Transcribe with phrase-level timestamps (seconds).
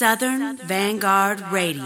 [0.00, 1.84] Southern Vanguard Radio.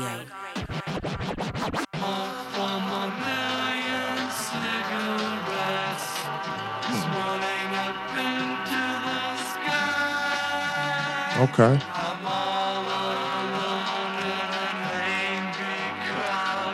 [11.40, 11.80] Okay.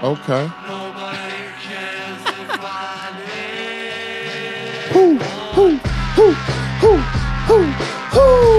[0.02, 0.46] Okay.
[4.92, 5.18] Hoo,
[5.54, 5.78] hoo,
[6.16, 6.32] hoo,
[6.80, 6.96] hoo,
[7.48, 7.72] hoo,
[8.12, 8.50] hoo,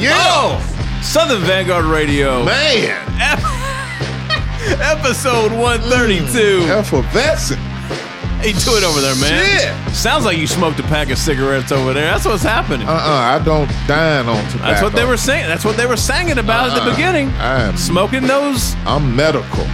[0.00, 2.96] Yeah, oh, Southern Vanguard Radio, man.
[4.80, 6.26] episode 132.
[6.26, 7.60] Mm, effervescent.
[7.60, 9.84] How you doing over there, man?
[9.84, 9.94] Shit.
[9.94, 12.04] Sounds like you smoked a pack of cigarettes over there.
[12.10, 12.88] That's what's happening.
[12.88, 14.58] Uh-uh, I don't dine on tobacco.
[14.70, 15.46] That's what they were saying.
[15.48, 16.96] That's what they were singing about at the Uh-uh.
[16.96, 17.28] beginning.
[17.32, 19.64] I am, Smoking those, I'm medical.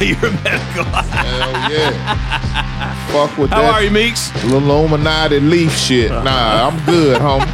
[0.00, 0.84] you're medical.
[0.84, 3.06] Hell yeah.
[3.12, 4.32] Fuck with How that How are you, Meeks?
[4.44, 6.10] Little Illuminati leaf shit.
[6.10, 7.46] Nah, I'm good, homie.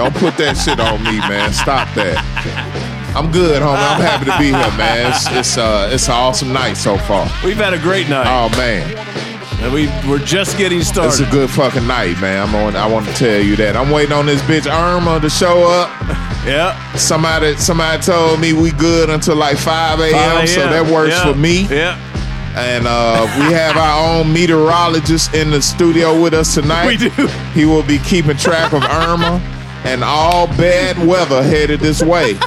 [0.00, 1.52] Don't put that shit on me, man.
[1.52, 2.16] Stop that.
[3.14, 3.76] I'm good, homie.
[3.76, 5.12] I'm happy to be here, man.
[5.12, 7.28] It's it's uh it's an awesome night so far.
[7.44, 8.96] We've had a great night, Oh man,
[9.60, 11.10] and we we're just getting started.
[11.10, 12.48] it's a good fucking night, man.
[12.48, 12.76] I'm on.
[12.76, 13.76] I want to tell you that.
[13.76, 15.90] I'm waiting on this bitch Irma to show up.
[16.46, 20.46] yeah, Somebody somebody told me we good until like 5 a.m.
[20.46, 21.30] So that works Yeah.
[21.30, 21.66] for me.
[21.68, 21.98] Yeah,
[22.56, 26.86] And uh, we have our own meteorologist in the studio with us tonight.
[26.86, 27.10] we do.
[27.52, 29.42] He will be keeping track of Irma
[29.84, 32.38] and all bad weather headed this way.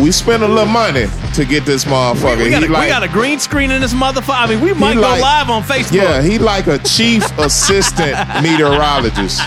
[0.00, 2.42] We spent a little money to get this motherfucker.
[2.44, 4.34] We got, He a, like- we got a green screen in this motherfucker.
[4.44, 5.92] I mean, we might go like- live on Facebook.
[5.94, 9.40] yeah, he like a chief assistant meteorologist,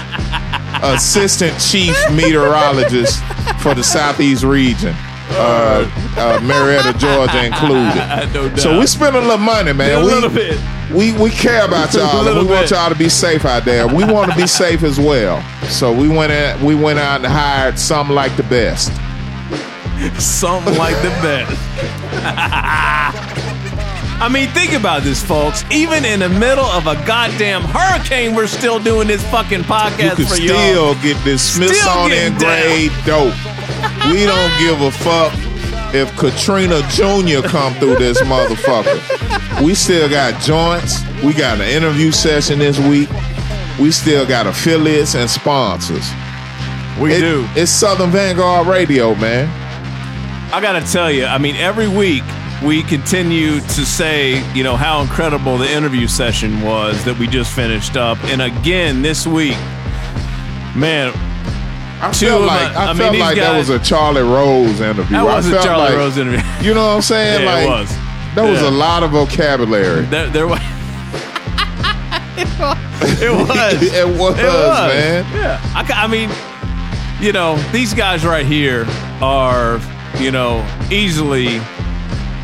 [0.82, 3.22] assistant chief meteorologist
[3.62, 4.96] for the southeast region,
[5.32, 5.86] uh,
[6.18, 8.34] uh, Marietta, Georgia included.
[8.34, 8.56] no.
[8.56, 10.02] So we spent a little money, man.
[10.02, 10.58] a we, little bit.
[10.94, 12.24] We we care about y'all.
[12.26, 13.88] we want y'all to be safe out there.
[13.88, 15.42] We want to be safe as well.
[15.70, 18.92] So we went in, we went out and hired some like the best.
[20.20, 21.52] Something like the best.
[24.22, 25.64] I mean, think about this, folks.
[25.72, 30.16] Even in the middle of a goddamn hurricane, we're still doing this fucking You podcast
[30.16, 31.02] can for still y'all.
[31.02, 33.34] get this Smithsonian grade dope.
[34.12, 35.32] We don't give a fuck
[35.94, 37.48] if Katrina Jr.
[37.48, 39.00] come through this motherfucker.
[39.64, 41.02] We still got joints.
[41.24, 43.10] We got an interview session this week.
[43.80, 46.10] We still got affiliates and sponsors.
[47.00, 47.48] We It- do.
[47.56, 49.50] It's Southern Vanguard Radio, man.
[50.54, 52.24] I gotta tell you, I mean, every week
[52.64, 57.52] we continue to say, you know, how incredible the interview session was that we just
[57.54, 58.18] finished up.
[58.26, 59.58] And again, this week,
[60.76, 61.12] man,
[62.02, 64.80] I Two felt like my- I, I mean, felt like that was a Charlie Rose
[64.80, 65.18] interview.
[65.18, 66.42] that was I a felt Charlie like, Rose interview.
[66.62, 67.44] You know what I'm saying?
[67.44, 67.98] Yeah, like it was.
[68.36, 68.70] There was Yeah.
[68.70, 70.06] a lot of vocabulary.
[70.06, 70.60] There, there was.
[72.38, 73.82] it was.
[73.84, 74.94] it was, It was.
[74.94, 75.26] man.
[75.34, 75.60] Yeah.
[75.76, 76.30] I, I mean,
[77.22, 78.86] you know, these guys right here
[79.22, 79.80] are,
[80.20, 81.60] you know, easily,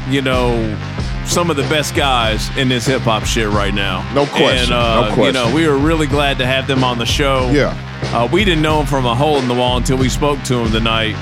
[0.09, 0.77] you know,
[1.25, 4.03] some of the best guys in this hip hop shit right now.
[4.13, 4.73] No question.
[4.73, 5.25] And, uh, No question.
[5.25, 7.49] You know, we were really glad to have them on the show.
[7.51, 7.73] Yeah.
[8.13, 10.59] Uh, we didn't know him from a hole in the wall until we spoke to
[10.59, 11.15] him tonight.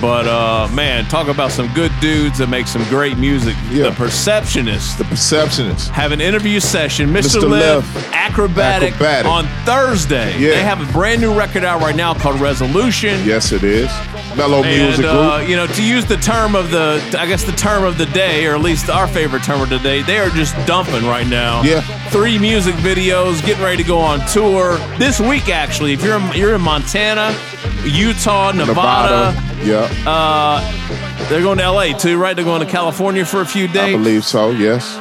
[0.00, 3.56] But uh, man, talk about some good dudes that make some great music.
[3.70, 3.84] Yeah.
[3.84, 5.90] The Perceptionist The perceptionist.
[5.90, 7.08] have an interview session.
[7.10, 7.40] Mr.
[7.40, 7.48] Mr.
[7.50, 9.24] Lif, Akrobatik, Akrobatik.
[9.30, 10.32] on Thursday.
[10.38, 10.50] Yeah.
[10.50, 13.24] They have a brand new record out right now called Resolution.
[13.24, 13.90] Yes, it is.
[14.36, 15.48] Mello And Music uh, Group.
[15.48, 18.46] you know, to use the term of the, I guess the term of the day,
[18.46, 21.62] or at least our favorite term of the day, they are just dumping right now.
[21.62, 21.82] Yeah.
[22.10, 25.48] three music videos, getting ready to go on tour this week.
[25.48, 27.36] Actually, if you're in, you're in Montana,
[27.84, 29.32] Utah, Nevada,
[29.64, 32.34] Yeah, uh, they're going to LA too, right?
[32.34, 33.94] They're going to California for a few days.
[33.94, 34.50] I believe so.
[34.50, 35.00] Yes.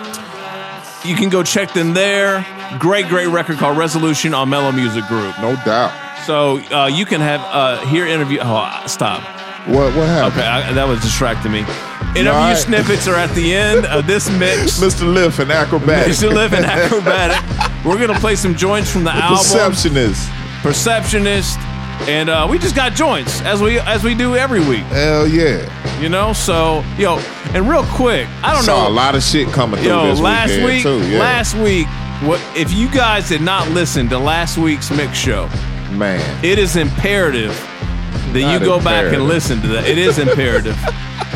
[1.06, 2.46] You can go check them there.
[2.80, 5.38] Great, great record called Resolution on Mello Music Group.
[5.40, 5.92] No doubt.
[6.26, 8.40] So uh, you can have uh, hear interview.
[8.42, 9.22] Oh, stop.
[9.68, 10.40] What what happened?
[10.40, 11.60] Okay, I, that was distracting me.
[12.16, 12.58] Interview right.
[12.58, 14.80] snippets are at the end of this mix.
[14.84, 15.12] Mr.
[15.12, 16.06] Lif and Akrobatik.
[16.06, 16.34] Mr.
[16.34, 17.86] Lif in Akrobatik.
[17.86, 20.30] We're gonna play some joints from the, The album Perceptionist.
[20.62, 21.60] Perceptionist,
[22.08, 24.84] and uh, we just got joints as we as we do every week.
[24.84, 25.70] Hell yeah.
[26.02, 27.18] You know, so yo,
[27.54, 28.90] and real quick, I don't Saw know.
[28.90, 31.00] a lot of shit coming through Yo, this last week, too.
[31.10, 31.20] Yeah.
[31.20, 31.88] last week,
[32.28, 35.50] what if you guys did not listen to last week's mix show?
[35.92, 36.44] man.
[36.44, 37.52] It is imperative
[38.34, 39.88] that you go back and listen to that.
[39.88, 40.76] It is imperative.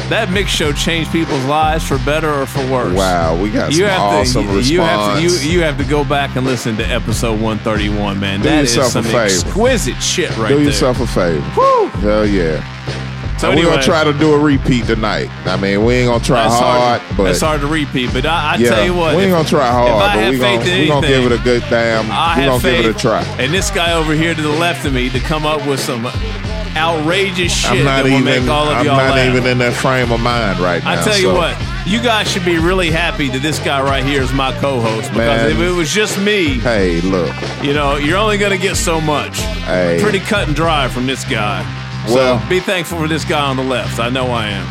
[0.09, 2.95] that mix show changed people's lives for better or for worse.
[2.95, 4.69] Wow, we got You some have awesome to, you, response.
[4.71, 8.39] you have to, you, you have to go back and listen to episode 131, man.
[8.41, 9.19] Do That is yourself a some favor.
[9.23, 10.57] exquisite shit right Do there.
[10.57, 11.53] Do yourself a favor.
[11.57, 11.88] Woo!
[12.01, 12.63] Hell yeah.
[13.38, 15.29] So we're gonna try to do a repeat tonight.
[15.45, 17.17] I mean, we ain't gonna try that's hard, hard.
[17.17, 18.11] but that's hard to repeat.
[18.11, 20.57] But I, I yeah, tell you what, we ain't gonna try hard, but we gonna
[20.79, 22.09] we gonna give it a good damn.
[22.09, 22.81] I we gonna faith.
[22.81, 23.21] give it a try.
[23.38, 26.07] And this guy over here to the left of me to come up with some
[26.77, 28.25] outrageous shit I'm not that will even.
[28.25, 29.27] make all of I'm y'all not laugh.
[29.35, 30.91] even in that frame of mind right now.
[30.91, 31.57] I tell you so- what,
[31.88, 35.41] you guys should be really happy that this guy right here is my co-host because
[35.41, 35.51] Man.
[35.51, 37.33] if it was just me, Hey, look.
[37.63, 39.39] you know, you're only gonna get so much.
[39.65, 39.97] Hey.
[40.01, 41.62] Pretty cut and dry from this guy.
[42.09, 44.00] Well- so be thankful for this guy on the left.
[44.00, 44.68] I know I am.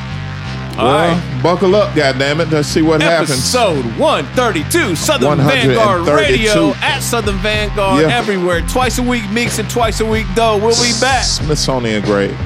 [0.78, 1.42] All Well, right.
[1.42, 2.50] buckle up, goddammit.
[2.52, 3.30] Let's see what happens.
[3.30, 8.16] Episode 132, Southern Vanguard Radio at Southern Vanguard Yeah.
[8.16, 8.60] everywhere.
[8.62, 10.56] Twice a week Meeks and twice a week though.
[10.58, 11.24] We'll be back.
[11.24, 12.36] Smithsonian grade.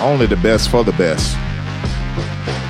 [0.00, 1.36] Only the best for the best.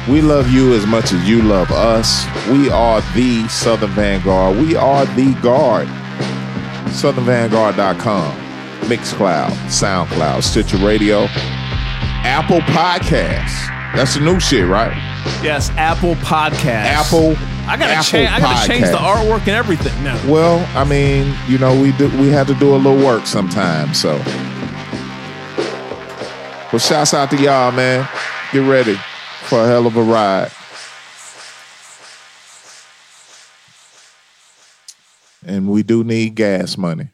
[0.09, 2.25] We love you as much as you love us.
[2.51, 4.57] We are the Southern Vanguard.
[4.59, 5.87] We are the guard.
[6.89, 8.33] SouthernVanguard.com.
[8.89, 11.27] Mixcloud, SoundCloud, Stitcher Radio,
[12.25, 13.69] Apple Podcasts.
[13.95, 14.97] That's the new shit, right?
[15.43, 16.67] Yes, Apple Podcast.
[16.67, 17.37] Apple.
[17.69, 18.31] I gotta change.
[18.31, 20.21] I gotta change the artwork and everything now.
[20.31, 24.01] Well, I mean, you know, we do we had to do a little work sometimes,
[24.01, 24.17] so.
[26.71, 28.09] Well, shouts out to y'all, man.
[28.53, 28.95] Get ready
[29.45, 30.51] for a hell of a ride.
[35.47, 37.09] And we do need gas money.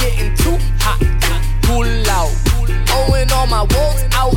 [0.00, 0.98] Getting too hot,
[2.08, 2.32] loud.
[2.88, 4.34] Oh, and all my walls out,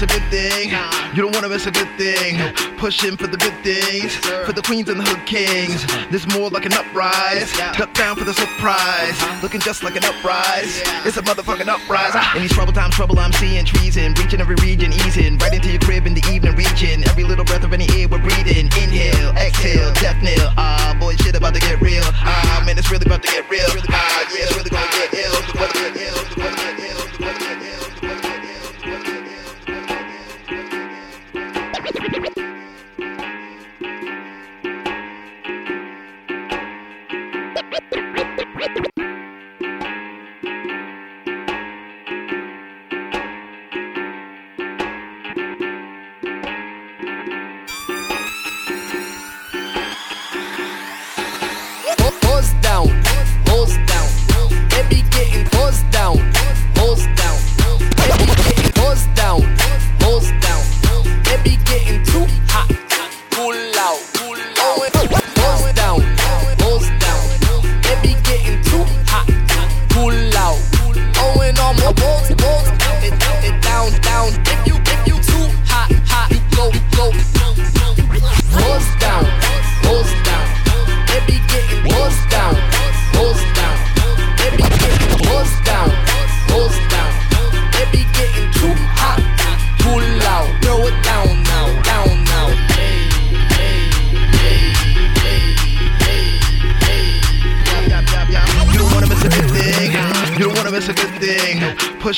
[0.00, 0.70] miss a good thing.
[1.14, 2.38] You don't wanna miss a good thing.
[2.78, 4.14] Pushing for the good things.
[4.46, 5.84] For the queens and the hood kings.
[6.10, 7.52] This more like an uprise.
[7.76, 9.18] Duck down for the surprise.
[9.42, 10.80] Looking just like an uprise.
[11.04, 12.14] It's a motherfucking uprise.
[12.34, 14.14] In these trouble times, trouble I'm seeing treason.
[14.14, 15.36] Reaching every region, easing.
[15.38, 17.04] Right into your crib in the evening, reaching.
[17.04, 18.66] Every little breath of any air we're breathing.
[18.80, 20.52] Inhale, exhale, death knell.
[20.56, 22.04] Ah, boy, shit about to get real.
[22.04, 23.68] Ah, man, it's really about to get real.
[23.90, 25.30] Ah, yeah, it's really gonna get ill.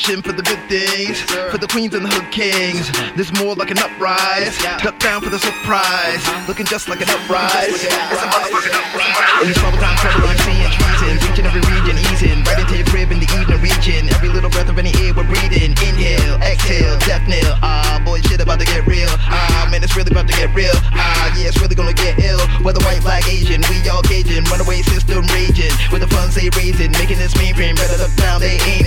[0.03, 1.15] For the good things.
[1.47, 2.91] For the queens and the hood kings.
[3.15, 4.51] This more like an uprise.
[4.83, 6.19] Duck down for the surprise.
[6.43, 7.71] Looking just like an uprise.
[7.71, 9.47] It's a motherfucking uprise.
[9.47, 11.15] In times, trouble I'm seeing treason.
[11.23, 12.43] Reaching every region, easing.
[12.43, 14.11] Right into your crib in the evening, reaching.
[14.11, 15.71] Every little breath of any air we're breathing.
[15.71, 17.55] Inhale, exhale, death nail.
[17.63, 19.07] Ah, boy, shit about to get real.
[19.31, 20.75] Ah, man, it's really about to get real.
[20.99, 22.43] Ah, yeah, it's really gonna get ill.
[22.59, 24.43] Whether white, black, Asian, we all Cajun.
[24.51, 25.71] Runaway system raging.
[25.95, 26.91] With the funds they raising.
[26.99, 28.82] Making this mainframe better look down, they aiming.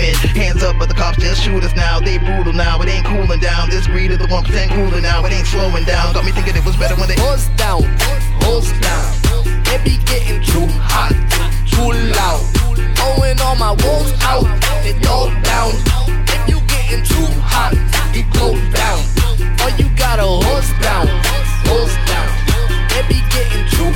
[0.78, 2.00] But the cops just shoot us now.
[2.00, 3.70] They brutal now, it ain't cooling down.
[3.70, 6.12] This greed of the 1% cooler now, it ain't slowing down.
[6.14, 7.16] Got me thinking it was better when they.
[7.16, 7.82] Buzz down,
[8.40, 9.12] buzz down.
[9.72, 11.12] It be getting too hot,
[11.66, 12.44] too loud.
[13.26, 14.46] And all my walls out,
[14.86, 15.72] it all down.
[16.30, 17.74] If you getting too hot,
[18.14, 19.02] you go down.
[19.66, 21.08] Or you gotta hose down,
[21.66, 22.28] hose down.
[22.94, 23.90] It be getting too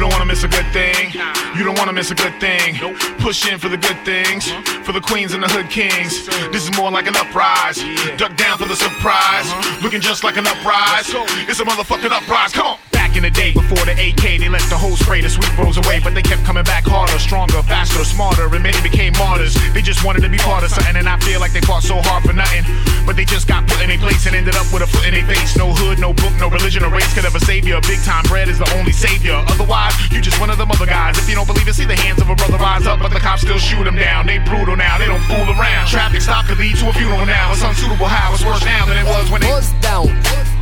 [0.00, 1.12] don't wanna miss a good thing.
[1.12, 2.78] You You don't wanna miss a good thing.
[3.18, 4.50] Push in for the good things,
[4.82, 6.26] for the queens and the hood kings.
[6.50, 7.76] This is more like an uprise.
[8.16, 9.46] Duck down for the surprise.
[9.82, 11.06] Looking just like an uprise.
[11.48, 12.52] It's a motherfucking uprise.
[12.52, 12.89] Come on.
[13.10, 15.74] Back in the day before the AK, they let the whole spray the sweet rolls
[15.74, 19.58] away, but they kept coming back harder, stronger, faster, smarter, and many became martyrs.
[19.74, 21.98] They just wanted to be part of something, and I feel like they fought so
[21.98, 22.62] hard for nothing.
[23.02, 25.18] But they just got put in a place and ended up with a foot in
[25.18, 25.58] their face.
[25.58, 27.74] No hood, no book, no religion or race could ever save you.
[27.90, 29.42] Big time bread is the only savior.
[29.50, 31.18] Otherwise, you just one of them other guys.
[31.18, 33.18] If you don't believe it, see the hands of a brother rise up, but the
[33.18, 34.30] cops still shoot them down.
[34.30, 35.90] They brutal now, they don't fool around.
[35.90, 37.50] Traffic stop could lead to a funeral now.
[37.50, 39.50] It's unsuitable how it's worse now than it was when they.
[39.50, 40.06] Buzz down,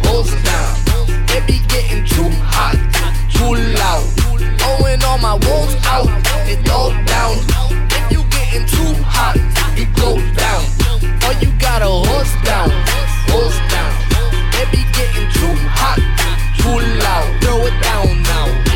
[0.09, 0.75] buzz down.
[1.37, 2.77] It be getting too hot,
[3.37, 4.07] too loud.
[4.65, 6.09] Oh, all my walls out,
[6.49, 7.35] it all down.
[7.97, 9.37] If you getting too hot,
[9.77, 10.11] you go
[10.43, 10.63] down.
[11.25, 12.71] Or you got a horse down,
[13.31, 13.93] horse down.
[14.61, 16.01] It be getting too hot,
[16.61, 17.29] too loud.
[17.43, 18.68] Throw it down now.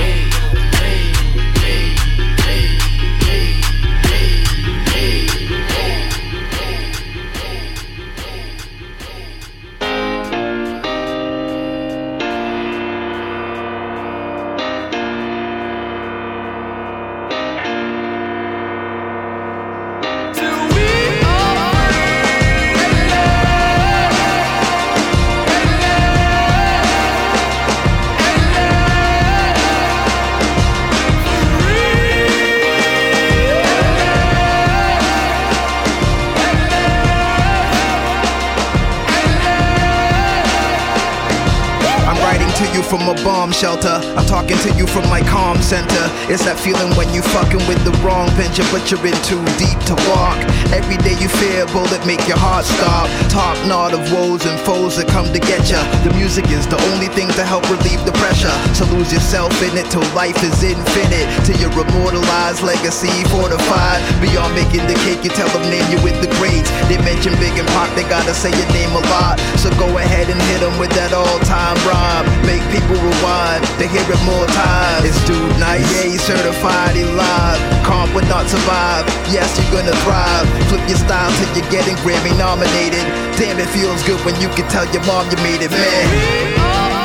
[42.92, 43.96] From a bomb shelter.
[44.20, 46.04] I'm talking to you from my calm center.
[46.28, 49.80] It's that feeling when you fucking with the wrong venture, but you're in too deep
[49.88, 50.37] to walk.
[50.76, 53.08] Every day you fear a bullet make your heart stop.
[53.32, 55.80] Talk not of woes and foes that come to get ya.
[56.04, 58.52] The music is the only thing to help relieve the pressure.
[58.76, 61.25] So lose yourself in it till life is infinite.
[61.49, 64.04] Till your immortalized legacy fortified.
[64.20, 66.68] Beyond making the cake, you tell them name you with the grades.
[66.92, 69.40] They mention Big and Pop, they gotta say your name a lot.
[69.56, 72.28] So go ahead and hit them with that all-time rhyme.
[72.44, 75.04] Make people rewind, they hear it more times.
[75.06, 77.60] It's dude nice, yeah, he's certified, he live.
[77.84, 80.46] Comp would not survive, yes, you're gonna thrive.
[80.68, 83.04] Flip your style till you're getting Grammy nominated.
[83.38, 87.01] Damn, it feels good when you can tell your mom you made it, man.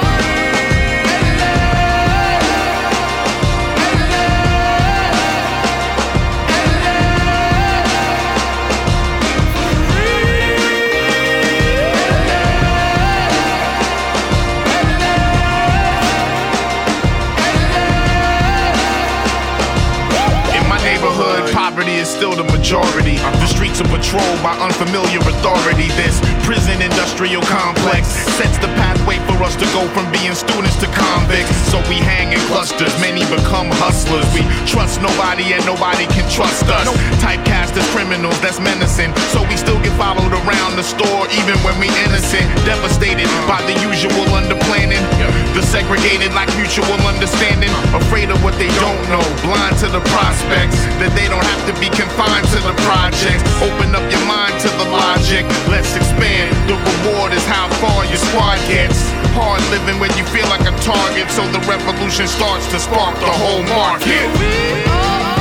[22.17, 23.46] Still the majority.
[23.77, 25.85] The patrol by unfamiliar authority.
[25.93, 30.89] This prison industrial complex sets the pathway for us to go from being students to
[30.89, 31.53] convicts.
[31.69, 34.25] So we hang in clusters, many become hustlers.
[34.33, 36.89] We trust nobody and nobody can trust us.
[37.21, 39.13] Typecast as criminals, that's menacing.
[39.29, 42.49] So we still get followed around the store even when we innocent.
[42.65, 45.05] Devastated by the usual underplanning.
[45.53, 47.69] The segregated like mutual understanding.
[47.93, 50.81] Afraid of what they don't know, blind to the prospects.
[50.97, 53.45] That they don't have to be confined to the projects.
[53.67, 55.43] Open up your mind to the logic.
[55.67, 56.55] Let's expand.
[56.71, 59.11] The reward is how far your squad gets.
[59.35, 61.27] Hard living when you feel like a target.
[61.31, 65.36] So the revolution starts to spark the whole market.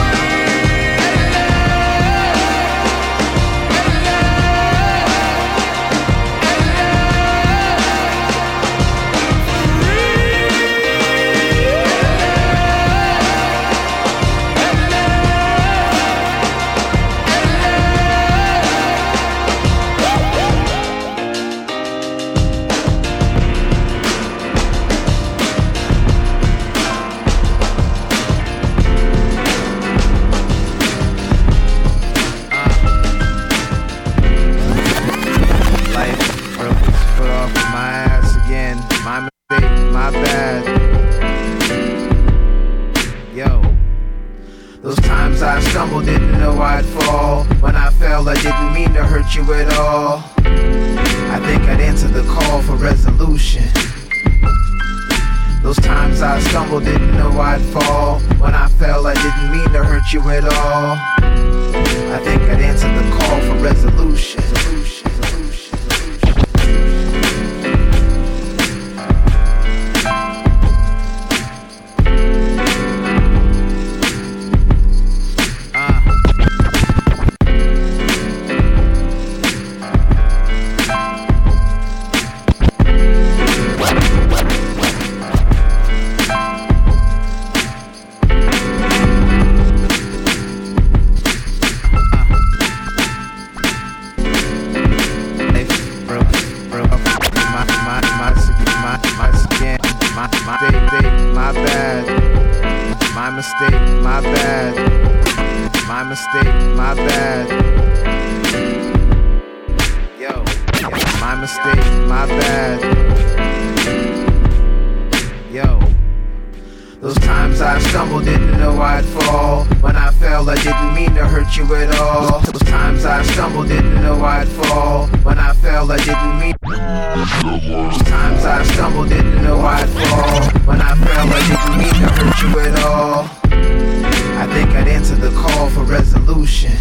[117.06, 119.64] Those times I stumbled, didn't know I'd fall.
[119.80, 122.40] When I fell, I didn't mean to hurt you at all.
[122.40, 125.06] Those times I stumbled, didn't know I'd fall.
[125.22, 126.56] When I fell, I didn't mean.
[126.64, 130.50] Those times I stumbled, didn't know I'd fall.
[130.66, 133.30] When I fell, I didn't mean to hurt you at all.
[133.52, 136.72] I think I'd answer the call for resolution.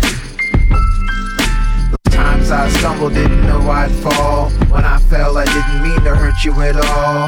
[2.46, 4.52] Times I stumbled, didn't know I'd fall.
[4.70, 7.28] When I fell, I didn't mean to hurt you at all.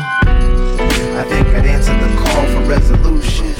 [1.18, 3.57] I think I'd answer the call for resolution.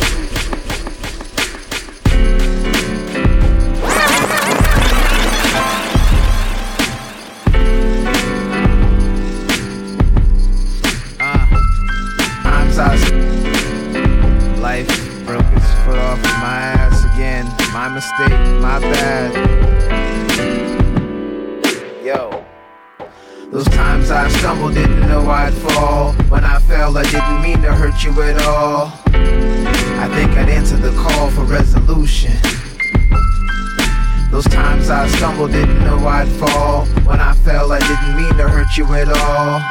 [36.08, 36.86] I'd fall.
[37.06, 39.62] When I fell, I didn't mean to hurt you at all.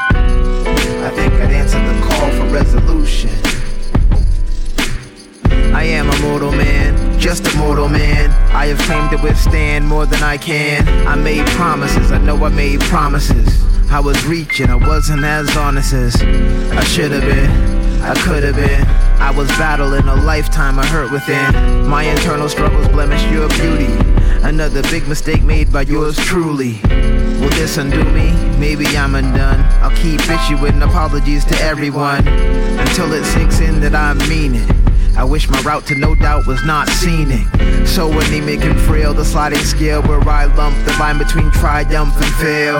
[1.04, 3.30] I think I'd answer the call for resolution.
[5.74, 8.30] I am a mortal man, just a mortal man.
[8.54, 10.86] I have claimed to withstand more than I can.
[11.06, 13.62] I made promises, I know I made promises.
[13.90, 17.75] I was reaching, I wasn't as honest as I should have been.
[18.08, 18.86] I could have been.
[19.20, 21.86] I was battling a lifetime of hurt within.
[21.88, 23.92] My internal struggles blemish your beauty.
[24.46, 26.78] Another big mistake made by yours truly.
[27.40, 28.30] Will this undo me?
[28.58, 29.60] Maybe I'm undone.
[29.82, 34.85] I'll keep issuing apologies to everyone until it sinks in that I mean it.
[35.16, 37.46] I wish my route to no doubt was not scenic.
[37.86, 42.34] So anemic and frail, the sliding scale where I lump the line between triumph and
[42.34, 42.76] fail.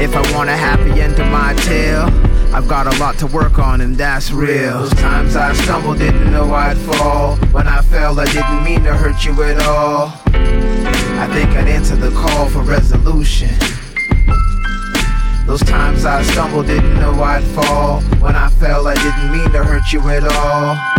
[0.00, 2.08] If I want a happy end to my tale,
[2.54, 4.80] I've got a lot to work on, and that's real.
[4.80, 7.36] Those times I stumbled, didn't know I'd fall.
[7.52, 10.12] When I fell, I didn't mean to hurt you at all.
[10.26, 13.50] I think I'd answer the call for resolution.
[15.46, 18.00] Those times I stumbled, didn't know I'd fall.
[18.20, 20.93] When I fell, I didn't mean to hurt you at all.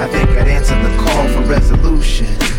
[0.00, 2.53] I think I'd answer the call for resolution.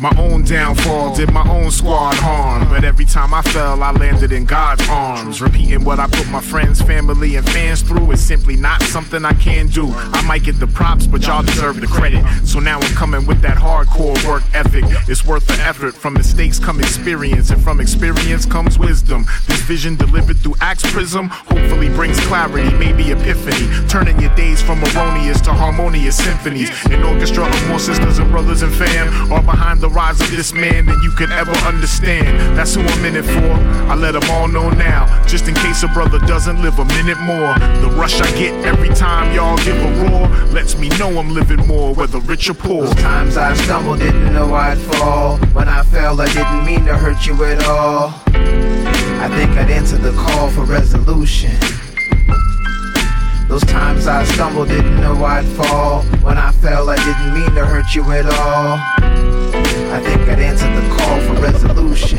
[0.00, 2.68] My own downfall did my own squad harm.
[2.68, 5.40] But every time I fell, I landed in God's arms.
[5.40, 9.34] Repeating what I put my friends, family, and fans through is simply not something I
[9.34, 9.88] can do.
[9.92, 12.24] I might get the props, but y'all deserve the credit.
[12.44, 14.84] So now I'm coming with that hardcore work ethic.
[15.08, 15.94] It's worth the effort.
[15.94, 19.24] From mistakes come experience, and from experience comes wisdom.
[19.46, 23.68] This vision delivered through Axe Prism hopefully brings clarity, maybe epiphany.
[23.88, 26.70] Turning your days from erroneous to harmonious symphonies.
[26.86, 30.54] An orchestra of more sisters and brothers and fam are behind the rise of this
[30.54, 32.56] man than you could ever understand.
[32.56, 33.52] That's who I'm in it for.
[33.92, 37.18] I let them all know now, just in case a brother doesn't live a minute
[37.20, 37.52] more.
[37.82, 41.66] The rush I get every time y'all give a roar lets me know I'm living
[41.66, 42.86] more, whether rich or poor.
[42.86, 45.36] Those times I stumbled, didn't know I'd fall.
[45.52, 48.14] When I fell, I didn't mean to hurt you at all.
[48.24, 51.52] I think I'd answer the call for resolution.
[53.48, 56.04] Those times I stumbled, didn't know I'd fall.
[56.22, 59.53] When I fell, I didn't mean to hurt you at all.
[59.94, 62.18] I think I'd answer the call for resolution.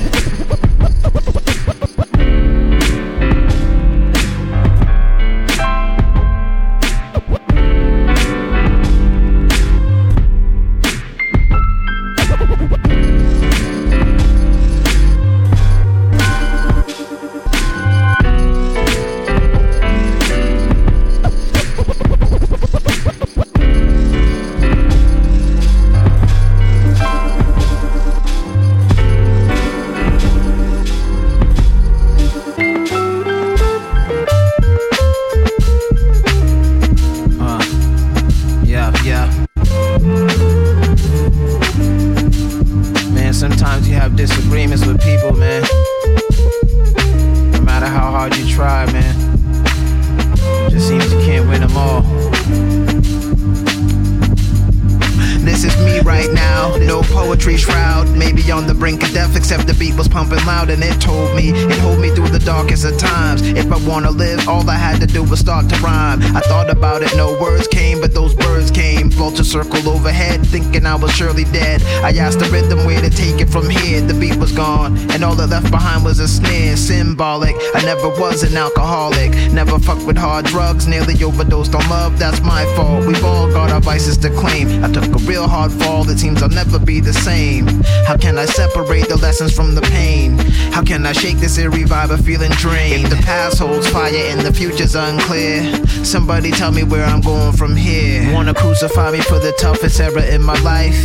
[77.15, 77.55] Symbolic.
[77.73, 82.19] I never was an alcoholic, never fucked with hard drugs, nearly overdosed on love.
[82.19, 83.07] That's my fault.
[83.07, 84.83] We've all got our vices to claim.
[84.83, 87.67] I took a real hard fall, it seems I'll never be the same.
[88.05, 90.37] How can I separate the lessons from the pain?
[90.73, 93.05] How can I shake this of feeling drained?
[93.05, 95.63] If the past holds fire and the future's unclear,
[96.03, 98.29] somebody tell me where I'm going from here.
[98.33, 100.99] Wanna crucify me for the toughest era in my life?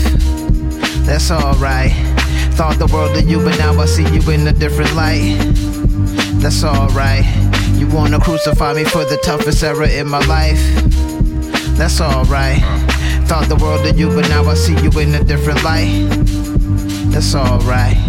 [1.07, 1.93] That's alright.
[2.59, 5.70] Thought the world of you, but now I see you in a different light.
[6.41, 7.25] That's alright.
[7.75, 10.59] You wanna crucify me for the toughest era in my life?
[11.77, 12.63] That's alright.
[13.29, 16.09] Thought the world of you, but now I see you in a different light.
[17.13, 18.00] That's alright.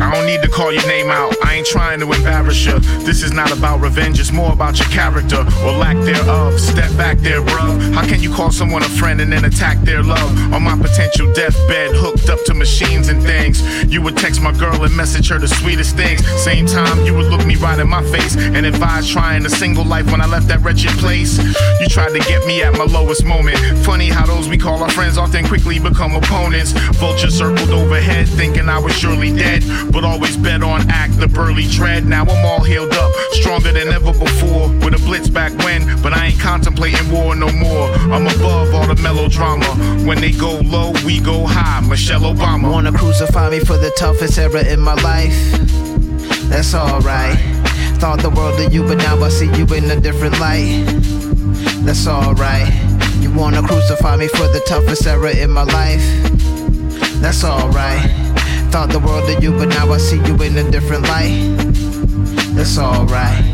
[0.00, 1.34] I don't need to call your name out.
[1.44, 2.78] I ain't trying to embarrass you.
[3.04, 6.58] This is not about revenge, it's more about your character or lack thereof.
[6.58, 7.92] Step back there, bruh.
[7.92, 10.54] How can you call someone a friend and then attack their love?
[10.54, 13.62] On my potential deathbed, hooked up to machines and things.
[13.92, 16.26] You would text my girl and message her the sweetest things.
[16.42, 19.84] Same time, you would look me right in my face and advise trying a single
[19.84, 21.38] life when I left that wretched place.
[21.80, 23.58] You tried to get me at my lowest moment.
[23.84, 26.72] Funny how those we call our friends often quickly become opponents.
[26.98, 31.66] Vultures circled overhead, thinking I was surely dead but always bet on act the burly
[31.66, 34.68] tread, Now I'm all healed up, stronger than ever before.
[34.82, 37.88] With a blitz back when, but I ain't contemplating war no more.
[38.12, 39.66] I'm above all the melodrama.
[40.06, 41.80] When they go low, we go high.
[41.80, 42.70] Michelle Obama.
[42.70, 45.36] Wanna crucify me for the toughest era in my life?
[46.48, 47.38] That's alright.
[48.00, 50.84] Thought the world of you, but now I see you in a different light.
[51.84, 52.72] That's alright.
[53.20, 56.02] You wanna crucify me for the toughest era in my life?
[57.20, 58.29] That's alright.
[58.70, 61.56] Thought the world of you, but now I see you in a different light.
[62.54, 63.49] That's alright.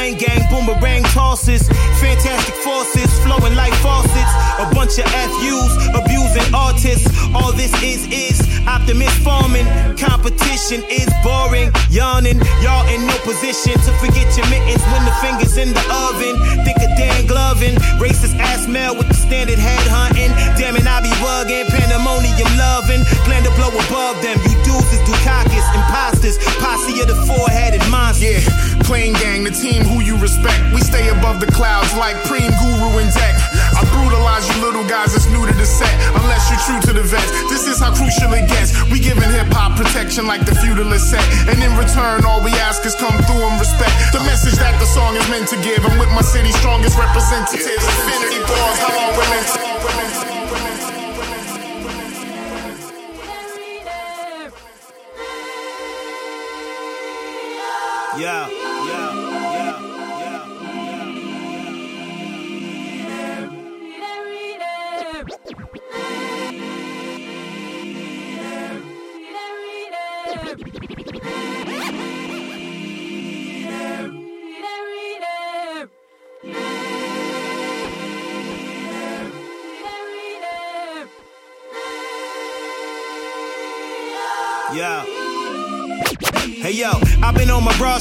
[0.00, 1.68] Plane gang, boomerang tosses.
[2.00, 4.32] Fantastic forces, flowing like faucets.
[4.56, 7.04] A bunch of FUs, abusing artists.
[7.36, 9.68] All this is, is optimist farming.
[10.00, 12.40] Competition is boring, yawning.
[12.64, 16.32] Y'all in no position to forget your mittens when the fingers in the oven.
[16.64, 20.32] Think of Dan Glovin, racist ass male with the standard head hunting.
[20.56, 23.04] Damn it, I be bugging, pandemonium loving.
[23.28, 24.40] Plan to blow above them.
[24.48, 28.40] You dudes is Dukakis, imposters, posse of the four-headed monster.
[28.40, 28.40] Yeah,
[28.90, 30.58] Gang, the team who you respect.
[30.74, 33.38] We stay above the clouds like Preem, Guru, and Deck.
[33.70, 37.06] I brutalize you little guys that's new to the set, unless you're true to the
[37.06, 37.30] vets.
[37.46, 38.74] This is how crucial it gets.
[38.90, 41.22] We giving hip hop protection like the feudalist set.
[41.46, 43.94] And in return, all we ask is come through and respect.
[44.10, 45.86] The message that the song is meant to give.
[45.86, 47.86] I'm with my city's strongest representatives.
[47.86, 49.69] Infinity bars, how long we're meant to.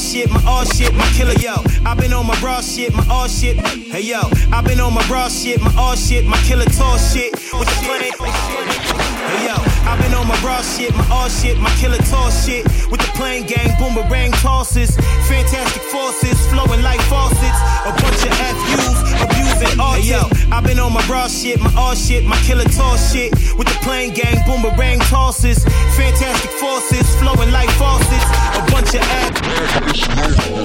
[0.10, 1.54] Shit, my all shit, my killer yo.
[1.86, 3.58] I've been on my raw shit, my all shit.
[3.58, 7.34] Hey yo, I've been on my raw shit, my all shit, my killer tall shit.
[7.54, 8.14] With the planet.
[8.18, 12.64] Hey yo, I've been on my raw shit, my all shit, my killer tall shit.
[12.92, 14.96] With the plane gang, boomerang tosses.
[15.26, 17.60] Fantastic forces, flowing like faucets.
[17.90, 20.06] A bunch of FUs, abusing artists.
[20.06, 20.22] Hey yo,
[20.54, 23.34] I've been on my raw shit, my all shit, my killer tall shit.
[23.58, 25.66] With the plane gang, boomerang tosses.
[25.98, 28.30] Fantastic forces, flowing like faucets.
[28.54, 29.42] A bunch of ass.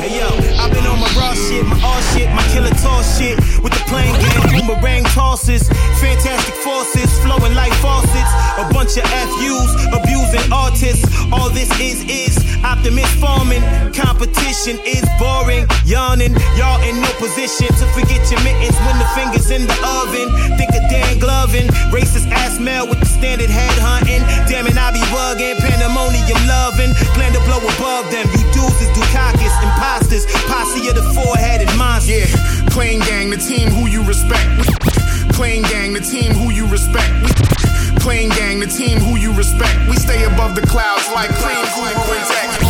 [0.05, 0.29] Hey yo,
[0.61, 3.41] I've been on my raw shit, my all shit, my killer tall shit.
[3.65, 5.65] With the plane gang, boomerang tosses.
[5.97, 8.33] Fantastic forces, flowing like faucets.
[8.61, 11.07] A bunch of FUs, abusing artists.
[11.33, 13.63] All this is, is optimist farming.
[13.93, 16.35] Competition is boring, yawning.
[16.59, 20.29] Y'all in no position to forget your mittens when the fingers in the oven.
[20.59, 24.23] Think of Dan Glovin, racist ass male with the standard head hunting.
[24.51, 26.93] Damn it, I be bugging, pandemonium loving.
[27.15, 28.27] Plan to blow above them.
[28.35, 32.13] You dudes is Dukakis, imposters, posse of the four-headed monster.
[32.13, 32.27] Yeah,
[32.71, 34.51] Plain Gang, the team who you respect.
[35.33, 37.54] Plain Gang, the team who you respect.
[38.05, 39.89] Plain gang, the team who you respect.
[39.89, 42.61] We stay above the clouds like clean, cool, protect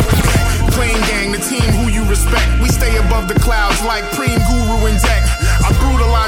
[0.71, 2.47] Plain gang, the team who you respect.
[2.61, 5.44] We stay above the clouds like Preem Guru and Deck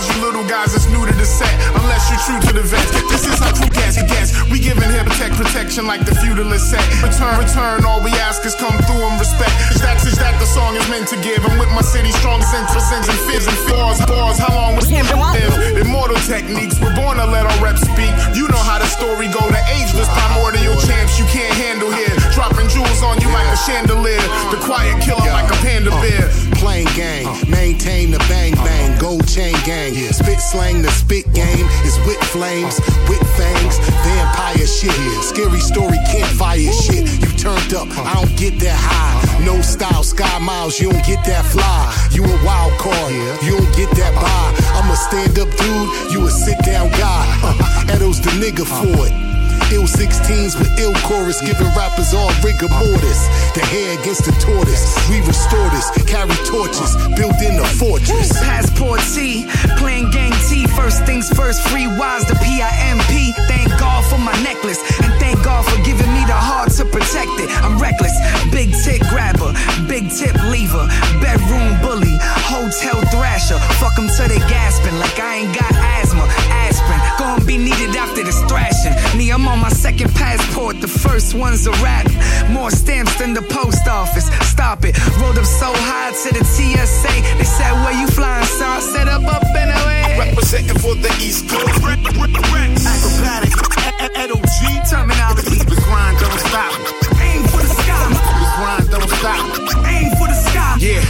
[0.06, 2.94] you little guys that's new to the set, unless you're true to the vest.
[3.10, 4.30] This is how crew gas gas.
[4.54, 6.84] We giving him tech protection like the feudalist said.
[7.02, 9.54] Return, return, all we ask is come through and respect.
[9.74, 11.42] Is that, is that the song is meant to give?
[11.42, 14.38] I'm with my city strong sense, presents and fizz and bars, bars.
[14.38, 15.82] How long was live?
[15.82, 18.14] Immortal techniques, we're born to let our reps speak.
[18.38, 19.42] You know how the story go.
[19.50, 22.14] The ageless primordial champs you can't handle here.
[22.38, 24.22] Dropping jewels on you like a chandelier.
[24.54, 26.30] The quiet killer like a panda uh, bear.
[26.62, 29.94] Playing game, maintain the bang bang, gold chain gang.
[30.12, 32.80] Spit slang, the spit game is with flames,
[33.10, 34.92] with fangs, vampire shit.
[34.92, 35.22] Yeah.
[35.22, 37.06] Scary story, campfire shit.
[37.22, 39.46] You turned up, I don't get that high.
[39.46, 41.94] No style, sky miles, you don't get that fly.
[42.12, 44.46] You a wild card, you don't get that by.
[44.76, 47.26] I'm a stand up dude, you a sit down guy.
[47.44, 49.37] Uh, Edo's the nigga for it.
[49.72, 53.20] Ill 16s with ill chorus, giving rappers all rigor mortis.
[53.54, 58.32] The hair against the tortoise, we restore this, carry torches, build in a fortress.
[58.44, 59.46] Passport T,
[59.78, 60.68] playing gang T.
[60.68, 63.36] First things first, free wise the PIMP.
[63.48, 67.34] Thank God for my necklace, and thank God for giving me the heart to protect
[67.40, 67.50] it.
[67.64, 68.16] I'm reckless,
[68.52, 69.54] big tip grabber,
[69.88, 70.88] big tip lever,
[71.20, 72.16] bedroom bully,
[72.48, 73.60] hotel thrasher.
[73.80, 76.26] Fuck 'em till they gasping like I ain't got asthma.
[77.18, 78.94] Gonna be needed after this thrashing.
[79.18, 82.06] Me, I'm on my second passport, the first one's a rap.
[82.50, 84.28] More stamps than the post office.
[84.50, 87.14] Stop it, rolled up so high to the TSA.
[87.38, 88.44] They said, Where you flying?
[88.44, 90.30] I said, Up, up, and away.
[90.30, 91.82] Representing for the East Coast.
[92.88, 93.56] Akrobatik,
[94.30, 96.72] LOG, Termanology, the grind don't stop.
[97.22, 99.42] aim for the sky, The grind don't stop.
[99.88, 100.78] aim for the sky.
[100.80, 101.02] Yeah,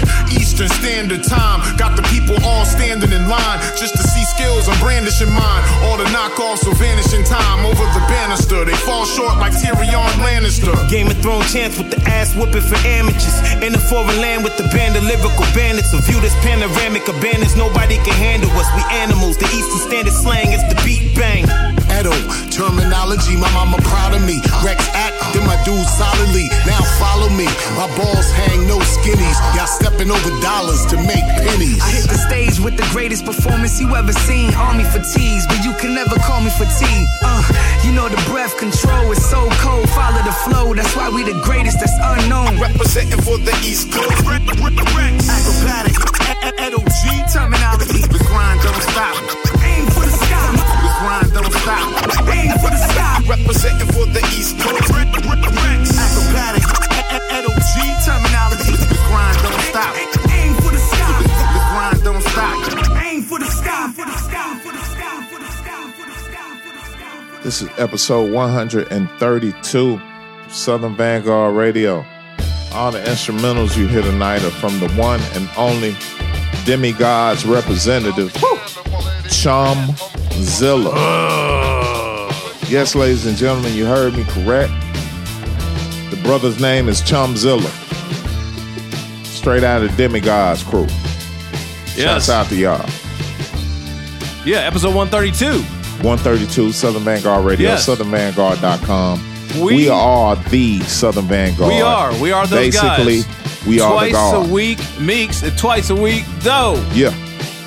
[0.58, 1.62] Eastern Standard Time.
[1.78, 5.62] Got the people all standing in line just to see skills I'm brandishing mine.
[5.86, 8.66] All the knockoffs will vanish in time over the banister.
[8.66, 10.74] They fall short like Tyrion Lannister.
[10.90, 13.38] Game of Thrones chance with the ass whooping for amateurs.
[13.62, 15.94] In a foreign land with the band of lyrical bandits.
[15.94, 17.56] A view this panoramic abandons.
[17.56, 18.66] Nobody can handle us.
[18.74, 19.38] We animals.
[19.38, 21.46] The Eastern Standard slang is the beat bang.
[21.98, 22.14] Edo,
[22.54, 24.38] Termanology, my mama proud of me.
[24.62, 26.46] Rex act, then my dudes solidly.
[26.70, 27.50] Now follow me.
[27.74, 29.38] My balls hang no skinnies.
[29.58, 31.82] Y'all stepping over dollars to make pennies.
[31.82, 34.54] I hit the stage with the greatest performance you ever seen.
[34.54, 37.08] Army fatigues, but you can never call me fatigue.
[37.26, 37.42] Uh,
[37.84, 39.90] you know the breath control is so cold.
[39.90, 42.60] Follow the flow, that's why we the greatest that's unknown.
[42.62, 44.06] Representing for the East Coast.
[45.34, 45.98] Akrobatik,
[46.62, 49.18] LOG, Termanology, the grind don't stop.
[49.66, 49.87] aim
[53.48, 54.92] Representing for the East Coast.
[54.92, 56.68] Akrobatik,
[57.32, 59.96] LOG, Termanology, the grind don't stop.
[60.34, 63.04] aim for the sky, The grind don't stop.
[63.06, 66.18] aim for the sky, for the sky, for the sky, for the sky, for the
[66.20, 67.44] sky, for the sky.
[67.44, 70.02] This is episode 132,
[70.50, 72.06] Southern Vanguard Radio.
[72.74, 75.94] All the instrumentals you hear tonight are from the one and only
[76.66, 78.34] demigod's representative,
[79.32, 79.96] Chum
[80.34, 80.92] Zilla.
[80.94, 81.47] Uh.
[82.70, 84.72] Yes, ladies and gentlemen, you heard me correct.
[86.12, 87.70] The brother's name is Chumzilla.
[89.26, 90.88] Straight out of Demigod's crew.
[91.96, 92.26] Yes.
[92.26, 92.90] Shouts out to y'all.
[94.46, 95.62] Yeah, episode 132.
[96.04, 97.88] 132 Southern Vanguard Radio, Yes.
[97.88, 99.24] southernvanguard.com.
[99.62, 101.74] We- We, are the Southern Vanguard.
[101.74, 102.14] We are.
[102.20, 103.66] We are those Basically, guys.
[103.66, 106.82] we are the Twice a week, Meeks, and twice a week, though.
[106.94, 107.14] Yeah.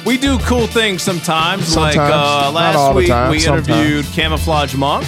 [0.06, 1.76] We do cool things sometimes.
[1.76, 3.30] like uh, last week, time.
[3.30, 3.68] we Sometimes.
[3.68, 5.06] interviewed Camoflauge Monk.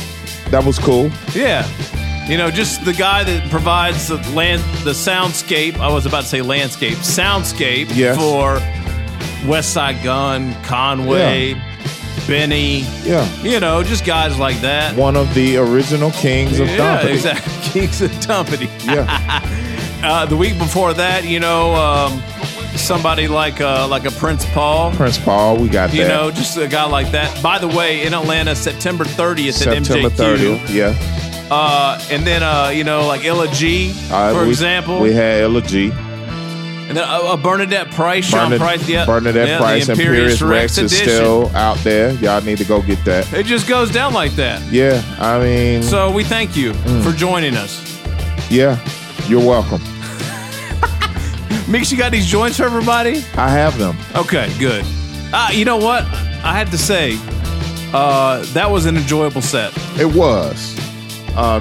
[0.51, 1.11] That was cool.
[1.35, 1.67] Yeah.
[2.29, 5.77] You know, just the guy that provides the land, the soundscape.
[5.79, 8.17] I was about to say landscape, soundscape Yes.
[8.17, 8.57] for
[9.49, 11.55] Westside Gunn, Conway,
[12.29, 12.81] Benny.
[13.03, 13.27] Yeah.
[13.43, 14.95] You know, just guys like that.
[14.95, 17.11] One of the original kings of yeah, Dumpity.
[17.15, 17.53] exactly.
[17.81, 18.69] Kings of Dumpity.
[18.87, 19.59] Yeah.
[20.05, 22.21] Uh, the week before that, you know, um,
[22.77, 24.93] somebody like uh, like a Prince Paul.
[24.93, 26.09] Prince Paul, we got You that.
[26.09, 27.43] know, just a guy like that.
[27.43, 30.57] By the way, in Atlanta, September 30th September at MJQ.
[30.59, 30.75] 30th.
[30.75, 31.49] Yeah.
[31.51, 35.01] Uh, and then, uh, you know, like Illa Ghee, Uh, for we, example.
[35.01, 35.91] We had Illa Ghee.
[35.91, 38.89] and then uh, uh, Bernadette Price, Sean Bernadette, Price.
[38.89, 41.09] Yeah, Bernadette yeah, Price the and Imperius Rex, is edition.
[41.15, 42.13] still out there.
[42.15, 43.31] Y'all need to go get that.
[43.35, 44.63] It just goes down like that.
[44.73, 45.03] Yeah.
[45.19, 47.03] I mean, So we thank you Mm.
[47.05, 47.81] for joining us.
[48.51, 48.79] yeah.
[49.29, 49.81] You're welcome.
[51.73, 53.25] Mix, you got these joints for everybody?
[53.35, 53.97] I have them.
[54.15, 54.85] Okay, good.
[55.33, 56.05] Uh, you know what?
[56.45, 57.19] I had to say,
[57.95, 59.73] uh, that was an enjoyable set.
[59.99, 60.77] It was.
[61.35, 61.61] Uh,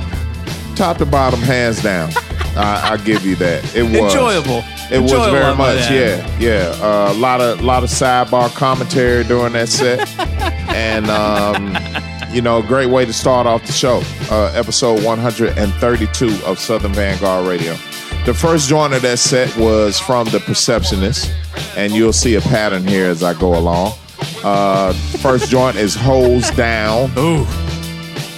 [0.76, 2.12] top to bottom, hands down.
[2.58, 3.64] I, I give you that.
[3.74, 4.64] It was Enjoyable.
[4.92, 5.90] It was Enjoyable very much.
[5.90, 7.12] Yeah, yeah.
[7.12, 10.10] A lot of lot of sidebar commentary during that set,
[10.76, 11.78] and um,
[12.36, 14.02] you know, a great way to start off the show.
[14.30, 17.78] Uh, episode 132 of Southern Vanguard Radio.
[18.26, 21.32] The first joint of that set was from the Perceptionist,
[21.76, 23.94] and you'll see a pattern here as I go along.
[24.44, 27.10] Uh, first joint is Hose Down.
[27.18, 27.46] Ooh.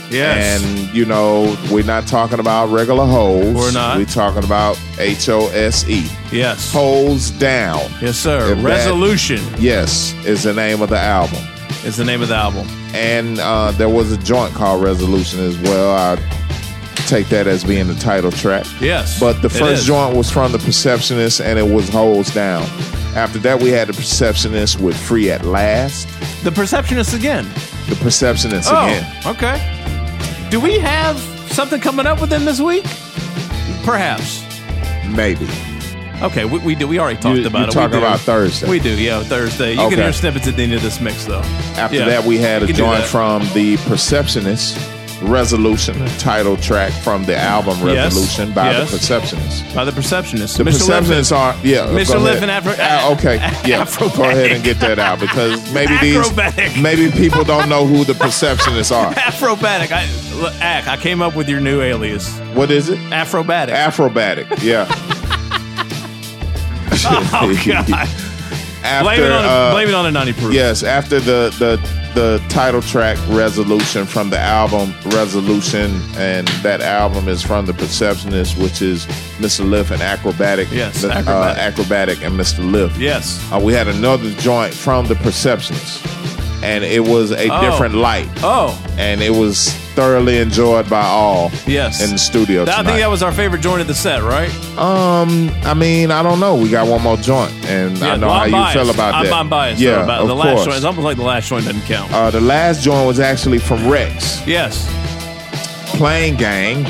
[0.09, 0.61] Yes.
[0.63, 3.53] And, you know, we're not talking about regular hoes.
[3.55, 3.97] We're not.
[3.97, 6.07] We're talking about H O S E.
[6.31, 6.71] yes.
[6.71, 7.79] Hose Down.
[8.01, 8.51] Yes, sir.
[8.53, 11.39] If that- Resolution Yes, is the name of the album.
[11.83, 12.67] is the name of the album.
[12.93, 15.91] And uh, there was a joint called Resolution as well.
[15.97, 16.15] I
[17.07, 18.65] take that as being the title track.
[18.81, 19.19] Yes.
[19.19, 22.63] But the first joint was from the Perceptionist and it was Hose Down.
[23.15, 26.07] After that, we had the Perceptionist with Free at Last.
[26.43, 27.45] The Perceptionist again.
[27.89, 29.25] The Perceptionist Oh, again.
[29.27, 30.47] okay.
[30.49, 31.19] Do we have
[31.51, 32.83] something coming up with them this week?
[33.83, 34.43] Perhaps.
[35.09, 35.47] Maybe.
[36.21, 36.87] Okay, we, we do.
[36.87, 37.71] We already talked You- about it.
[37.73, 38.05] talking we do.
[38.05, 38.69] about Thursday.
[38.69, 39.73] We do, yeah, Thursday.
[39.73, 39.95] You Okay.
[39.95, 41.41] can hear snippets at the end of this mix, though.
[41.75, 42.05] After Yeah.
[42.05, 44.77] that, we had You a joint from the Perceptionist,
[45.23, 48.13] Resolution, a title track from the album Yes.
[48.13, 48.91] Resolution by Yes.
[48.91, 49.75] the Perceptionists.
[49.75, 50.57] by the Perceptionists.
[50.57, 50.87] The Mr.
[50.87, 51.15] Liffin.
[51.17, 51.85] Perceptionists are, yeah.
[51.87, 52.21] Mr.
[52.21, 52.49] Liffin.
[52.49, 53.83] Afro- Ah, okay, yeah.
[53.85, 54.17] Afrobatic.
[54.17, 56.35] Go ahead and get that out because maybe these,
[56.81, 59.13] maybe people don't know who the Perceptionists are.
[59.15, 59.91] Afrobatic.
[59.91, 60.05] I,
[60.41, 62.37] look, Ack, I came up with your new alias.
[62.53, 62.99] What is it?
[63.09, 63.69] Afrobatic.
[63.73, 64.85] Afrobatic, yeah.
[67.05, 67.89] oh, God.
[68.85, 70.53] After, blame, it on, uh, blame it on the 90 proof.
[70.53, 77.27] Yes, after the the the title track Resolution from the album Resolution, and that album
[77.27, 79.05] is from the Perceptionist, which is
[79.39, 79.67] Mr.
[79.67, 80.71] Lif and Akrobatik.
[80.71, 81.55] Yes, uh, Akrobatik.
[81.73, 82.69] Akrobatik and Mr.
[82.71, 82.95] Lif.
[82.97, 83.39] Yes.
[83.51, 86.05] Uh, we had another joint from the Perceptionist,
[86.63, 87.61] and it was a Oh.
[87.61, 92.03] different light, Oh, and it was thoroughly enjoyed by all yes.
[92.03, 92.63] in the studio.
[92.63, 92.97] I think tonight.
[92.99, 94.53] that was our favorite joint of the set, right?
[94.77, 96.55] Um, I mean, I don't know.
[96.55, 98.73] We got one more joint, and I know well, how I'm you biased.
[98.73, 99.33] feel about I'm, that.
[99.33, 99.81] I'm biased.
[99.81, 100.65] Yeah, about of the last course.
[100.65, 100.77] joint.
[100.77, 102.11] It's almost like the last joint doesn't count.
[102.11, 104.89] Uh, the last joint was actually from Rex, yes.
[105.97, 106.83] Playing Gang,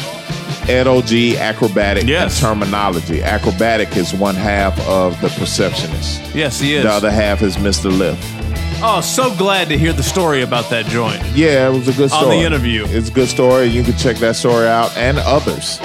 [0.67, 2.41] LOG, Akrobatik, Yes.
[2.41, 3.21] Termanology.
[3.21, 6.33] Akrobatik is one half of the Perceptionist.
[6.33, 6.83] Yes, he is.
[6.83, 7.95] The other half is Mr.
[7.95, 8.17] Lif.
[8.85, 11.21] Oh, so glad to hear the story about that joint.
[11.35, 12.23] Yeah, it was a good story.
[12.25, 12.83] On the interview.
[12.87, 13.67] It's a good story.
[13.67, 15.77] You can check that story out and others.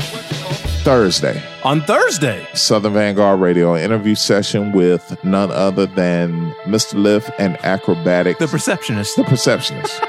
[0.82, 2.44] Thursday, On Thursday.
[2.54, 6.94] Southern Vanguard Radio interview session with none other than Mr.
[6.94, 9.14] Lif and Akrobatik, The Perceptionist.
[9.16, 10.00] the Perceptionist.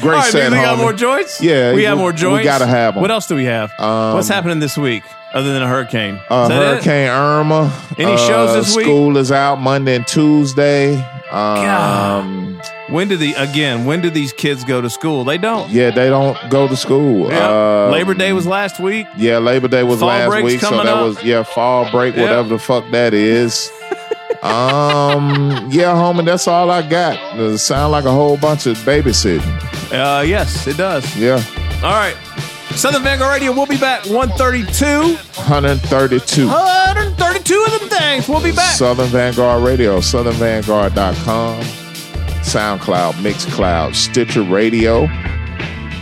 [0.00, 1.40] Great All right, set, we got more joints?
[1.42, 2.38] Yeah, We we- have more joints.
[2.38, 3.00] we gotta have 'em.
[3.02, 3.72] What else do we have?
[3.80, 6.20] Um, What's happening this week other than a hurricane?
[6.28, 6.66] Uh, that it?
[6.74, 7.72] Hurricane Irma.
[7.98, 8.84] Any uh, shows this week?
[8.86, 10.94] School is out Monday and Tuesday.
[11.30, 12.70] Um, God.
[12.88, 13.84] When do the again?
[13.84, 15.24] When do these kids go to school?
[15.24, 15.68] They don't.
[15.70, 17.28] yeah, they don't go to school.
[17.28, 17.48] Yeah.
[17.86, 19.06] Uh, Labor Day was last week.
[19.16, 21.04] Yeah, Labor Day was Fall last week, so that up.
[21.04, 22.22] was yeah, fall break, Yeah.
[22.22, 23.70] whatever the fuck that is.
[24.42, 27.18] um, yeah, homie, that's all I got.
[27.38, 29.44] It sound like a whole bunch of babysitting.
[29.92, 31.14] Uh, yes, it does.
[31.16, 31.42] Yeah,
[31.82, 32.16] All right.
[32.74, 33.52] Southern Vanguard Radio.
[33.52, 34.04] We'll be back.
[34.06, 34.84] 132.
[35.14, 36.46] 132.
[36.46, 38.28] 132 of them things.
[38.28, 38.74] We'll be back.
[38.76, 41.62] Southern Vanguard Radio, southernvanguard.com,
[42.42, 45.06] SoundCloud, Mixcloud, Stitcher Radio,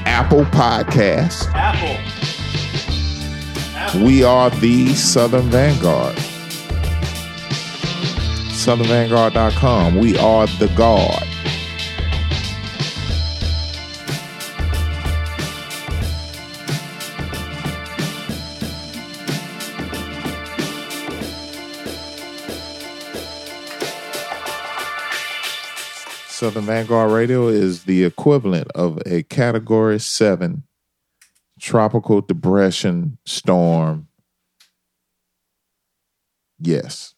[0.04, 1.46] Apple Podcasts.
[1.54, 1.96] Apple.
[4.04, 6.16] We are the Southern Vanguard.
[8.52, 9.96] SouthernVanguard.com.
[9.96, 11.22] We are the guard.
[26.36, 30.64] Southern Vanguard Radio is the equivalent of a Category 7
[31.58, 34.08] tropical depression storm.
[36.60, 37.14] Yes.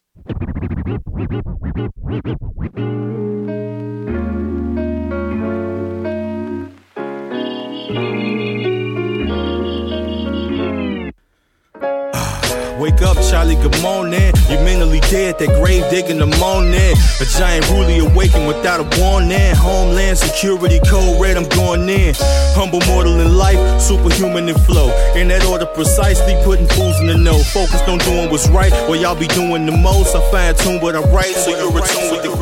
[12.89, 14.33] Wake up, Charlie, good morning.
[14.49, 16.95] You're mentally dead, that grave digging the morning.
[17.21, 19.53] A giant ruly awakened without a warning.
[19.55, 22.15] Homeland security code red, I'm going in.
[22.57, 24.89] Humble mortal in life, superhuman in flow.
[25.13, 27.37] In that order, precisely putting fools in the know.
[27.53, 30.15] Focused on doing what's right, while y'all be doing the most.
[30.15, 32.39] I fine tune what I write, so you're attuned with the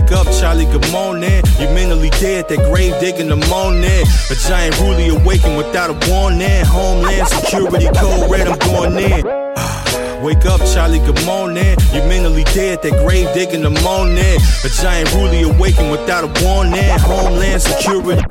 [0.00, 1.42] Wake up, Charlie, good morning.
[1.58, 3.84] You're mentally dead, that grave digging the morning.
[3.84, 6.64] A giant ruly awakened without a warning.
[6.64, 9.26] Homeland security code red, I'm going in.
[10.24, 11.76] Wake up, Charlie, good morning.
[11.92, 14.40] You're mentally dead, that grave digging the morning.
[14.64, 16.82] A giant ruly awakened without a warning.
[17.04, 18.22] Homeland security.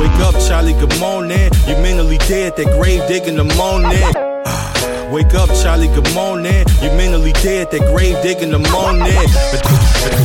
[0.00, 1.50] Wake up, Charlie, good morning.
[1.68, 4.25] You're mentally dead, that grave digging the morning.
[5.10, 6.66] Wake up, Charlie, good morning.
[6.82, 9.14] You're mentally dead, that grave digging the morning.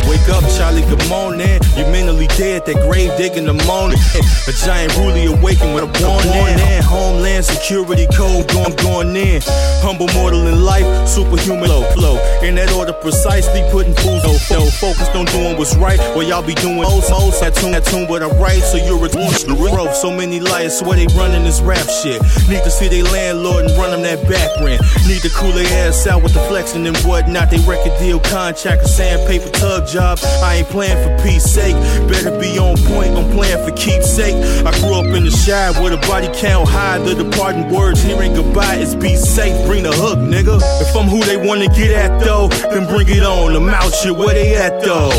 [0.09, 1.61] Wake up, Charlie, good morning.
[1.77, 3.99] You're mentally dead, that grave digging the morning.
[4.49, 6.81] A giant ruly awakened with a born in.
[6.81, 9.41] Homeland security code going, going in.
[9.85, 12.17] Humble mortal in life, superhuman low flow.
[12.41, 14.65] In that order, precisely putting fools no flow.
[14.81, 17.39] Focused on doing what's right, while y'all be doing most, most.
[17.39, 19.93] That tune, that tune, but I write, so you're a bro.
[19.93, 22.21] So many liars swear they running this rap shit.
[22.49, 24.70] Need to see they landlord and run them that back rent.
[25.07, 27.49] Need to cool their ass out with the flexing and whatnot.
[27.49, 30.19] They record deal contract, a sandpaper tug job.
[30.43, 31.75] I ain't playing for peace sake.
[32.07, 34.35] Better be on point, I'm playing for keepsake.
[34.65, 36.99] I grew up in the shy where the body count high.
[36.99, 39.55] The departing words, hearing goodbye is be safe.
[39.67, 40.59] Bring the hook, nigga.
[40.81, 43.55] If I'm who they wanna get at though, then bring it on.
[43.55, 45.09] I'm out shit, where they at though?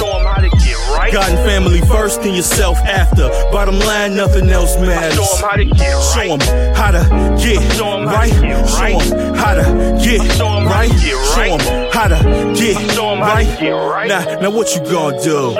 [0.42, 1.12] Show 'em how to get right.
[1.12, 3.28] God and family first, then yourself after.
[3.52, 5.14] Bottom line, nothing else matters.
[5.14, 6.14] Show 'em how to get right.
[6.14, 7.02] Show 'em how to
[7.38, 8.32] get Show 'em how right.
[8.32, 9.00] Show.
[9.00, 9.62] 'em how to
[10.02, 10.90] get Show 'em how right.
[11.00, 11.50] Show right.
[11.52, 12.16] 'em how to
[12.94, 14.08] Show 'em how to get right.
[14.08, 15.54] Now, now what you gonna do?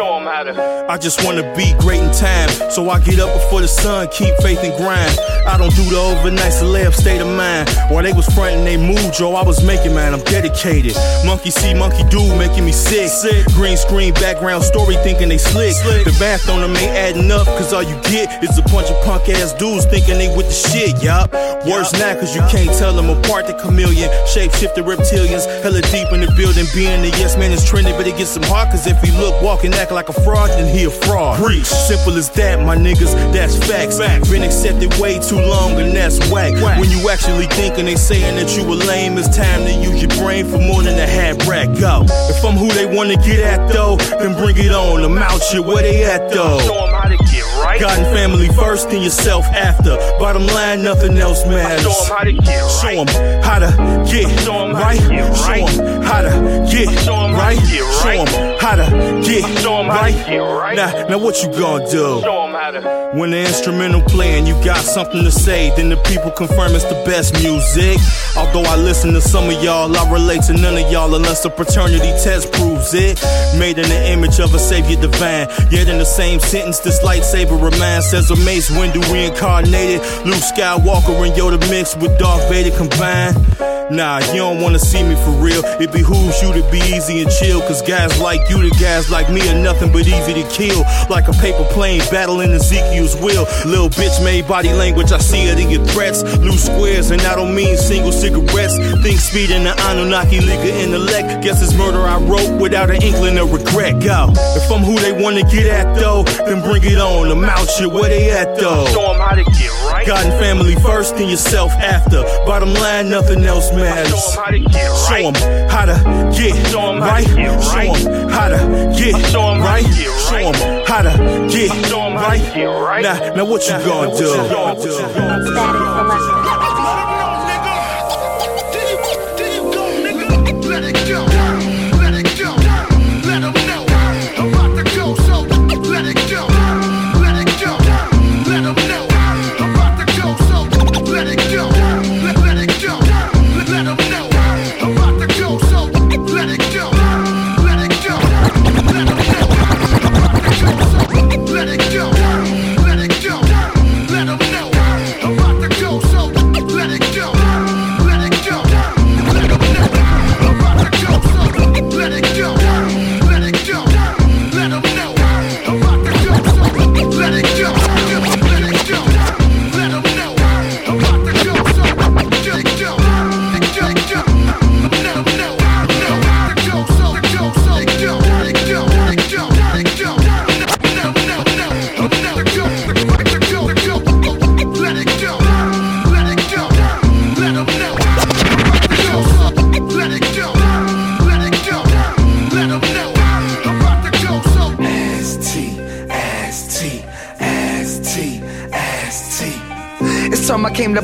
[0.49, 4.35] I just wanna be great in time, so I get up before the sun, keep
[4.39, 5.17] faith and grind.
[5.47, 7.71] I don't do the overnights to lay up state of mind.
[7.91, 10.97] While they was frontin' they moved, yo, I was making man, I'm dedicated.
[11.25, 13.09] Monkey see, monkey do, making me sick.
[13.09, 13.47] sick.
[13.55, 15.75] Green screen background story, thinking they slick.
[15.79, 18.99] The math on them ain't adding up, cause all you get is a bunch of
[19.05, 21.33] punk ass dudes thinking they with the shit, yup.
[21.67, 24.11] Worse now, cause you can't tell them apart the chameleon.
[24.27, 26.67] Shape Shapeshifter reptilians, hella deep in the building.
[26.75, 29.41] Being a yes man is trending, but it gets some hard, cause if he look,
[29.43, 31.39] walk, and act like a fraud, then he a fraud.
[31.65, 33.99] Simple as that, my niggas, that's facts.
[34.31, 36.53] Been accepted way too long, and that's whack.
[36.79, 40.11] When you actually thinking they saying that you a lame, it's time to use your
[40.23, 41.69] brain for more than a hat rack.
[41.79, 42.05] Go.
[42.31, 45.05] If I'm who they wanna get at though, then bring it on.
[45.05, 46.61] I'm out shit, where they at though?
[46.61, 47.81] Show 'em how to get right.
[47.81, 49.97] God and family first, then yourself after.
[50.19, 51.83] Bottom line, nothing else matters.
[51.83, 52.99] Show 'em how to get right.
[52.99, 53.71] 'em how to
[54.13, 55.69] get Show 'em how to get right.
[55.69, 56.31] Show 'em how to
[56.71, 57.59] get Show 'em how right.
[57.59, 58.35] Show right.
[58.35, 60.77] 'em how to get Show 'em how to get right.
[60.77, 62.23] Now, now what you gonna do?
[62.63, 63.11] To.
[63.15, 67.03] When the instrumental playing, you got something to say, then the people confirm it's the
[67.05, 67.99] best music.
[68.37, 71.51] Although I listen to some of y'all, I relate to none of y'all unless a
[71.51, 73.21] paternity test proves it.
[73.59, 75.49] Made in the image of a savior divine.
[75.73, 81.27] Yet in the same sentence, this lightsaber reminds says a Mace Windu reincarnated, Luke Skywalker
[81.27, 83.72] and Yoda mixed with Darth Vader combined.
[83.91, 85.63] Nah, you don't wanna see me for real.
[85.81, 87.61] It behooves you to be easy and chill.
[87.63, 90.85] Cause guys like you, the guys like me, are nothing but easy to kill.
[91.11, 93.47] Like a paper plane battling Ezekiel's will.
[93.67, 96.23] Little bitch made body language, I see it in your threats.
[96.39, 98.79] Loose squares, and I don't mean single cigarettes.
[99.03, 101.43] Think speed in the Anunnaki Liga intellect.
[101.43, 104.03] Guess it's murder I wrote without an inkling of regret.
[104.03, 104.33] Go.
[104.57, 107.31] If I'm who they wanna get at though, then bring it on.
[107.31, 108.87] I'm out shit, where they at though?
[108.89, 110.07] Show 'em how to get right.
[110.07, 112.23] God and family first, then yourself after.
[112.47, 114.09] Bottom line, nothing else matters.
[114.09, 115.25] Show 'em how to get Show right.
[115.25, 115.97] 'em how to
[116.37, 117.27] get Show 'em how right.
[117.27, 117.63] to get right.
[117.63, 118.59] Show 'em how to
[118.97, 119.85] get Show 'em how to right.
[119.85, 120.45] get Show right.
[120.45, 121.13] 'em how to
[121.51, 122.55] get Show 'em how to right.
[122.55, 123.03] get right.
[123.03, 124.29] Now, now what you gonna do?
[124.33, 124.43] Let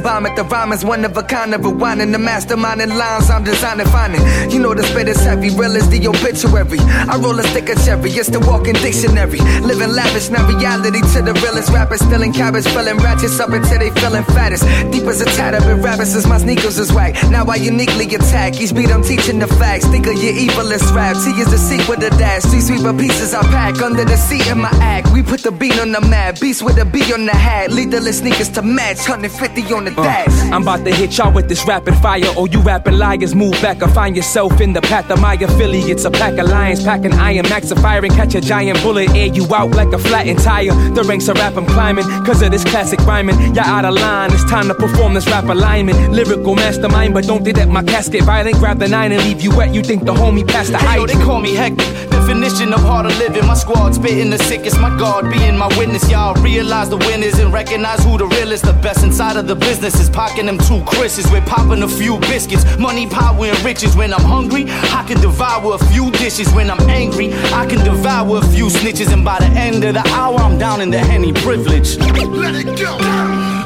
[0.09, 0.35] to.
[0.39, 3.87] The rhyme is one of a kind of rewinding the mastermind and lines I'm designing,
[3.87, 4.23] finding.
[4.51, 6.79] You know the spit is heavy, real as the obituary.
[6.81, 9.41] I roll a stick of cherry, it's the walking dictionary.
[9.61, 12.01] Living lavish, now reality to the realest rappers.
[12.01, 14.65] Stealing cabbage, filling ratchets up until they feeling fattest.
[14.93, 17.15] Deep as a bit rabbits as my sneakers is whack.
[17.31, 18.61] Now I uniquely attack.
[18.61, 19.87] Each beat I'm teaching the facts.
[19.87, 21.17] Think of your evilest rap.
[21.17, 22.43] T is the sequel to that.
[22.43, 25.13] Street sweeper pieces I pack under the seat in my act.
[25.13, 26.41] We put the beat on the map.
[26.41, 27.71] Beast with a B on the hat.
[27.71, 29.09] Lethal sneakers to match.
[29.09, 29.98] 150 on the dash.
[30.05, 32.23] Uh, I'm about to hit y'all with this rapid fire.
[32.37, 36.05] Oh, you rapping liars, move back or find yourself in the path of my affiliates.
[36.05, 39.11] A pack of lions packing iron, max of fire and catch a giant bullet.
[39.11, 40.75] Air you out like a flattened tire.
[40.93, 43.39] The ranks of rap I'm climbing, cause of this classic rhyming.
[43.55, 46.13] Y'all out of line, it's time to perform this rap alignment.
[46.13, 48.57] Lyrical mastermind, but don't think that my casket violent.
[48.57, 49.75] Grab the nine and leave you wet.
[49.75, 51.87] You think the homie passed the Hey, yo, they call me hectic.
[52.11, 53.47] Definition of harder living.
[53.47, 54.79] My squad spitting the sickest.
[54.79, 56.11] My God being my witness.
[56.11, 58.61] Y'all realize the winners and recognize who the real is.
[58.61, 61.31] The best inside of the business is pocking them two Chris's.
[61.31, 62.65] We're popping a few biscuits.
[62.79, 63.97] Money, power, and riches.
[63.97, 66.53] When I'm hungry, I can devour a few dishes.
[66.53, 69.13] When I'm angry, I can devour a few snitches.
[69.13, 71.97] And by the end of the hour, I'm down in the henny privilege.
[71.99, 72.97] Let it go,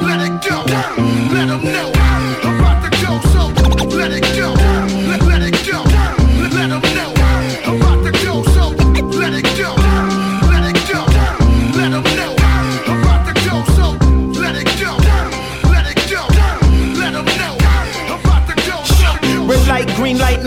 [0.01, 0.63] let it go,
[1.33, 2.02] let them know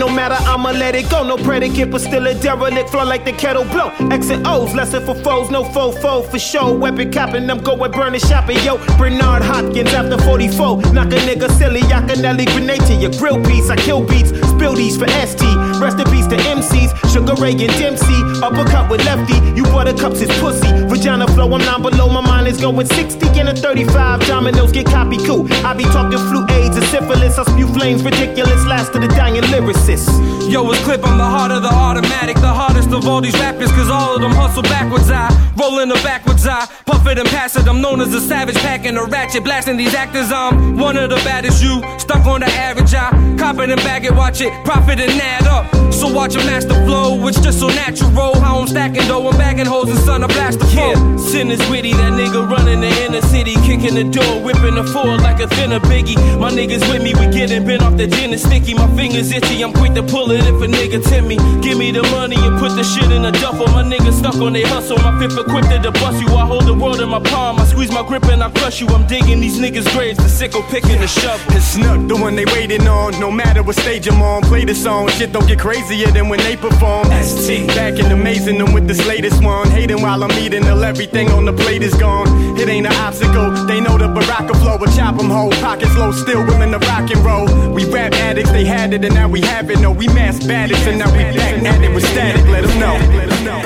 [0.07, 1.23] no matter, I'ma let it go.
[1.23, 2.89] No predicate, but still a derelict.
[2.89, 3.89] Flow like the kettle blow.
[4.11, 6.73] X and O's, lesson for foes, no foe, foe for show.
[6.77, 8.57] Weapon capping, I'm going burning shopping.
[8.63, 10.93] Yo, Bernard Hopkins after 44.
[10.93, 13.69] Knock a nigga silly, Yakinelli grenade to your grill piece.
[13.69, 15.41] I kill beats, spill these for ST.
[15.81, 18.19] Rest in peace to MCs, Sugar Ray and Dempsey.
[18.41, 20.71] Uppercut with lefty, you buttercups is pussy.
[20.87, 24.21] Vagina flow, I'm not below, my mind is going 60 in a 35.
[24.21, 25.45] Dominoes get copy cool.
[25.65, 27.37] I be talking flu AIDS and syphilis.
[27.37, 28.65] I spew flames, ridiculous.
[28.65, 30.07] Last of the dying lyricists.
[30.49, 33.69] Yo, it's clip, I'm the heart of the automatic, the hardest of all these rappers,
[33.71, 35.11] cause all of them hustle backwards.
[35.11, 35.27] I
[35.57, 37.67] roll in the backwards, I puff it and pass it.
[37.67, 40.31] I'm known as a savage, packing a ratchet, blasting these actors.
[40.31, 42.93] I'm one of the baddest, you stuck on the average.
[42.93, 45.65] I cop it and bag it, watch it, profit and add up.
[45.93, 48.39] So watch a master flow, it's just so natural.
[48.39, 50.93] How I'm stacking dough and bagging hoes and son, I blast the flow.
[50.93, 54.83] Yeah, sin is witty, that nigga running the inner city, kicking the door, whipping the
[54.83, 56.17] floor like a thinner biggie.
[56.39, 58.73] My niggas with me, we getting bent off the gin and sticky.
[58.73, 61.37] My fingers itchy, I'm quick to pull it if a nigga tempt me.
[61.61, 63.67] Give me the money and put the shit in a duffel.
[63.67, 64.97] My niggas stuck on their hustle.
[64.97, 66.27] My fifth equipped to bust you.
[66.35, 67.59] I hold the world in my palm.
[67.59, 68.87] I squeeze my grip and I crush you.
[68.87, 71.55] I'm digging these niggas' graves, the sickle picking the shovel.
[71.55, 73.19] It's Snook, the one they waiting on.
[73.19, 75.09] No matter what stage I'm on, play the song.
[75.09, 77.05] Shit don't get crazier than when they perform.
[77.23, 77.67] ST.
[77.67, 79.69] Back and amazing them with this latest one.
[79.69, 82.26] Hating while I'm eating till everything on the plate is gone.
[82.57, 83.51] It ain't an obstacle.
[83.65, 84.77] They know the Baraka flow.
[84.77, 85.51] But chop 'em whole.
[85.51, 87.45] Pockets low, still willing to rock and roll.
[87.73, 89.79] We rap addicts, they had it and now we have it.
[89.79, 92.45] No, we mass baddicts and now we back at it with static.
[92.47, 92.95] Let 'em know.
[93.15, 93.59] Let us know,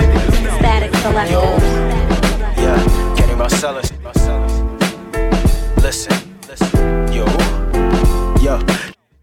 [0.59, 1.59] Statik Selektah.
[2.57, 3.91] Yeah, Kenny Marcellus.
[5.82, 6.16] Listen,
[6.47, 7.26] listen, yo,
[8.41, 8.57] Yo,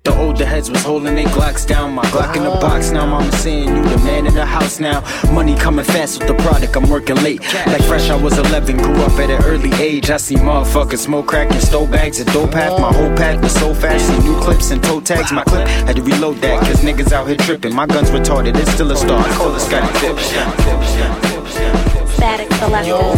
[0.05, 1.95] the older heads was holding their Glocks down.
[1.95, 4.18] My Glock in the box now, mama saying you the man in the
[4.49, 5.05] house now.
[5.33, 7.41] Money coming fast with the product, I'm working late.
[7.67, 10.11] Like fresh, I was 11, grew up at an early age.
[10.11, 12.71] I see motherfuckers smoke crack and stole bags and dope pack.
[12.81, 15.33] My whole pack was so fast, see new clips and toe tags.
[15.33, 17.75] My clip had to reload that, cause niggas out here tripping.
[17.75, 19.21] My gun's retarded, it's still a star.
[19.21, 20.25] I call it Scotty Pippen.
[22.17, 23.15] Statik Selektah.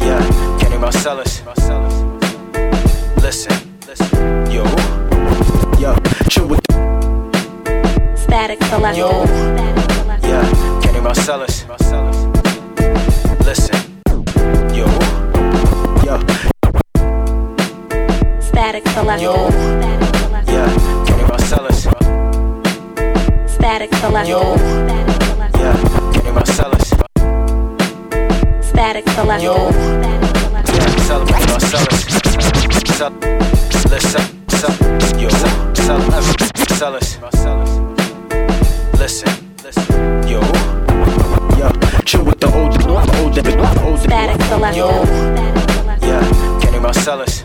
[0.00, 1.42] yeah, Kenny Marcellus.
[3.20, 3.56] Listen,
[3.88, 4.62] listen, yo,
[5.80, 5.94] Yo,
[6.30, 6.60] chill with
[8.14, 9.85] Statik Selektah.
[10.26, 10.42] Yeah,
[10.82, 11.64] Kenny Marcellus.
[13.46, 13.78] Listen,
[14.74, 14.86] yo,
[16.04, 16.18] yo,
[18.40, 19.50] Statik Selektah.
[20.50, 20.70] yeah,
[21.06, 21.86] Kenny Marcellus.
[23.46, 24.26] Statik Selektah.
[24.26, 24.42] Yo,
[25.60, 25.76] yeah,
[26.12, 26.86] Kenny Marcellus.
[28.60, 29.70] Statik Selektah.
[31.06, 32.00] Celebrate Marcellus.
[32.98, 33.12] Cel-
[33.90, 34.76] Listen, cel-
[35.20, 35.28] yo,
[36.76, 37.18] Cellus.
[38.98, 39.30] Listen,
[39.64, 40.05] listen,
[40.36, 40.42] yo,
[41.58, 41.68] yo,
[42.04, 43.42] chill with the older, older,
[43.84, 43.98] older.
[44.02, 45.04] Statik Selektah.
[46.02, 47.44] yeah, Kenny Marcellus.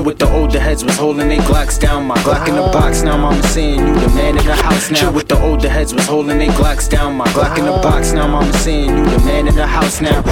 [0.00, 2.06] Chill with the older heads was holding their Glocks down.
[2.06, 4.96] My Glock in the box now, mama saying you the man in the house now.
[4.96, 7.16] Chill with the older heads was holding their Glocks down.
[7.16, 10.22] My Glock in the box now, mama saying you the man in the house now.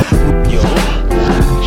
[0.48, 0.62] Yo.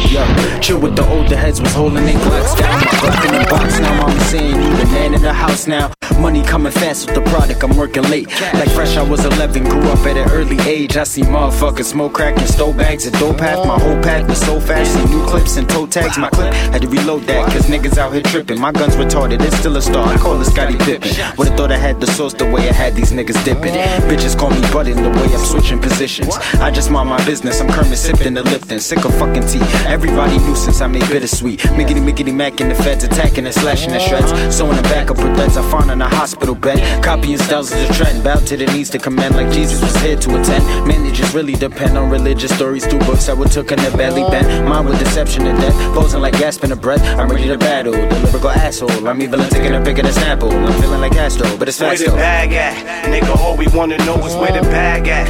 [0.10, 2.80] Yo, chill with the older heads was holding their Glocks down.
[2.80, 5.92] My Glock in the box now, mama saying you the man in the house now.
[6.20, 8.28] Money coming fast with the product, I'm working late.
[8.54, 10.98] Like fresh, I was 11, grew up at an early age.
[10.98, 13.58] I see motherfuckers smoke crack and stole bags and dope pack.
[13.66, 16.18] My whole pack was so fast, see new clips and toe tags.
[16.18, 18.60] My clip had to reload that, cause niggas out here tripping.
[18.60, 20.08] My gun's retarded, it's still a star.
[20.08, 21.10] I call it Scotty Pippen.
[21.38, 23.74] Would've thought I had the sauce the way I had these niggas dipping.
[24.10, 26.36] Bitches call me button the way I'm switching positions.
[26.60, 28.80] I just mind my business, I'm Kermit sipping the Lipton.
[28.80, 29.62] Sick of fucking tea.
[29.88, 31.60] Everybody knew since I made bittersweet.
[31.78, 34.32] Miggity miggity mac in the feds attacking and slashing the shreds.
[34.56, 35.58] Sewing the back with threads.
[35.58, 37.04] I found on a hospital bed.
[37.04, 38.24] Copying styles is a trend.
[38.24, 40.88] Bow to the knees to command like Jesus was here to attend.
[40.88, 43.96] Man, it just really depend on religious stories through books I would took in the
[43.98, 44.68] belly bent.
[44.68, 45.76] Mine with deception and death.
[45.94, 47.02] Posing like gasping a breath.
[47.20, 47.94] I'm ready to battle.
[47.94, 49.08] The lyrical asshole.
[49.08, 50.52] I'm even taking a pic of the sample.
[50.52, 53.06] I'm feeling like Astro, but it's Where fast the bag at?
[53.06, 55.28] Nigga, all we wanna know is where the bag at.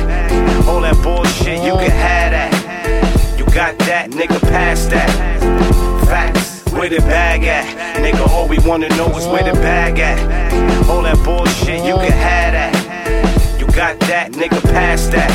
[0.67, 3.37] All that bullshit, you can have that.
[3.37, 5.70] You got that, nigga, pass that.
[6.81, 7.97] Where the bag at?
[7.97, 10.17] Nigga, all we wanna know is where the bag at.
[10.89, 13.59] All that bullshit, you can have that.
[13.59, 15.29] You got that, nigga, pass that.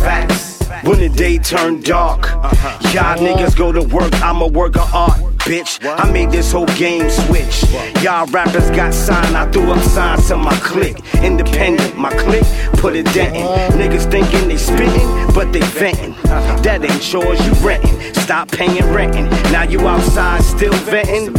[0.00, 0.62] Facts.
[0.86, 2.78] When the day turn dark, uh-huh.
[2.92, 5.33] y'all niggas go to work, I'ma work of art.
[5.44, 7.64] Bitch, I made this whole game switch.
[8.02, 10.96] Y'all rappers got signed, I threw up signs to my clique.
[11.22, 12.46] Independent, my clique,
[12.78, 13.44] put it denting.
[13.78, 16.14] Niggas thinking they spitting, but they venting.
[16.62, 18.14] That ain't yours, you renting.
[18.14, 19.28] Stop paying renting.
[19.52, 21.34] Now you outside still venting.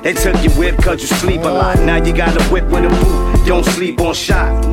[0.00, 1.80] They took your whip cause you sleep a lot.
[1.80, 3.46] Now you got a whip with a boot.
[3.46, 4.64] Don't sleep on shot.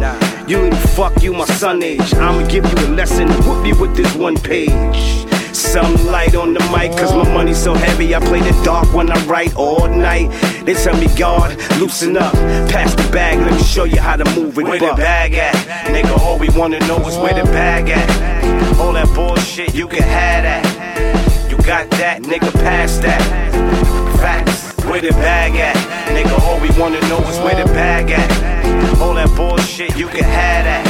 [0.49, 2.13] You little fuck you, my son age.
[2.13, 5.25] I'ma give you a lesson, whoop you with this one page.
[5.65, 8.15] Some light on the mic, cause my money's so heavy.
[8.15, 10.29] I play the dark when I write all night.
[10.63, 12.33] They tell me, God, loosen up.
[12.71, 14.63] Pass the bag, let me show you how to move it.
[14.63, 15.53] Where the bag at?
[15.87, 18.79] Nigga, all we wanna know is where the bag at.
[18.79, 21.51] All that bullshit, you can have that.
[21.51, 23.21] You got that, nigga, pass that.
[24.19, 24.71] Facts.
[24.85, 25.75] Where the bag at?
[26.15, 29.01] Nigga, all we wanna know is where the bag at.
[29.01, 30.85] All that bullshit, you can have that.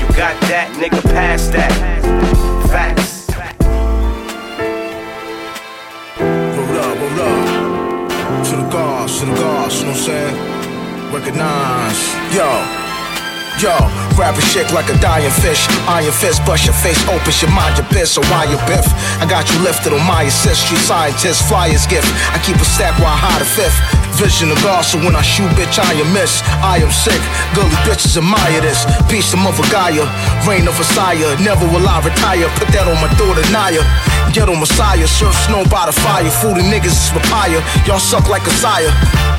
[0.00, 1.72] You got that, nigga, pass that.
[2.68, 3.13] Facts.
[9.94, 10.34] I'm saying?
[11.14, 12.02] Recognize.
[12.34, 12.50] Yo.
[13.62, 13.70] Yo,
[14.18, 15.70] grab a chick like a dying fish.
[15.86, 18.82] Iron fist, bust your face open, your mind your biz, so why you biff?
[19.22, 22.10] I got you lifted on my assist, street scientist, flyers gift.
[22.34, 24.03] I keep a stack while I hide a fifth.
[24.14, 26.40] Vision of God, so when I shoot, bitch, I am miss.
[26.62, 27.18] I am sick,
[27.50, 28.86] girly bitches admire this.
[29.10, 30.06] Peace to Mother Gaia,
[30.46, 31.34] reign of Messiah.
[31.42, 33.82] Never will I retire, put that on my daughter Naya.
[34.30, 36.30] Ghetto Messiah, surf snow by the fire.
[36.30, 38.90] Fool the niggas is papaya, y'all suck like a sire.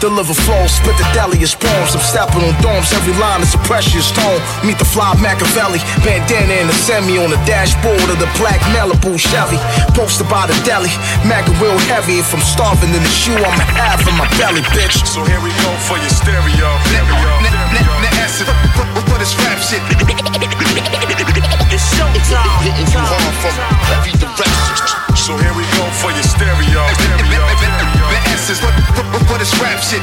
[0.04, 1.96] Deliver flows, spit the deadliest poems.
[1.96, 4.40] I'm stepping on domes, every line is a precious stone.
[4.68, 9.16] Meet the fly Machiavelli, bandana and a semi on the dashboard of the black Malibu
[9.16, 9.60] Chevy.
[9.96, 10.92] Posted by the deli,
[11.24, 12.20] Mac real heavy.
[12.20, 15.06] If I'm starving in the shoe, I'ma have in my belly, bitch.
[15.06, 16.70] So here we go for your stereo.
[19.10, 19.82] What is rap shit?
[21.72, 22.64] It's showtime.
[22.64, 23.56] Hitting you hard from
[23.94, 24.88] every direction.
[25.16, 26.84] So here we go for your stereo.
[28.10, 30.02] The essence, rap shit?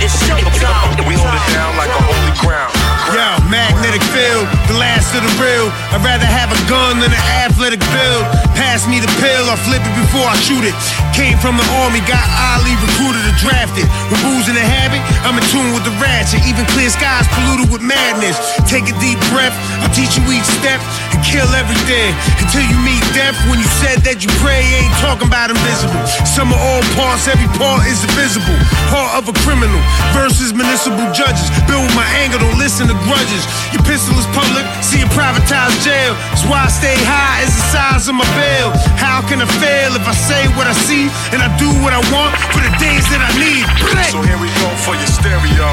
[0.00, 1.06] It's showtime.
[1.06, 2.89] We hold it down like a holy ground.
[3.10, 5.66] Yo, magnetic field, the last of the real.
[5.90, 8.22] I'd rather have a gun than an athletic build.
[8.54, 10.70] Pass me the pill, I'll flip it before I shoot it.
[11.10, 12.22] Came from the army, got
[12.54, 13.90] Ali recruited and drafted.
[14.14, 16.38] With booze in the habit, I'm in tune with the ratchet.
[16.46, 18.38] Even clear skies polluted with madness.
[18.70, 20.78] Take a deep breath, I'll teach you each step
[21.10, 23.34] and kill everything until you meet death.
[23.50, 25.98] When you said that you pray, ain't talking about invisible.
[26.22, 28.54] Some of all parts, every part is invisible.
[28.86, 29.82] Part of a criminal
[30.14, 31.50] versus municipal judges.
[31.66, 33.44] Build my anger, don't listen to grudges.
[33.72, 36.14] Your pistol is public, see a privatized jail.
[36.32, 38.72] That's why I stay high as the size of my bail.
[38.96, 42.02] How can I fail if I say what I see and I do what I
[42.12, 43.64] want for the days that I need?
[44.10, 45.66] So here we go for your stereo.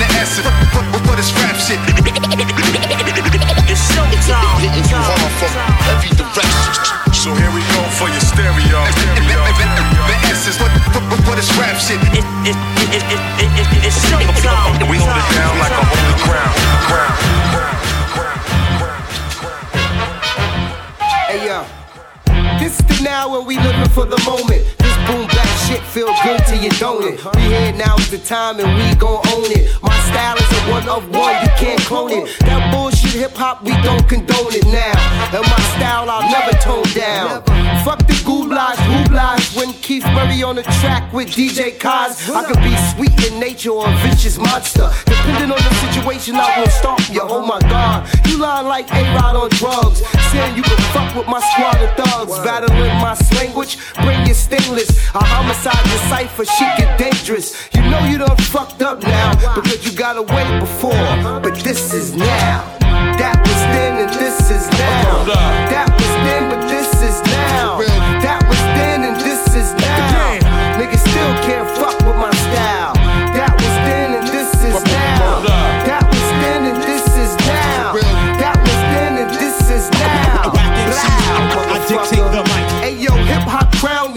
[0.00, 1.80] The essence, what, what, what is rap shit?
[3.70, 4.58] It's showtime.
[4.58, 5.54] Hitting you hard from
[5.94, 6.74] every direction.
[7.14, 8.82] So here we go for your stereo.
[9.14, 12.02] The essence, what, what, what is rap shit?
[12.42, 14.74] It's showtime.
[14.90, 16.50] We hold it down like a holy ground.
[16.90, 17.14] ground.
[21.30, 21.62] Hey yo,
[22.58, 24.66] this is the now where we living for the moment.
[24.82, 27.22] This boom back shit feel good to you, don't it?
[27.36, 29.70] We here now is the time and we gon' own it.
[29.80, 32.26] My style is a one of one, you can't clone it.
[32.40, 32.79] That bullshit
[33.20, 34.96] hip hop, we don't condone it now.
[35.36, 37.44] And my style I'll never tone down.
[37.84, 38.49] Fuck the goulash,
[39.10, 39.56] goulash.
[39.56, 43.70] When Keith Murray on the track with DJ Kaz, I could be sweet in nature
[43.70, 44.90] or a vicious monster.
[45.04, 47.20] Depending on the situation, I won't stop you.
[47.22, 50.02] Oh my god, you lying like A-Rod on drugs.
[50.30, 52.38] Saying you can fuck with my squad of thugs.
[52.44, 54.90] Battling my language, bring your stainless.
[55.14, 57.68] I homicide your cipher, shit get dangerous.
[57.74, 60.90] You know you done fucked up now because you got away before.
[61.42, 62.78] But this is now.
[63.18, 65.24] That was then and this is now.
[65.70, 65.99] That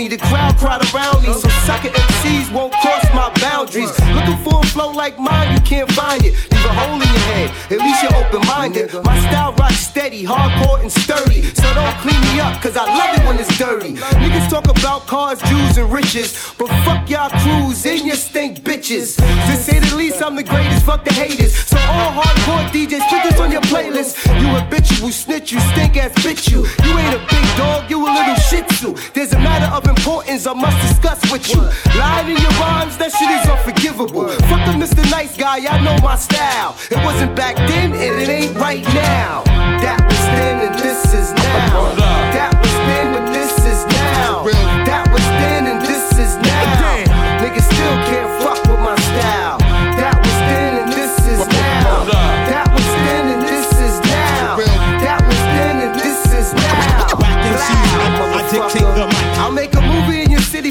[0.03, 3.89] The crowd crowd around me, so sucker MCs won't cross my boundaries.
[4.13, 6.33] Looking for flow like mine, you can't find it.
[6.51, 8.91] Leave a hole in your head, at least you're open-minded.
[9.05, 11.43] My style rocks steady, hardcore and sturdy.
[11.61, 13.93] So don't clean me up, cause I love it when it's dirty.
[14.21, 16.29] Niggas talk about cars, Jews, and riches.
[16.57, 19.17] But fuck y'all crews and your stink bitches.
[19.47, 21.53] To say the least, I'm the greatest, fuck the haters.
[21.55, 24.11] So all hardcore DJs, put this on your playlist.
[24.41, 26.65] You a bitch, habitual snitch, you stink ass bitch you.
[26.85, 28.93] You ain't a big dog, you a little shih tzu.
[29.13, 31.61] There's a matter of importance I must discuss with you.
[31.97, 34.27] Lying in your rhymes, that shit is unforgivable.
[34.49, 35.03] Fuck the Mr.
[35.11, 36.75] Nice Guy, I know my style.
[36.89, 39.43] It wasn't back then and it ain't right now.
[39.83, 41.95] That was then and this is now.
[42.31, 44.43] That was then but this is now.
[44.85, 47.43] That was then and this is now.
[47.43, 48.22] Niggas still can't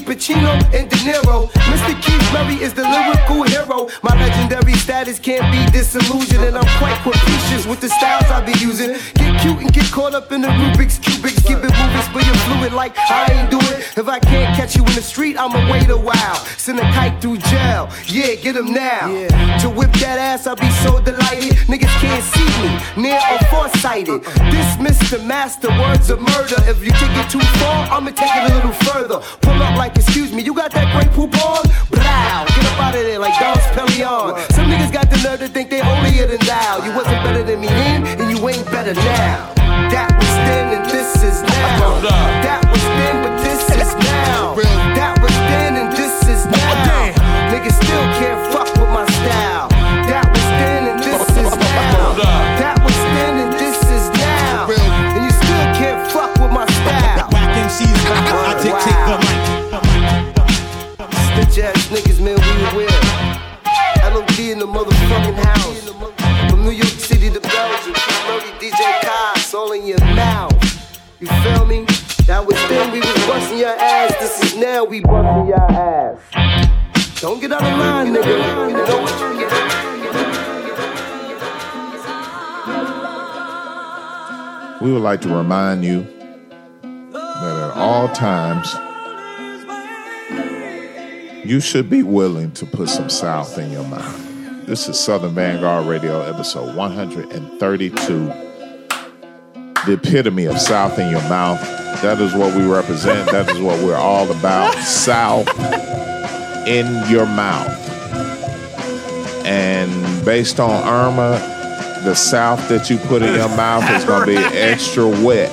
[0.07, 1.51] movie in your city, Pacino and De Niro.
[1.53, 2.03] Mr.
[2.03, 3.89] Keith Murray is the lyrical hero.
[4.03, 8.59] My legendary status can't be disillusioned, and I'm quite capricious with the styles I be
[8.59, 8.97] using.
[9.15, 11.43] Get cute and get caught up in the Rubik's cubics.
[11.47, 13.97] Keep it moving, but you're fluid like I ain't do it.
[13.97, 16.37] If I can't catch you in the street, I'ma wait a while.
[16.57, 17.89] Send a kite through jail.
[18.07, 19.09] Yeah, get him now.
[19.61, 21.55] To whip that ass, I'll be so delighted.
[21.69, 24.23] Niggas can't see me, near or foresighted.
[24.51, 26.57] Dismiss the master words of murder.
[26.67, 29.19] If you take it too far, I'ma take it a little further.
[29.43, 31.63] Pull up like, excuse me, you got that great poop on?
[31.91, 34.39] Blow, get up out of there like Don's Pelion.
[34.53, 36.85] Some niggas got the nerve to think they holier than thou.
[36.85, 39.53] You wasn't better than me then, and you ain't better now.
[39.93, 42.01] That was then, and this is now.
[42.45, 44.55] That was then, but this is now.
[44.97, 47.13] That was then, and this is now.
[47.53, 49.69] Niggas still can't fuck with my style.
[50.09, 52.17] That was then, and this is now.
[52.61, 54.69] That was then, and this is now.
[54.69, 57.29] And you still can't fuck with my style.
[57.33, 58.92] Whack MCs, I dictate.
[61.59, 62.89] Ass niggas, man, we aware.
[64.53, 66.51] In the motherfucking house.
[66.51, 67.95] From New York City to Belgium,
[68.59, 70.53] DJ all in your mouth.
[71.21, 71.85] You feel me?
[72.27, 74.15] That was then we was busting your ass.
[74.19, 76.19] This is now we busting your ass.
[77.21, 78.69] Don't get out of line, nigga.
[78.69, 79.21] You know what
[84.81, 86.07] you We would like to remind you
[86.83, 88.75] that at all times,
[91.45, 94.67] you should be willing to put some South in your mouth.
[94.67, 98.27] This is Southern Vanguard Radio, episode 132.
[99.85, 101.61] The epitome of South in your mouth.
[102.03, 103.29] That is what we represent.
[103.33, 104.75] That is what we're all about.
[104.79, 105.49] South
[106.69, 107.77] in your mouth.
[109.45, 111.41] And based on Irma,
[112.05, 115.51] the South that you put in your mouth is going to be extra wet.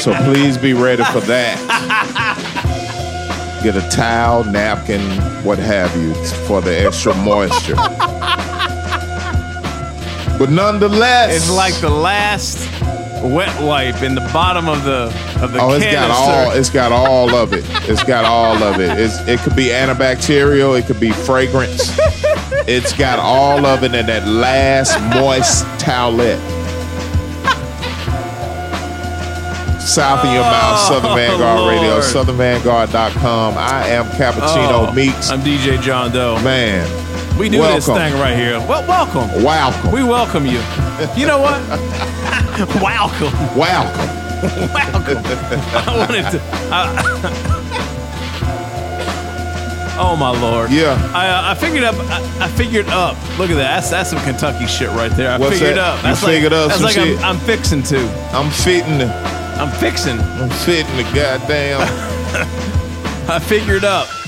[0.00, 1.88] So please be ready for that.
[3.62, 5.00] Get a towel, napkin,
[5.44, 6.12] what have you,
[6.46, 7.76] for the extra moisture.
[10.38, 12.58] But nonetheless, It's like the last
[13.22, 15.04] wet wipe in the bottom of the
[15.40, 16.08] of the oh, it's canister.
[16.08, 16.50] got all.
[16.52, 17.64] It's got all of it.
[17.88, 18.98] It's got all of it.
[18.98, 20.76] It's, it could be antibacterial.
[20.78, 21.96] It could be fragrance.
[22.66, 26.40] It's got all of it in that last moist towelette.
[29.86, 32.04] South of your mouth, Southern Vanguard Radio, Lord.
[32.04, 33.54] SouthernVanguard.com.
[33.58, 35.30] I am Cappuccino Oh, Meeks.
[35.30, 36.40] I'm DJ John Doe.
[36.42, 36.86] Man,
[37.38, 38.58] We do this thing right here.
[38.60, 39.42] Well, welcome.
[39.42, 39.90] Welcome.
[39.92, 40.60] We welcome you.
[41.16, 41.60] You know what?
[42.80, 43.32] welcome.
[43.58, 44.08] Welcome.
[44.72, 45.24] welcome.
[45.74, 46.40] I wanted to.
[46.70, 47.56] I-
[49.98, 50.70] oh my lord.
[50.70, 50.94] Yeah.
[51.14, 51.96] I, uh, I figured up.
[52.08, 53.16] I, I figured up.
[53.38, 53.80] Look at that.
[53.80, 55.30] That's that's some Kentucky shit right there.
[55.32, 55.78] I What's figured that?
[55.78, 55.96] up.
[55.98, 57.18] You That's like, figured up That's some like shit?
[57.18, 57.98] I'm, I'm fixing to.
[58.32, 59.10] I'm fitting.
[59.60, 60.18] I'm fixing.
[60.18, 61.80] I'm fitting the goddamn.
[63.30, 64.08] I figured up.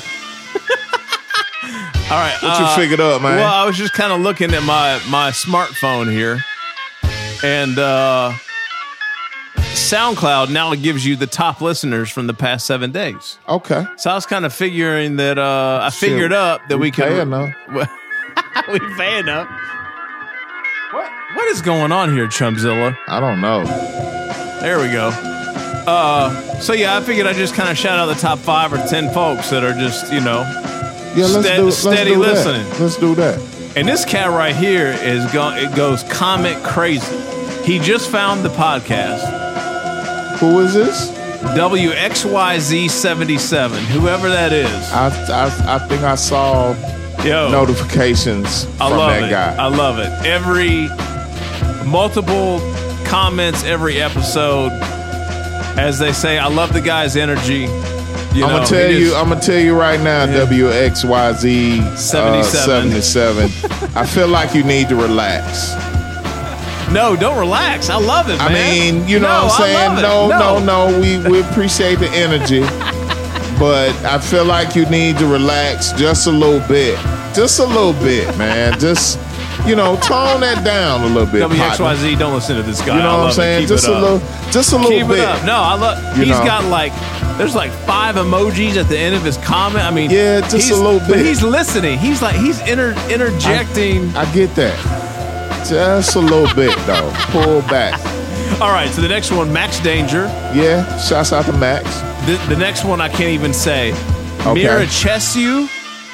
[2.11, 2.37] All right.
[2.43, 3.37] What you figured up, man?
[3.37, 6.39] Well, I was just kind of looking at my my smartphone here,
[7.43, 8.33] and uh,
[9.57, 13.39] SoundCloud now gives you the top listeners from the past seven days.
[13.49, 13.85] Okay.
[13.97, 16.91] So I was kind of figuring that uh, I Shit, figured up that we, we
[16.93, 17.05] could.
[17.07, 17.51] paying up.
[18.71, 19.49] we paying up.
[20.93, 22.97] What what is going on here, Chumzilla?
[23.09, 23.65] I don't know.
[24.65, 25.09] There we go.
[25.87, 28.79] Uh, so yeah, I figured I'd just kind of shout out the top five or
[28.89, 30.41] ten folks that are just you know
[31.15, 31.65] Yeah, let's ste- do.
[31.65, 32.67] Let's steady do listening.
[32.71, 32.81] That.
[32.81, 33.39] Let's do that.
[33.77, 37.15] And this cat right here is go it goes comment crazy.
[37.65, 40.39] He just found the podcast.
[40.39, 41.11] Who is this?
[41.59, 44.93] WXYZ77, whoever that is.
[44.93, 46.75] I I, I think I saw
[47.23, 49.31] Yo, notifications I from love that it.
[49.31, 49.55] guy.
[49.57, 50.09] I love it.
[50.27, 50.89] Every
[51.87, 52.61] multiple
[53.15, 54.73] comments every episode
[55.79, 57.61] as they say I love the guy's energy.
[57.61, 59.05] You I'm know, gonna tell you.
[59.05, 60.27] just- I'm gonna tell you right now.
[60.27, 62.91] WXYZ uh, 77.
[62.91, 63.91] 77.
[63.97, 65.75] I feel like you need to relax.
[66.93, 67.89] No, don't relax.
[67.89, 68.97] I love it, I man.
[68.99, 69.99] mean, you know No, what I'm saying?
[69.99, 70.03] it.
[70.03, 70.59] No, no,
[70.91, 71.01] no.
[71.01, 72.61] We we appreciate the energy,
[73.61, 76.99] but I feel like you need to relax just a little bit,
[77.33, 78.77] just a little bit, man.
[78.81, 79.21] Just
[79.67, 81.43] you know, tone that down a little bit.
[81.43, 81.57] partner.
[81.87, 82.97] WXYZ, don't listen to this guy.
[82.97, 83.67] You know what I'm saying?
[83.67, 84.19] Just a little,
[84.51, 85.19] just a little Keep bit.
[85.21, 85.45] it up.
[85.45, 86.17] No, I love.
[86.17, 86.45] He's know.
[86.45, 86.93] got like.
[87.39, 89.85] There's like five emojis at the end of his comment.
[89.85, 91.27] I mean, Yeah, just a little But bit.
[91.27, 91.99] he's listening.
[91.99, 94.15] He's like he's inter, interjecting.
[94.17, 94.79] I get that.
[95.69, 97.11] Just a little bit though.
[97.33, 97.99] Pull back.
[98.61, 100.27] All right, so the next one, Max Danger.
[100.55, 101.85] Yeah, shouts out to Max.
[102.27, 103.91] The, the next one I can't even say.
[104.47, 104.63] Okay.
[104.63, 105.67] Mirachescu,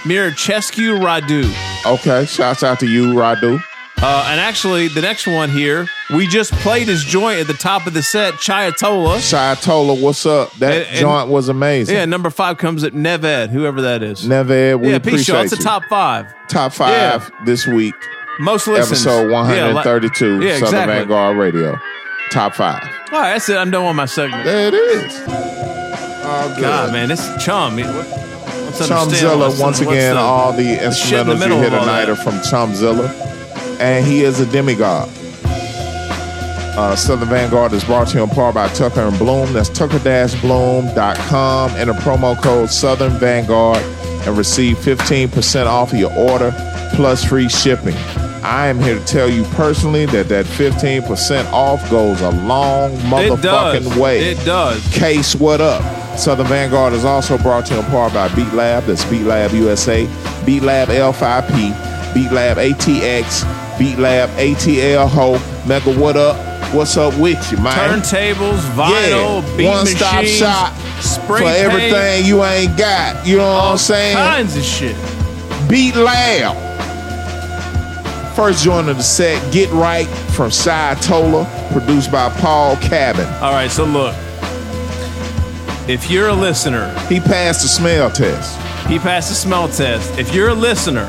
[0.05, 1.45] Mirachescu Radu.
[1.87, 3.63] Okay, shouts out to you, Radu.
[4.03, 7.87] Uh, and actually, the next one here, we just played his joint at the top
[7.87, 9.17] of the set, Chiatola.
[9.19, 10.53] Chiatola, what's up?
[10.55, 11.95] That And- and- joint was amazing.
[11.97, 14.27] Yeah, number five comes at Neved, whoever that is.
[14.27, 15.43] Neved, we yeah, appreciate y'all.
[15.45, 16.27] It's a top five.
[16.49, 16.91] Top five
[17.31, 17.45] yeah.
[17.45, 17.95] this week.
[18.39, 19.05] Most listens.
[19.07, 20.95] Episode Yeah, like- 132, Yeah, Southern exactly.
[20.95, 21.79] Vanguard Radio.
[22.31, 22.83] Top five.
[23.13, 23.57] All right, that's it.
[23.57, 24.45] I'm done with my segment.
[24.45, 25.21] There it is.
[26.25, 26.61] All good.
[26.63, 27.77] God, man, this Chum.
[27.77, 28.30] what-
[28.73, 32.35] Chumzilla, once again, the- all the the in the instrumentals you hear tonight are from
[32.41, 33.11] Chumzilla.
[33.81, 35.09] And he is a demigod.
[36.77, 39.53] Uh, Southern Vanguard is brought to you in part by Tucker and Bloom.
[39.53, 41.71] That's tucker-bloom.com.
[41.73, 43.83] Enter promo code Southern Vanguard
[44.27, 46.55] and receive 15% off of your order
[46.95, 47.97] plus free shipping.
[48.43, 52.99] I am here to tell you personally that that 15% off goes a long It
[53.01, 54.31] motherfucking way.
[54.31, 54.81] It does.
[54.93, 55.83] Case, what up?
[56.17, 58.85] Southern Vanguard is also brought to you in part by Beat Lab.
[58.85, 60.07] That's Beat Lab USA,
[60.45, 65.33] Beat Lab L5P, Beat Lab ATX, Beat Lab ATL Ho.
[65.67, 66.37] Mega, what up?
[66.75, 68.01] What's up with you, man?
[68.01, 69.57] Turntables, vinyl, yeah.
[69.57, 73.27] beat One stop machines, shop spray for paint, everything you ain't got.
[73.27, 74.17] You know what I'm saying?
[74.17, 74.97] kinds of shit.
[75.69, 76.57] Beat Lab.
[78.37, 83.27] First joint of the set, Get Right from Cy Tola, produced by Paul Cabin.
[83.43, 84.15] All right, so look.
[85.91, 88.57] If you're a listener, He passed the smell test.
[88.87, 90.17] he passed the smell test.
[90.21, 91.09] If you're a listener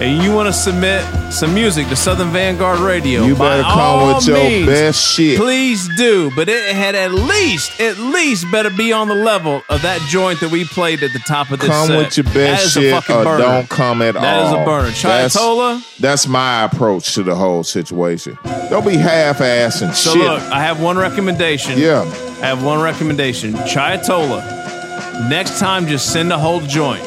[0.00, 4.26] and you want to submit some music to Southern Vanguard Radio, You better come with
[4.26, 5.38] your best shit.
[5.38, 9.82] Please do, but it had at least, at least better be on the level of
[9.82, 11.98] that joint that we played at the top of this Come set.
[11.98, 13.38] with your best shit or burner.
[13.38, 14.22] don't come at all.
[14.22, 14.90] That is a burner.
[14.90, 15.98] Chiatola.
[15.98, 18.36] That's my approach to the whole situation.
[18.70, 19.98] Don't be half-ass and shit.
[19.98, 20.22] So shit.
[20.22, 21.78] look, I have one recommendation.
[21.78, 22.02] Yeah.
[22.42, 23.52] I have one recommendation.
[23.54, 25.28] Chiatola.
[25.28, 27.02] Next time, just send the whole joint.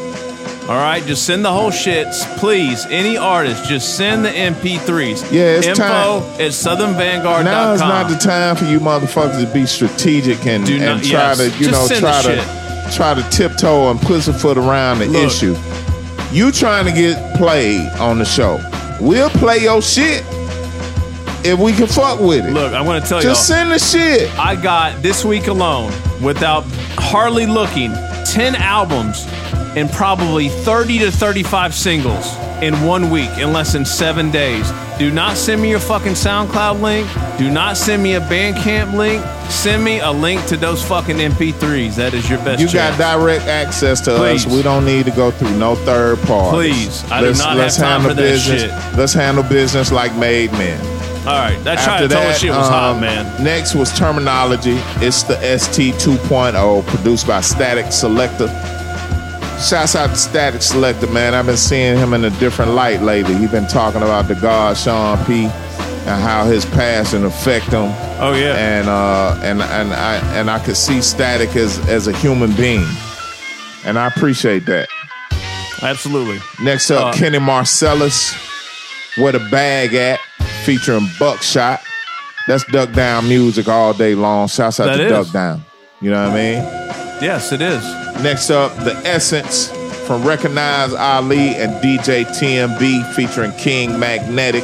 [0.69, 2.07] All right, just send the whole shit.
[2.37, 5.31] Please, any artist, just send the MP3s.
[5.31, 6.21] Yeah, it's Info time.
[6.41, 7.45] at southernvanguard.com.
[7.45, 11.09] now is not the time for you motherfuckers to be strategic and, Do and try
[11.09, 11.37] yes.
[11.37, 15.05] to, you Just know, send try the to try to tiptoe and pussyfoot around the
[15.05, 15.25] Look.
[15.27, 15.55] issue.
[16.33, 18.59] You trying to get played on the show.
[18.99, 20.25] We'll play your shit
[21.45, 22.51] if we can fuck with it.
[22.51, 23.23] Look, I'm going to tell you.
[23.23, 24.29] Just send the shit.
[24.37, 26.65] I got this week alone, without
[26.97, 27.93] hardly looking,
[28.25, 29.25] 10 albums
[29.75, 34.71] and probably 30 to 35 singles in one week in less than seven days.
[34.97, 37.07] Do not send me your fucking SoundCloud link.
[37.37, 39.23] Do not send me a Bandcamp link.
[39.51, 41.95] Send me a link to those fucking MP3s.
[41.95, 42.97] That is your best You chance.
[42.97, 44.45] got direct access to Please.
[44.47, 44.51] us.
[44.53, 46.71] We don't need to go through no third party.
[46.71, 47.03] Please.
[47.11, 48.63] I do not have time for that business.
[48.63, 48.97] shit.
[48.97, 50.79] Let's handle business like made men.
[51.27, 53.43] All right, that After Chiatola that, shit was hot, um, man.
[53.43, 54.79] Next was Termanology.
[55.01, 58.47] It's the ST 2.0, produced by Statik Selektah.
[59.59, 61.33] Shouts out to Statik Selektah, man.
[61.33, 63.33] I've been seeing him in a different light lately.
[63.35, 65.45] He's been talking about the God Sean P.
[65.45, 67.91] and how his passion affect him.
[68.19, 68.55] Oh yeah.
[68.55, 72.85] And uh and and I and I could see Static as as a human being.
[73.83, 74.87] And I appreciate that.
[75.81, 76.39] Absolutely.
[76.63, 78.33] Next up, Uh, Kenny Marcellus,
[79.17, 80.19] Where the Bag At,
[80.65, 81.81] featuring Buckshot.
[82.47, 84.47] That's Duck Down music all day long.
[84.47, 85.11] Shouts out to is.
[85.11, 85.65] Duck Down.
[85.99, 86.41] You know what I
[86.91, 86.96] mean?
[87.21, 87.83] Yes, it is.
[88.21, 89.69] Next up, The Essence
[90.05, 94.63] from Recognize Ali and DJ TMB featuring King Magnetic.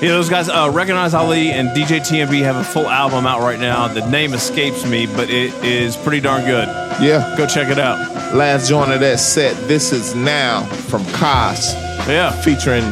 [0.00, 3.60] Yeah, those guys, uh, Recognize Ali and DJ TMB have a full album out right
[3.60, 3.86] now.
[3.86, 6.66] The name escapes me, but it is pretty darn good.
[7.00, 7.34] Yeah.
[7.38, 8.34] Go check it out.
[8.34, 11.74] Last joint of that set, This Is Now from Kos.
[12.08, 12.32] Yeah.
[12.42, 12.82] Featuring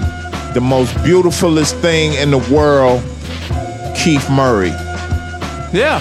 [0.54, 3.02] the most beautifulest thing in the world,
[3.96, 4.70] Keith Murray.
[5.72, 5.98] Yeah.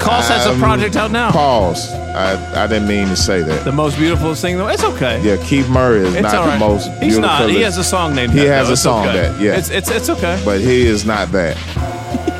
[0.00, 1.30] Koss has a Um, project out now.
[1.30, 1.92] Pause.
[1.92, 3.64] I, I didn't mean to say that.
[3.64, 4.68] The most beautiful thing, though.
[4.68, 5.20] It's okay.
[5.22, 6.58] Yeah, Keith Murray is It's not all the right.
[6.58, 7.06] most beautiful.
[7.08, 7.50] He's not.
[7.50, 8.70] He has a song named He that, has though.
[8.70, 9.28] a It's song okay.
[9.28, 9.56] that, yeah.
[9.56, 10.40] It's, it's, it's okay.
[10.44, 11.56] But he is not that.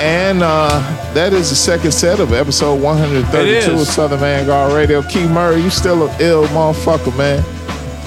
[0.00, 0.78] And uh,
[1.12, 3.92] that is the second set of episode 132 It of is.
[3.92, 5.02] Southern Vanguard Radio.
[5.02, 7.44] Keith Murray, you still an ill motherfucker, man.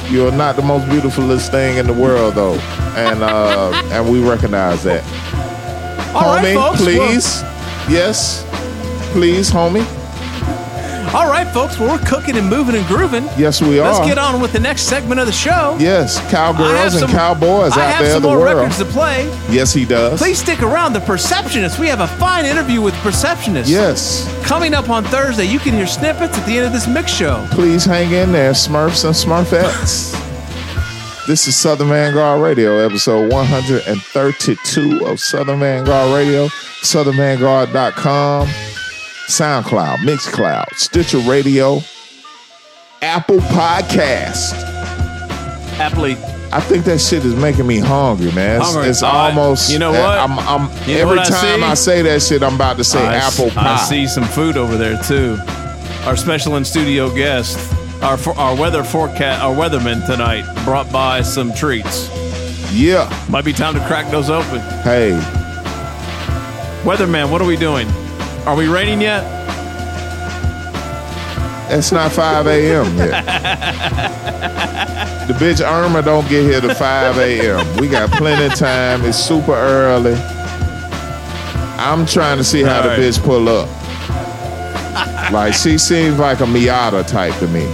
[0.09, 2.53] You are not the most beautifulest thing in the world, though,
[2.95, 5.03] and uh, and we recognize that.
[6.15, 7.41] All right, homie, folks, please,
[7.92, 8.46] yes,
[9.12, 9.86] please, homie.
[11.14, 11.78] All right, folks.
[11.78, 13.26] Well, we're cooking and moving and grooving.
[13.38, 13.92] Yes, we are.
[13.92, 15.76] Let's get on with the next segment of the show.
[15.78, 18.56] Yes, I have cowgirls and cowboys I out there in the more world.
[18.60, 19.26] records to play.
[19.50, 20.22] Yes, he does.
[20.22, 20.94] Please stick around.
[20.94, 21.80] The Perceptionist.
[21.80, 23.70] We have a fine interview with Perceptionist.
[23.70, 24.26] Yes.
[24.46, 25.44] Coming up on Thursday.
[25.44, 27.46] You can hear snippets at the end of this mix show.
[27.52, 30.30] Please hang in there, Smurfs and Smurfettes.
[31.32, 36.47] This is Southern Vanguard Radio, episode 132 of Southern Vanguard Radio,
[36.82, 38.47] southernvanguard.com,
[39.29, 41.79] SoundCloud, Mixcloud, Stitcher Radio,
[43.01, 44.51] Apple Podcast.
[45.77, 46.17] Happily.
[46.51, 48.59] I think that shit is making me hungry, man.
[48.59, 48.89] It's, Hungry.
[48.89, 49.71] it's almost.
[49.71, 50.19] You know eh, what?
[50.19, 51.65] I'm, I'm, You every what time see?
[51.65, 53.75] I say that shit, I'm about to say I, apple pie.
[53.75, 55.38] I see some food over there too.
[56.05, 57.70] Our special in studio guest,
[58.02, 62.10] our for, our weather forecast, our weatherman tonight brought by some treats.
[62.74, 63.10] Yeah.
[63.30, 64.60] Might be time to crack those open.
[64.84, 65.12] Hey,
[66.84, 67.88] Weatherman, what are we doing?
[68.47, 69.24] Are we raining yet?
[71.74, 72.97] it's not 5 a.m.
[72.97, 74.18] yet.
[75.28, 77.78] The bitch Irma don't get here to 5 a.m.
[77.78, 79.06] We got plenty of time.
[79.06, 80.16] It's super early.
[81.78, 83.70] I'm trying to see how the bitch pull up.
[85.32, 87.66] Like she seems like a Miata type to me.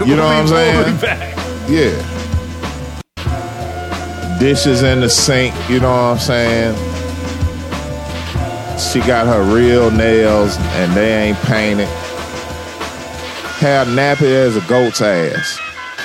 [0.06, 0.96] You know what I'm saying?
[0.98, 1.36] back.
[1.68, 1.92] Yeah.
[4.38, 6.74] Dishes in the sink, you know what I'm saying?
[8.78, 11.86] She got her real nails and they ain't painted.
[13.58, 15.60] Hair nappy as a goat's ass.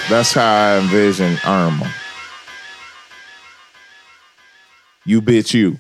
[0.10, 1.89] That's how I envision Irma.
[5.06, 5.80] You bitch you.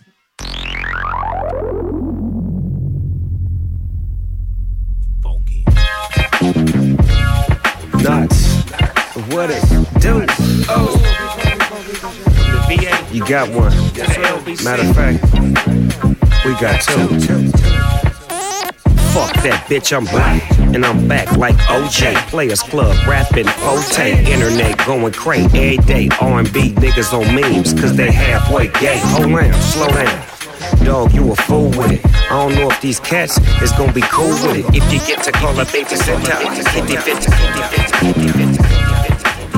[13.27, 13.71] Got one.
[14.63, 15.23] Matter of fact,
[16.45, 17.07] we got two.
[19.13, 20.43] Fuck that bitch, I'm black.
[20.75, 22.15] And I'm back like OJ.
[22.27, 24.31] Players Club, rapping Forte.
[24.31, 26.09] Internet going crazy every day.
[26.21, 28.99] R&B niggas on memes, cause they halfway gay.
[28.99, 30.85] Hold on, slow down.
[30.85, 32.05] Dog, you a fool with it.
[32.05, 34.65] I don't know if these cats is gonna be cool with it.
[34.75, 36.31] If you get to call a baby center,
[36.71, 37.25] kitty fit.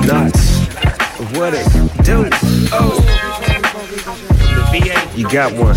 [0.06, 0.58] Nuts.
[1.36, 1.66] What it
[2.04, 2.28] do?
[2.72, 3.27] Oh.
[4.70, 5.74] You got one.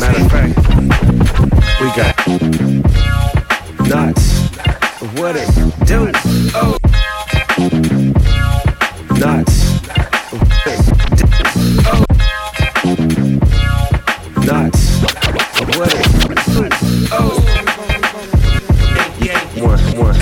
[0.00, 0.56] Matter of fact,
[1.80, 2.16] we got
[3.88, 4.24] nuts.
[5.18, 5.48] What it
[5.84, 6.10] do?
[6.54, 6.76] Oh.
[9.18, 9.54] Nuts.
[11.86, 12.04] Oh.
[14.46, 14.80] Nuts.
[15.76, 16.06] What it.
[19.60, 20.16] One, one.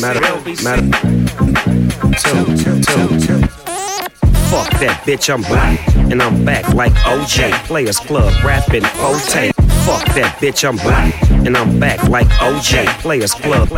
[0.00, 0.20] Matter,
[0.62, 0.86] matter.
[2.22, 2.80] Two, two,
[3.20, 3.40] two.
[4.48, 5.93] Fuck that bitch, I'm black.
[6.14, 7.50] And I'm back like OJ.
[7.66, 9.50] Players Club, rapping Forte.
[9.84, 11.12] Fuck that bitch, I'm black.
[11.44, 12.86] And I'm back like OJ.
[13.00, 13.66] Players Club.
[13.68, 13.76] Fuck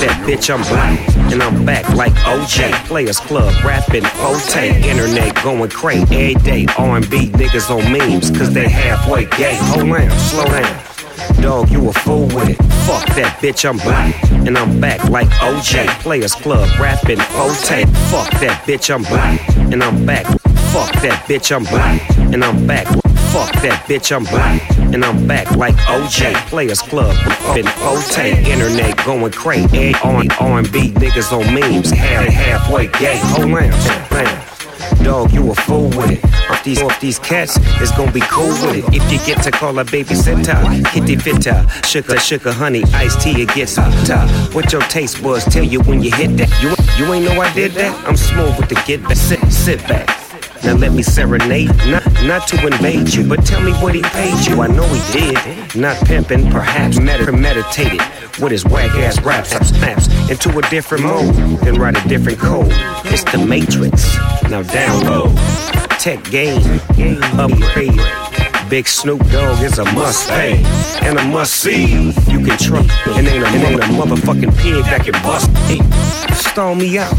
[0.00, 1.32] that bitch, I'm black.
[1.32, 2.72] And I'm back like OJ.
[2.86, 4.82] Players Club, rapping Forte.
[4.82, 6.66] Internet going crazy every day.
[6.76, 9.56] R&B niggas on memes, cause they halfway gay.
[9.70, 10.82] Hold on, slow down.
[11.40, 12.56] Dog, you a fool with it.
[12.88, 14.20] Fuck that bitch, I'm black.
[14.32, 15.86] And I'm back like OJ.
[16.00, 17.84] Players Club, rapping Forte.
[18.10, 19.48] Fuck that bitch, I'm black.
[19.72, 20.26] And I'm back.
[20.76, 22.02] Fuck that bitch, I'm black.
[22.18, 22.86] And I'm back.
[23.32, 24.60] Fuck that bitch, I'm black.
[24.92, 26.34] And I'm back like OJ.
[26.50, 28.44] Players Club, rapping Forte.
[28.44, 29.94] Internet going crazy.
[30.04, 31.90] On R&B niggas on memes.
[31.90, 33.18] Half, halfway gay.
[33.22, 35.02] Hold on.
[35.02, 36.24] Dog, you a fool with it.
[36.50, 38.84] Off these, off these cats, it's gonna be cool with it.
[38.94, 40.60] If you get to call a baby sitter,
[40.92, 44.20] kitty fitter, sugar, sugar, honey, iced tea, it gets hotter.
[44.54, 46.50] What your taste buds tell you when you hit that?
[46.62, 46.68] You,
[47.02, 48.06] you ain't know I did that?
[48.06, 50.25] I'm smooth with the get back, sit, sit back.
[50.66, 54.46] Now let me serenade, not not to invade you, but tell me what he paid
[54.46, 54.60] you.
[54.62, 58.00] I know he did, not pimping, perhaps med- meditated
[58.40, 62.66] with his whack ass raps, snaps into a different mode, then write a different code.
[63.04, 64.16] It's the Matrix.
[64.50, 65.36] Now download,
[66.00, 66.80] tech game,
[67.38, 68.00] upgrade.
[68.68, 70.60] Big Snoop Dogg is a must pay
[71.02, 72.10] and a must see.
[72.28, 75.80] You can trust, and ain't a, and ain't a motherfucking pig that can bust me.
[76.34, 77.14] Stall me out.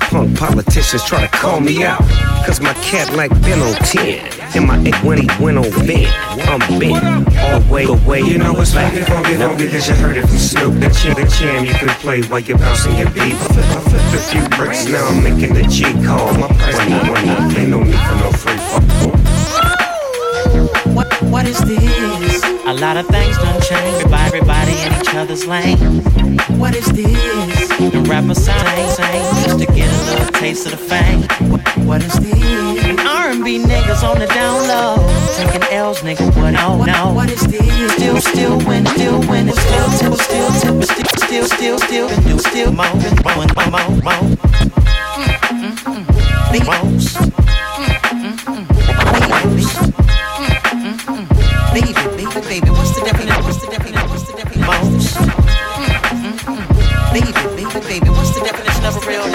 [0.00, 2.00] Punk politicians try to call me out.
[2.46, 4.40] Cause my cat like been on 10.
[4.56, 6.10] And my eight when he went on bent,
[6.48, 7.04] I'm bent
[7.38, 8.20] all the way, the way.
[8.20, 8.92] You know what's back.
[8.92, 10.74] funky, funky, funky, cause you heard it from Snoop.
[10.74, 13.34] The jam, the jam you can play while you're bouncing your beat.
[13.34, 16.32] I flipped a few bricks, now I'm making the G call.
[16.34, 18.82] My price, money, money, ain't no need for no free fuck.
[20.94, 22.29] What, what is this?
[22.66, 24.04] A lot of things done change.
[24.04, 25.78] Everybody, everybody in each other's lane.
[26.58, 27.68] What is this?
[27.78, 31.22] The rapper ain't same just to get a little taste of the fame.
[31.86, 32.34] What, is this?
[33.00, 34.96] R&B niggas on the down low,
[35.36, 36.26] taking L's, nigga.
[36.36, 36.52] What?
[36.52, 37.14] No, no.
[37.14, 37.92] What is this?
[37.94, 42.38] Still, still win, still winning, still tip, still tip, still, still, still, still, and do
[42.38, 42.84] still mo,
[43.24, 44.36] mo, mo, mo, mo.
[46.52, 47.49] Big
[59.10, 59.26] real?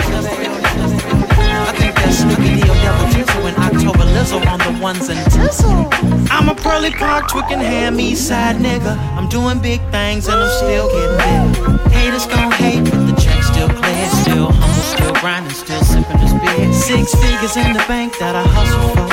[1.67, 5.91] I think that's Snoopy Dio Devil Tizzle and October Lizzo on the ones and tizzle.
[6.31, 8.95] I'm a pearly park twicking ham east side nigga.
[9.17, 11.91] I'm doing big things and I'm still getting big.
[11.91, 14.05] Haters gon' hate, but the check still clear.
[14.23, 16.73] Still humble, still grinding, still sipping this beer.
[16.73, 19.09] Six figures in the bank that I hustle for.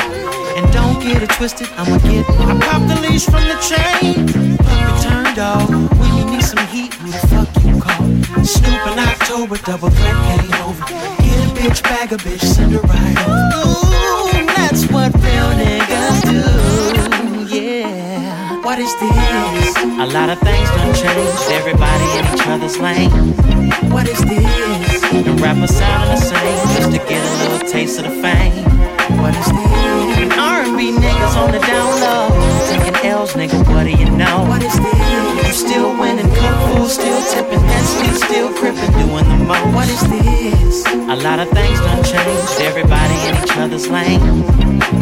[0.56, 4.26] And don't get it twisted, I'ma get I pop the leash from the chain.
[4.58, 5.68] Puppy turned off.
[5.98, 7.41] When you need some heat, who?
[8.40, 10.84] Snoop in October, double threat came over.
[10.86, 13.68] Get a bitch, bag a bitch, send her right over.
[13.68, 17.54] Ooh, that's what real niggas do.
[17.54, 18.60] Yeah.
[18.64, 19.76] What is this?
[19.76, 21.50] A lot of things done changed.
[21.50, 23.10] Everybody in each other's lane.
[23.92, 25.00] What is this?
[25.12, 28.64] The rappers sounding the same just to get a little taste of the fame.
[29.20, 30.38] What is this?
[30.38, 32.30] R&B niggas on the down low,
[32.70, 33.58] taking L's, nigga.
[33.68, 34.46] What do you know?
[34.48, 35.41] What is this?
[35.52, 39.74] You still winning, cup full, still tipping, Nestle, still crippin', doing the most.
[39.74, 40.86] What is this?
[40.86, 42.56] A lot of things done changed.
[42.58, 44.18] Everybody in each other's lane.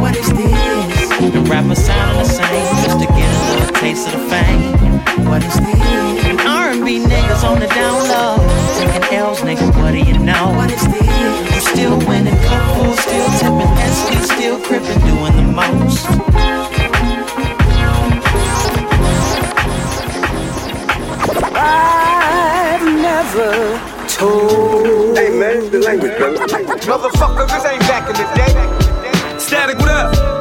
[0.03, 1.31] What is this?
[1.31, 5.25] The rappers sounding the same just to get a little taste of the fame.
[5.31, 6.45] What is this?
[6.45, 8.35] R&B niggas on the down low,
[8.75, 9.71] taking L's, nigga.
[9.81, 10.51] What do you know?
[10.59, 11.55] What is this?
[11.55, 16.70] You still winning, cup full, still tipping, Nestle, still crippin', doing the most.
[21.61, 23.51] I've never
[24.09, 25.17] told.
[25.17, 26.35] Hey man, the language, bro.
[26.35, 28.55] Motherfucker, this ain't back in the day.
[29.37, 30.41] Statik, what up?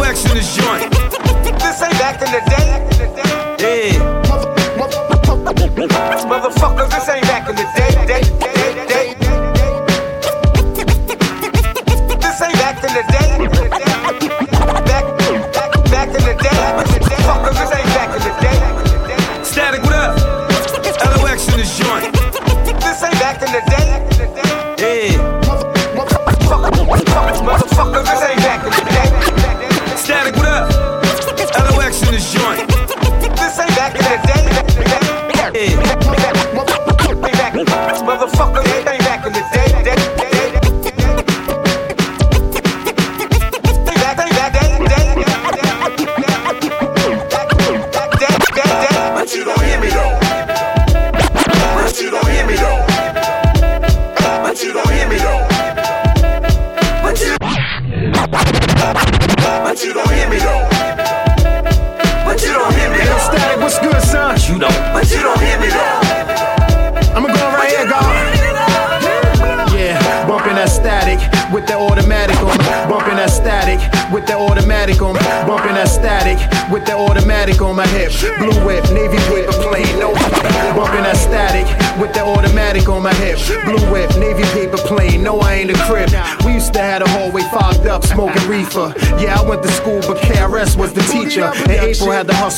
[0.00, 0.90] LOX in this joint.
[1.60, 2.68] This ain't back in the day.
[3.60, 4.20] Yeah.
[6.26, 8.06] Motherfucker, this ain't back in the day.
[8.06, 8.49] day, day, day.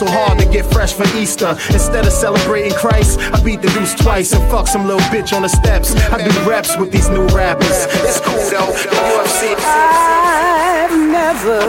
[0.02, 1.50] Hustle hard to get fresh for Easter.
[1.70, 5.42] Instead of celebrating Christ, I beat the deuce twice and fuck some little bitch on
[5.42, 5.94] the steps.
[6.10, 7.86] I do reps with these new rappers.
[8.02, 8.72] It's cool though.
[8.74, 9.54] The UFC.
[9.62, 11.60] I've never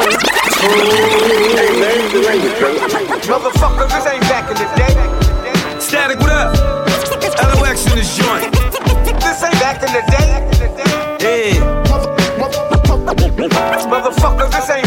[0.65, 2.73] Hey man, the language, bro.
[3.29, 4.95] Motherfucker, this ain't back in the day.
[5.77, 6.57] Statik, what up?
[7.61, 8.51] LOX in this joint.
[9.21, 10.29] This ain't back in the day.
[11.21, 11.83] Yeah.
[13.93, 14.82] Motherfucker, this ain't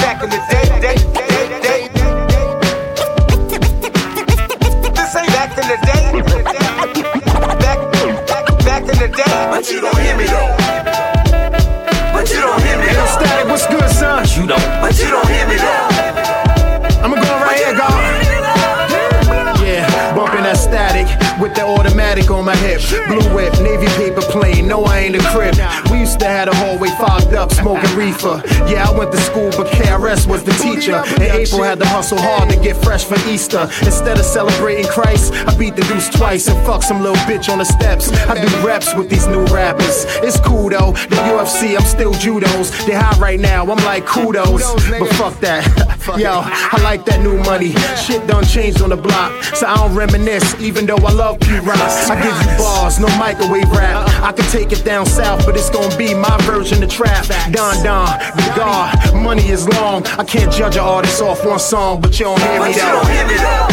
[22.81, 23.07] hip.
[23.09, 24.69] Blue whip, navy paper plane.
[24.69, 25.55] No, I ain't a crib.
[25.91, 28.43] We used to have the hallway fogged up, smoking reefer.
[28.69, 31.03] Yeah, I went to school, but KRS was the teacher.
[31.21, 33.69] And April had to hustle hard to get fresh for Easter.
[33.83, 37.59] Instead of celebrating Christ, I beat the deuce twice and fuck some little bitch on
[37.59, 38.11] the steps.
[38.29, 40.05] I do reps with these new rappers.
[40.23, 40.93] It's cool though.
[40.93, 42.87] The UFC, I'm still judos.
[42.87, 43.63] They high right now.
[43.63, 45.65] I'm like kudos, but fuck that.
[46.15, 47.75] Yo, I like that new money.
[47.99, 50.55] Shit done changed on the block, so I don't reminisce.
[50.61, 54.07] Even though I love Pete Rock, I give you bars, no microwave rap.
[54.23, 57.27] I can take it down south, but it's gonna be my version of trap.
[57.51, 58.07] Don Don,
[58.39, 60.07] the God, money is long.
[60.17, 63.03] I can't judge an artist off one song, but you don't hear me though.
[63.03, 63.67] don't hear me though.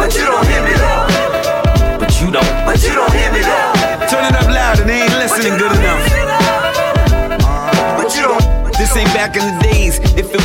[0.00, 2.00] But you don't hear me though.
[2.00, 2.50] But you don't.
[2.64, 4.08] But you don't hear me though.
[4.08, 6.08] Turn it up loud and they ain't listening good enough.
[8.00, 8.60] But you don't.
[8.80, 9.59] This ain't back in the days.
[9.59, 9.59] If it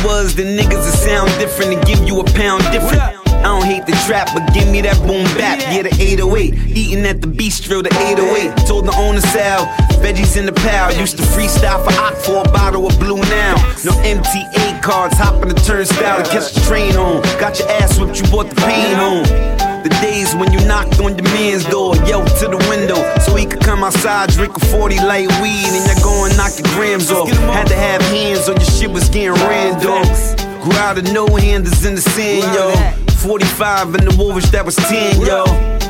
[0.06, 3.02] was, then niggas would sound different and give you a pound different.
[3.02, 5.60] I don't hate the trap, but give me that boom bap.
[5.60, 6.54] Yeah, the 808.
[6.76, 8.66] Eating at the bistro, the 808.
[8.66, 9.66] Told the owner Sal,
[10.00, 10.94] veggies in the pal.
[10.96, 13.54] Used to freestyle for Ock for a bottle of blue now.
[13.84, 17.22] No MTA cards, hopping the turnstile to catch the train home.
[17.38, 19.65] Got your ass whipped, you bought the pain home.
[19.86, 23.46] The days when you knocked on the man's door, yelled to the window so he
[23.46, 27.30] could come outside, drink a 40 light weed, and you're going knock your grams off.
[27.54, 30.36] Had to have hands on your shit was getting ran off.
[30.60, 32.74] Grew out of no handers in the sand, yo.
[33.22, 35.44] 45 in the Woolwich, that was 10, yo.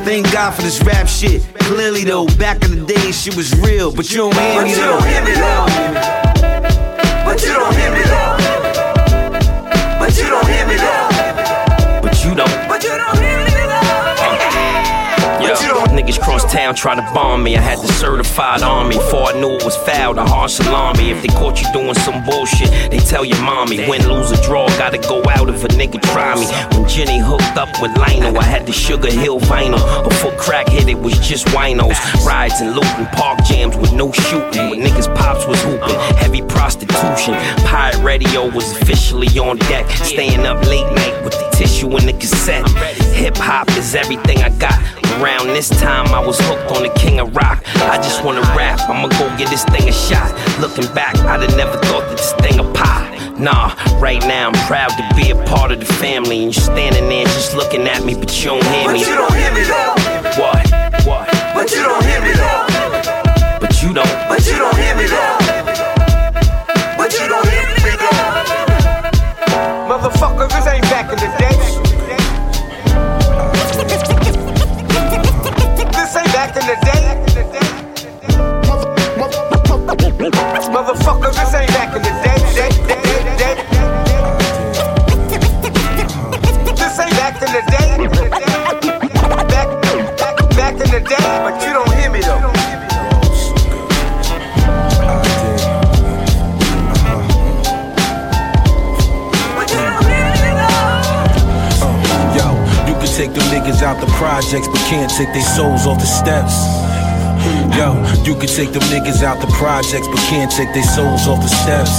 [0.05, 1.41] Thank God for this rap shit.
[1.61, 4.99] Clearly though, back in the day, shit was real, But you don't hear me though.
[7.25, 8.46] But you don't hear me though.
[16.07, 17.57] Niggas cross town try to bomb me.
[17.57, 18.95] I had the certified army.
[18.95, 21.11] Before I knew it was foul, the harsh salami.
[21.11, 23.77] If they caught you doing some bullshit, they tell your mommy.
[23.89, 26.45] Win, lose, or draw, gotta go out if a nigga try me.
[26.77, 29.81] When Jenny hooked up with Lino, I had the Sugar Hill vinyl.
[30.07, 31.97] Before crack hit, it was just winos.
[32.25, 34.69] Rides and looting, park jams with no shooting.
[34.69, 37.33] When niggas pops was hooping, heavy prostitution.
[37.65, 39.89] Pirate radio was officially on deck.
[39.89, 42.67] Staying up late night with the tissue and the cassette.
[43.13, 44.77] Hip hop is everything I got.
[45.17, 47.63] Around this time, I was hooked on the king of rock.
[47.75, 50.29] I just wanna rap, I'ma go get this thing a shot.
[50.59, 53.07] Looking back, I'd have never thought that this thing a pop.
[53.39, 56.43] Nah, right now I'm proud to be a part of the family.
[56.43, 58.99] And you're standing there just looking at me, but you don't hear me.
[58.99, 59.95] But you don't hear me though.
[60.41, 61.05] What?
[61.05, 61.29] What?
[61.53, 62.65] But you don't hear me though.
[62.67, 63.59] But you don't.
[63.61, 64.26] But you don't
[103.77, 106.53] niggas out the projects, but can't take their souls off the steps.
[107.75, 107.93] Yo,
[108.23, 111.47] you can take them niggas out the projects, but can't take their souls off the
[111.47, 111.91] steps.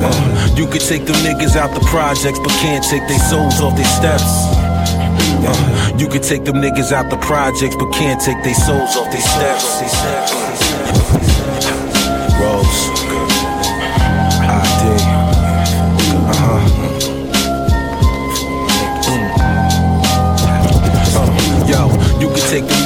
[0.00, 3.74] Uh, you can take them niggas out the projects, but can't take their souls off
[3.76, 4.24] their steps.
[5.40, 9.10] Uh, you can take them niggas out the projects, but can't take their souls off
[9.10, 9.78] their steps.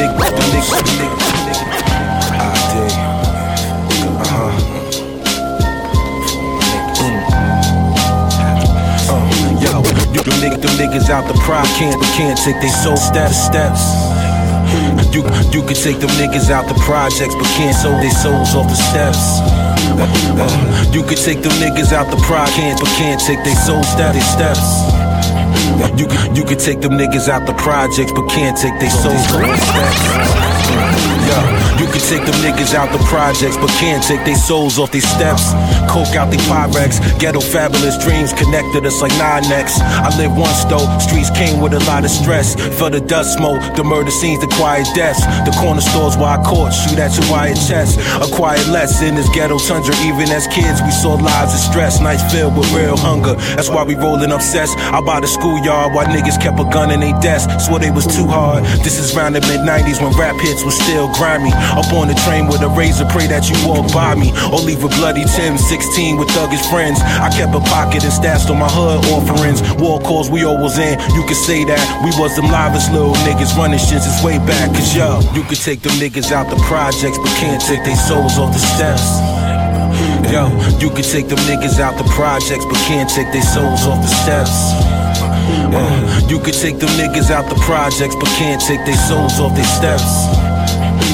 [0.02, 1.66] Nigga, the nigga, the nigga, the nigga.
[4.22, 4.50] Uh-huh.
[9.10, 9.22] Uh,
[9.62, 9.72] yo,
[10.12, 13.82] you can nigga, them niggas out the pride can't, can't take they soul steps, steps.
[15.12, 15.22] You,
[15.52, 18.74] you can take them niggas out the projects, but can't sold their souls off the
[18.74, 19.40] steps.
[19.92, 20.08] Uh,
[20.40, 23.82] uh, you can take them niggas out the pride, can't, but can't take their soul
[23.82, 25.01] they steps.
[25.96, 29.26] You can, you can take them niggas out the projects, but can't take their souls
[31.32, 31.42] the.
[31.42, 34.92] Yo, you can take them niggas out the projects, but can't take their souls off
[34.92, 35.52] their steps.
[35.88, 39.80] Coke out they Pyrex, ghetto fabulous dreams connected us like nine necks.
[39.80, 42.54] I lived once though, streets came with a lot of stress.
[42.78, 45.24] For the dust smoke, the murder scenes, the quiet deaths.
[45.48, 47.98] The corner stores where I caught, shoot at your wire chest.
[48.20, 52.00] A quiet less in this ghetto tundra, even as kids, we saw lives of stress.
[52.00, 54.76] Nights filled with real hunger, that's why we rolling obsessed.
[54.92, 57.48] Out by the schoolyard, while niggas kept a gun in their desk.
[57.60, 58.64] Swore they was too hard.
[58.84, 61.54] This is round the mid 90s when rap hits was still grimy.
[61.78, 64.34] Up on the train with a razor, pray that you walk by me.
[64.50, 66.98] Or leave a bloody Tim, 16 with thuggish friends.
[66.98, 69.62] I kept a pocket and stashed on my hood offerings.
[69.78, 71.82] War calls we all was in, you could say that.
[72.02, 74.74] We was them livest little niggas running shit since way back.
[74.74, 78.34] Cause yo, you could take them niggas out the projects, but can't take their souls
[78.42, 79.06] off the steps.
[80.26, 80.50] Yo,
[80.82, 84.10] you could take them niggas out the projects, but can't take their souls off the
[84.10, 84.74] steps.
[85.70, 86.26] Yeah.
[86.26, 89.70] You could take them niggas out the projects, but can't take their souls off their
[89.78, 90.51] steps.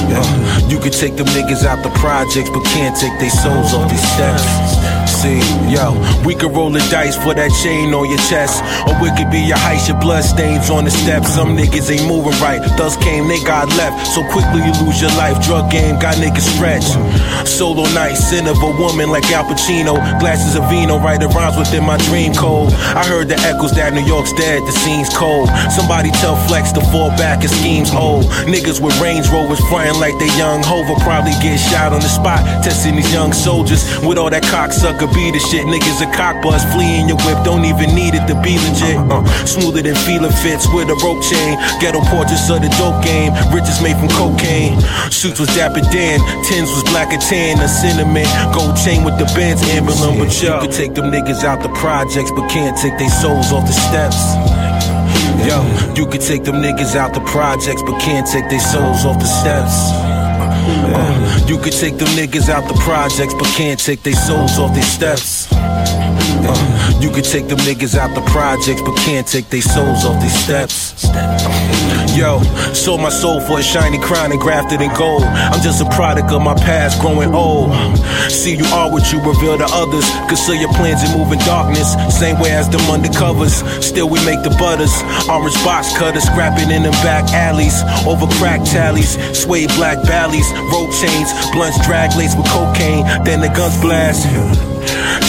[0.09, 0.67] Yeah.
[0.67, 3.97] You could take them niggas out the projects, but can't take their souls off their
[3.97, 4.98] steps.
[5.19, 8.63] See, yo, we could roll the dice for that chain on your chest.
[8.87, 11.35] Or we could be your heist, your blood stains on the steps.
[11.35, 12.63] Some niggas ain't moving right.
[12.79, 14.07] Thus came, they got left.
[14.15, 15.35] So quickly you lose your life.
[15.43, 16.95] Drug game got niggas stretched.
[17.43, 19.99] Solo night, sin of a woman like Al Pacino.
[20.23, 22.71] Glasses of vino, write the rhymes within my dream code.
[22.95, 25.51] I heard the echoes that New York's dead, the scene's cold.
[25.67, 28.23] Somebody tell Flex to fall back and schemes old.
[28.47, 32.39] Niggas with Range Rovers frying like they young Hova probably get shot on the spot.
[32.63, 35.65] Testing these young soldiers with all that cocksucker be the shit.
[35.65, 38.97] Niggas a cock buzz, flee in your whip, don't even need it to be legit.
[39.09, 41.57] Uh, smoother than feeling fits with a rope chain.
[41.79, 43.33] Ghetto portraits of the dope game.
[43.53, 44.79] Riches made from cocaine.
[45.11, 47.59] Suits was Dapper Dan, tins was black and tan.
[47.59, 50.19] A cinnamon gold chain with the Benz emblem.
[50.19, 53.51] But yo, you could take them niggas out the projects, but can't take their souls
[53.51, 54.19] off the steps.
[55.47, 55.63] Yo,
[55.95, 59.25] you could take them niggas out the projects, but can't take their souls off the
[59.25, 59.73] steps.
[60.39, 64.71] Uh, you could take them niggas out the projects, but can't take their souls off
[64.73, 65.47] their steps.
[65.51, 70.19] Uh, you could take them niggas out the projects, but can't take their souls off
[70.21, 70.93] their steps.
[72.15, 72.41] Yo,
[72.73, 75.23] sold my soul for a shiny crown and grafted in gold.
[75.23, 77.71] I'm just a product of my past growing old.
[78.29, 80.05] See, you are what you reveal to others.
[80.27, 81.93] Conceal your plans and move in darkness.
[82.11, 83.63] Same way as them undercovers.
[83.81, 84.91] Still, we make the butters.
[85.29, 87.81] Orange box cutters, scrapping in them back alleys.
[88.05, 93.05] Over crack tallies, suede black valleys, rope chains, blunts drag laced with cocaine.
[93.23, 94.27] Then the guns blast.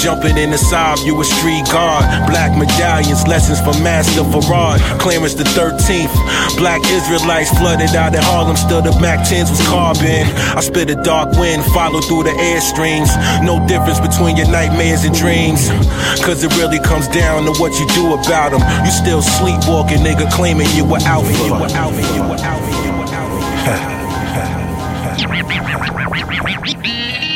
[0.00, 2.04] Jumping in the Saab, you a street guard.
[2.30, 4.80] Black medallions, lessons from Master Farad.
[4.98, 6.08] Clearance the 13th.
[6.56, 10.24] Black Israelites flooded out in Harlem, still the Mac 10s was carbon.
[10.56, 13.12] I spit a dark wind, follow through the airstreams.
[13.44, 15.68] No difference between your nightmares and dreams.
[16.24, 18.62] Cause it really comes down to what you do about them.
[18.84, 21.30] You still sleepwalking, nigga, claiming you were alpha.
[21.44, 23.96] You were alpha, you were alpha, you were alpha.
[25.30, 27.29] Oui, oui, oui, oui, oui, oui, oui, oui, oui.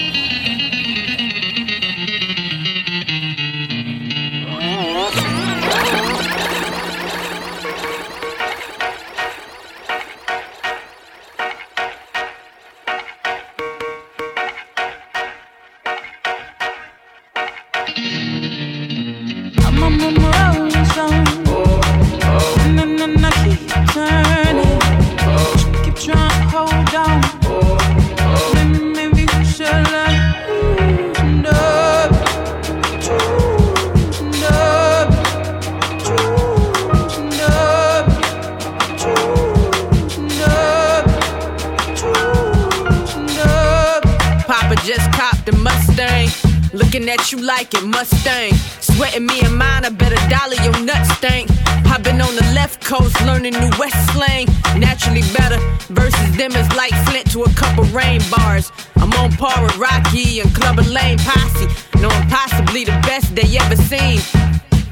[47.65, 48.53] Like it, Mustang.
[48.81, 51.49] Sweating me and mine, I better dollar your nut stank.
[51.87, 54.49] I've been on the left coast learning new West slang.
[54.77, 55.59] Naturally better
[55.89, 58.71] versus them is like Flint to a couple rain bars.
[58.97, 61.67] I'm on par with Rocky and Clubber Lang Posse.
[62.03, 64.21] knowing possibly the best they ever seen.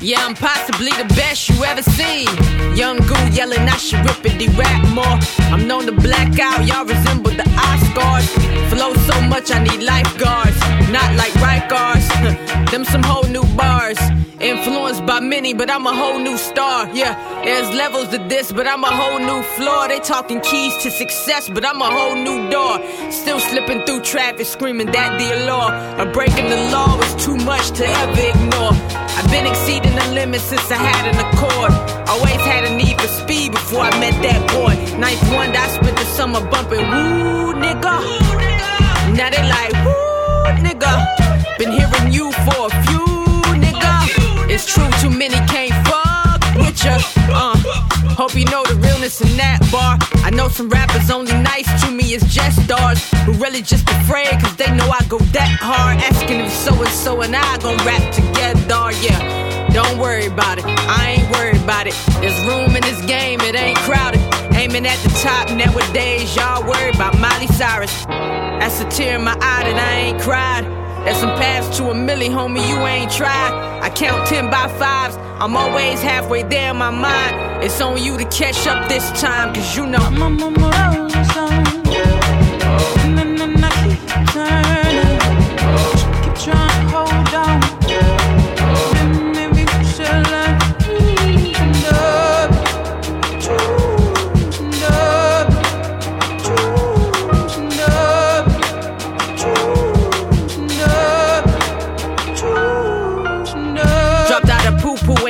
[0.02, 2.26] Yeah, I'm possibly the best you ever seen.
[2.76, 5.16] Young goo yelling, I should rip it, rap more.
[5.52, 8.26] I'm known to black out, y'all resemble the Oscars.
[8.68, 10.58] Flow so much, I need lifeguards.
[10.90, 12.08] Not like right guards,
[12.72, 13.98] them some whole new bars.
[14.42, 16.88] Influenced by many, but I'm a whole new star.
[16.92, 17.14] Yeah,
[17.44, 19.86] there's levels to this, but I'm a whole new floor.
[19.86, 22.82] They talking keys to success, but I'm a whole new door.
[23.12, 25.70] Still slipping through traffic, screaming that the law.
[25.96, 28.74] Or breaking the law was too much to ever ignore.
[29.14, 31.70] I've been exceeding the limits since I had an accord.
[32.08, 34.74] Always had a need for speed before I met that boy.
[34.98, 37.94] Ninth one, I spent the summer bumping woo nigga.
[39.14, 41.58] Now they like woo nigga.
[41.58, 43.21] Been hearing you for a few.
[44.82, 46.98] True, too many can't fuck with ya.
[47.30, 47.56] Uh,
[48.18, 49.96] hope you know the realness in that bar.
[50.24, 54.32] I know some rappers only nice to me as just stars who really just afraid
[54.40, 55.98] cause they know I go that hard.
[55.98, 59.68] Asking if so and so and I gon' rap together, yeah.
[59.72, 61.94] Don't worry about it, I ain't worried about it.
[62.20, 64.20] There's room in this game, it ain't crowded.
[64.54, 68.04] Aiming at the top nowadays, y'all worry about Miley Cyrus.
[68.06, 70.81] That's a tear in my eye that I ain't cried.
[71.04, 73.80] There's some paths to a milli, homie, you ain't tried.
[73.82, 77.64] I count 10 by fives, I'm always halfway there in my mind.
[77.64, 81.51] It's on you to catch up this time, cause you know.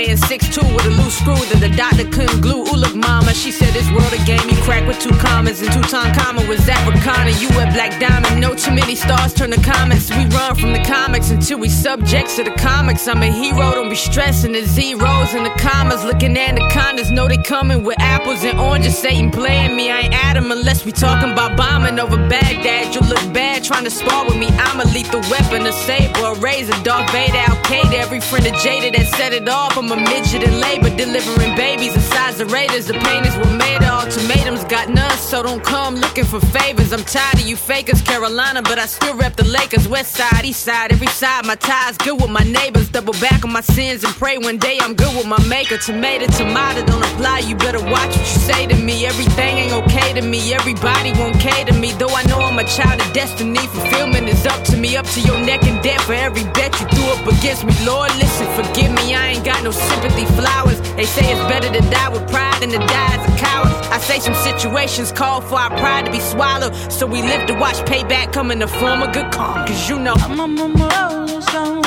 [0.05, 2.63] Being 6'2 with a loose screw that the doctor couldn't glue.
[2.67, 5.71] Ooh, look, mama, she said this world a game you crack with two commas and
[5.73, 7.31] two time comma was Africana.
[7.39, 10.11] You a black diamond, no too many stars turn to comments.
[10.11, 13.07] We run from the comics until we subjects to the comics.
[13.07, 16.03] I'm a hero, don't be stressing the zeros and the commas.
[16.05, 18.99] Looking at anacondas, know they coming with apples and oranges.
[18.99, 22.95] Satan playing me, I ain't Adam unless we talking about bombing over Baghdad.
[22.95, 24.49] You look bad trying to spar with me.
[24.49, 27.95] I'm a lethal weapon, a saber, a razor, Darth Vader, Al Qaeda.
[27.95, 29.79] Every friend of Jada that set it off.
[29.79, 32.87] I'm a midget in labor, delivering babies the size of Raiders.
[32.87, 36.93] The paintings were made of ultimatums, got none, so don't come looking for favors.
[36.93, 39.87] I'm tired of you fakers, Carolina, but I still rep the Lakers.
[39.89, 41.45] West side, east side, every side.
[41.47, 42.89] My ties good with my neighbors.
[42.89, 45.77] Double back on my sins and pray one day I'm good with my maker.
[45.77, 47.41] Tomato, tomato, don't apply.
[47.41, 49.05] You better watch what you say to me.
[49.07, 50.55] Everything ain't okay to me.
[50.55, 51.93] Everybody won't cater me.
[51.93, 53.67] Though I know I'm a child of destiny.
[53.67, 56.87] Fulfillment is up to me, up to your neck and debt for every bet you
[56.89, 57.75] threw up against me.
[57.85, 59.15] Lord, listen, forgive me.
[59.15, 60.81] I ain't got no sympathy flowers.
[60.97, 63.73] They say it's better to die with pride than to die as a coward.
[63.93, 66.75] I say some situations call for our pride to be swallowed.
[66.91, 69.67] So we live to watch payback come in the form of good karma.
[69.67, 71.85] Cause you know I'm I'm a rolling stone.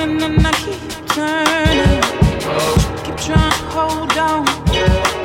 [0.00, 2.02] And then I keep turning.
[3.04, 5.15] Keep trying to hold on.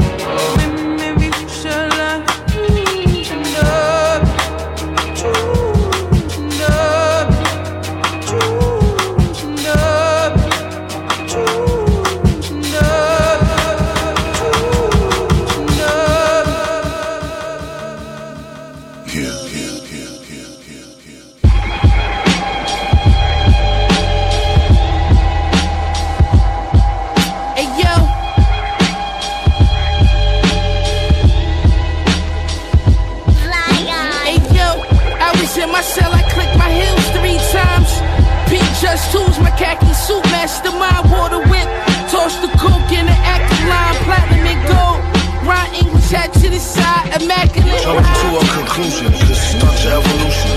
[40.52, 41.68] Suit, mastermind, water whip.
[42.12, 45.00] Toss the coke in the active line, platinum and gold.
[45.48, 47.82] Ron English hat to the side, immaculate.
[47.84, 50.56] Coming to a conclusion, this stunts your evolution.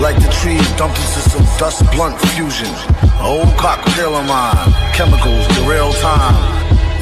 [0.00, 2.70] Like the trees dumped into some dust blunt fusion.
[3.02, 6.36] A whole cocktail of mine, chemicals to real time.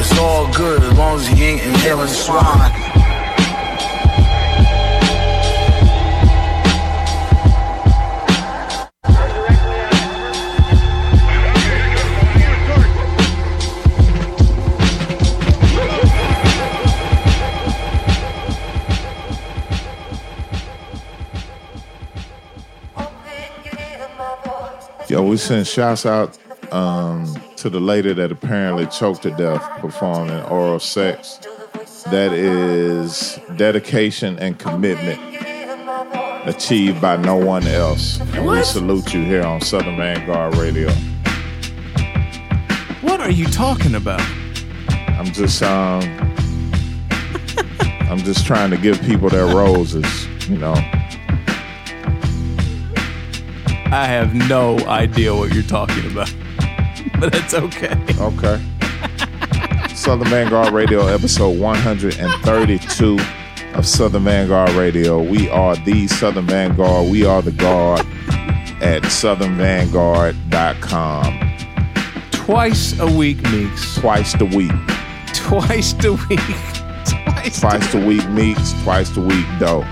[0.01, 3.00] It's all good as long as he ain't inhaling swine.
[25.11, 26.39] Yo, we send shouts out
[26.73, 27.27] um,
[27.57, 31.41] to the lady that apparently choked to death performing oral sex.
[32.13, 35.21] That is dedication and commitment
[36.47, 38.21] achieved by no one else.
[38.21, 40.93] And we salute you here on Southern Vanguard Radio.
[43.01, 44.23] What are you talking about?
[45.19, 46.03] I'm just um
[48.09, 51.00] I'm just trying to give people their roses, you know.
[53.93, 56.33] I have no idea what you're talking about,
[57.21, 57.97] but that's okay.
[58.21, 58.61] Okay.
[59.97, 63.19] Southern Vanguard Radio, episode 132
[63.75, 65.21] of Southern Vanguard Radio.
[65.21, 67.11] We are the Southern Vanguard.
[67.11, 68.07] We are the guard
[68.81, 71.41] at southernvanguard.com.
[72.31, 73.97] Twice a week, Meeks.
[73.97, 74.71] Twice the week.
[75.35, 76.39] Twice the week.
[77.59, 78.73] Twice the week, Meeks.
[78.85, 79.85] Twice the week, dough.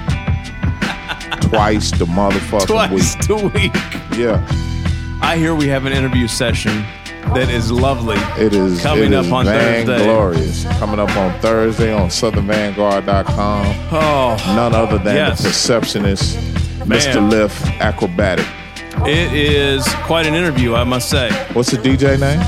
[1.48, 3.26] Twice the motherfucking Twice week.
[3.26, 4.18] the week.
[4.18, 4.46] Yeah.
[5.22, 6.84] I hear we have an interview session
[7.34, 8.16] that is lovely.
[8.42, 10.04] It is coming it up is on Thursday.
[10.04, 10.64] glorious.
[10.78, 13.66] Coming up on Thursday on southernvanguard.com.
[13.92, 15.38] Oh, none other than yes.
[15.42, 16.36] the perceptionist,
[16.86, 17.14] Mr.
[17.16, 17.30] Man.
[17.30, 18.48] Lif Akrobatik.
[19.06, 21.30] It is quite an interview, I must say.
[21.52, 22.40] What's the DJ name?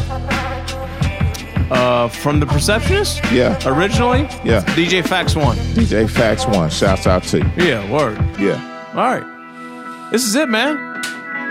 [1.70, 3.22] Uh, from the Perceptionist?
[3.30, 3.56] Yeah.
[3.64, 4.22] Originally?
[4.44, 4.64] Yeah.
[4.74, 5.56] DJ Fakts One.
[5.74, 6.68] DJ Fakts One.
[6.68, 7.50] Shouts out to you.
[7.56, 8.18] Yeah, word.
[8.40, 8.69] Yeah.
[8.94, 10.08] All right.
[10.10, 10.76] This is it, man.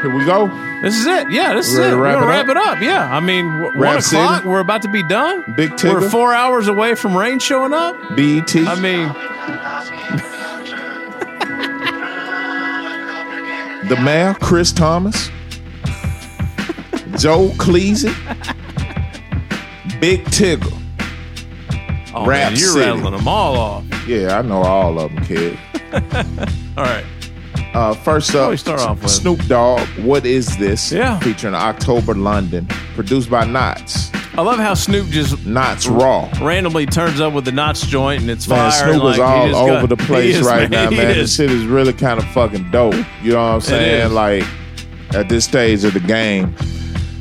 [0.02, 0.48] Here we go.
[0.82, 1.30] This is it.
[1.32, 1.92] Yeah, this is it.
[1.96, 2.50] We're wrap gonna it wrap up?
[2.52, 2.82] it up.
[2.82, 3.14] Yeah.
[3.16, 4.36] I mean, w- Rap one o'clock.
[4.38, 4.48] City?
[4.50, 5.44] We're about to be done.
[5.58, 6.02] Big Tigger.
[6.02, 7.96] We're four hours away from rain showing up.
[8.16, 8.56] BET.
[8.56, 9.10] I mean,
[13.88, 15.30] The Mayor, Chris Thomas.
[17.18, 18.14] Joe Cleasy.
[20.00, 20.72] Big Tigger.
[22.14, 22.86] oh Rap man, you're City.
[22.86, 24.08] rattling them all off.
[24.08, 25.58] Yeah, I know all of them, kid.
[26.78, 27.04] All right.
[27.74, 29.12] Uh, first up, start off with?
[29.12, 30.92] Snoop Dogg, What Is This?
[30.92, 31.20] Yeah.
[31.20, 32.66] Featuring October London.
[32.96, 34.14] Produced by Nottz.
[34.38, 36.30] I love how Snoop just Nottz Raw.
[36.46, 38.80] randomly turns up with the Nottz joint and it's Man, fire.
[38.84, 41.10] Snoop and, was like, he all just over got- the place is, right now, man.
[41.12, 41.16] is.
[41.18, 42.96] This shit is really kind of fucking dope.
[43.22, 44.14] You know what I'm saying?
[44.14, 44.44] Like,
[45.12, 46.56] at this stage of the game,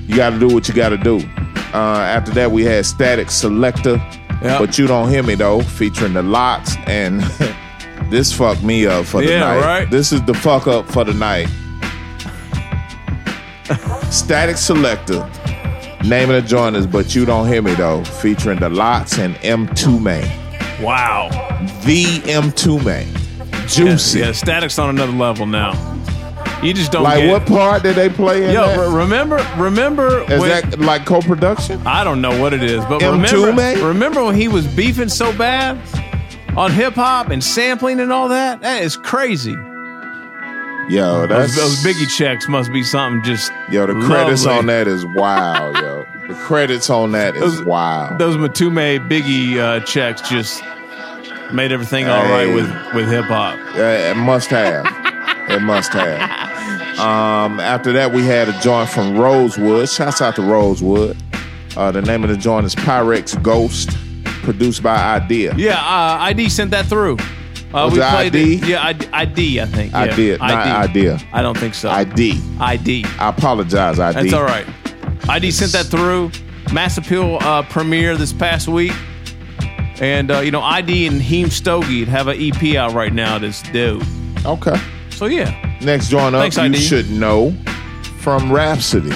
[0.07, 1.19] you got to do what you got to do.
[1.75, 4.01] Uh, after that, we had Statik Selektah.
[4.41, 7.21] But you don't hear me though, featuring the LOX and
[8.11, 9.61] this fucked me up for the Yeah, night.
[9.61, 9.91] right?
[9.91, 11.49] This is the fuck up for the night.
[14.11, 15.29] Statik Selektah.
[16.09, 19.35] Name of the joint is But You Don't Hear Me Though, featuring the LOX and
[19.37, 20.83] Mtume Man.
[20.83, 21.29] Wow.
[21.85, 23.07] The Mtume Man.
[23.69, 24.21] Juicy.
[24.21, 25.73] Yeah, yeah, Statik's on another level now.
[26.63, 28.79] You just don't like what part did they play in Yo, that?
[28.89, 31.81] re- remember, remember Is when, that like co-production?
[31.87, 33.13] I don't know what it is, but Mtume,
[33.45, 33.85] remember, man?
[33.85, 35.79] remember when he was beefing so bad
[36.59, 38.61] on hip hop and sampling and all that?
[38.63, 39.57] That is crazy.
[40.89, 44.59] Yo, Those, that's those Biggie checks must be something just Yo, the credits lovely.
[44.61, 46.05] on that is wild, yo.
[46.29, 48.19] The credits on that is wild.
[48.19, 50.63] Those Mtume Biggie uh, checks just
[51.53, 53.59] made everything all right with with hip hop.
[53.77, 54.87] Yeah, it must have.
[55.51, 56.49] it must have.
[56.99, 59.89] Um, after that, we had a joint from Rosewood.
[59.89, 61.17] Shouts out to Rosewood.
[61.77, 63.91] Uh, the name of the joint is Pyrex Ghost,
[64.49, 65.55] produced by Idea.
[65.57, 67.19] Yeah, uh, ID sent that through.
[67.19, 68.55] Uh, Was we it played ID?
[68.55, 68.67] it.
[68.67, 69.95] Yeah, ID, ID, I think.
[69.95, 70.17] I yeah.
[70.17, 71.21] did, not idea.
[71.35, 71.91] I don't think so.
[71.91, 72.41] ID.
[72.59, 73.05] ID.
[73.19, 74.15] I apologize, ID.
[74.15, 74.67] That's all right.
[75.29, 76.31] ID sent that through.
[76.73, 78.93] Mass Appeal uh, premiere this past week.
[80.01, 83.61] And, uh, you know, ID and Heem Stogie have an EP out right now that's
[83.71, 84.03] dope.
[84.47, 84.77] Okay.
[85.11, 85.79] So, yeah.
[85.83, 86.79] Next joint up, Thanks, you ID.
[86.79, 87.53] should know
[88.21, 89.15] from Rapsody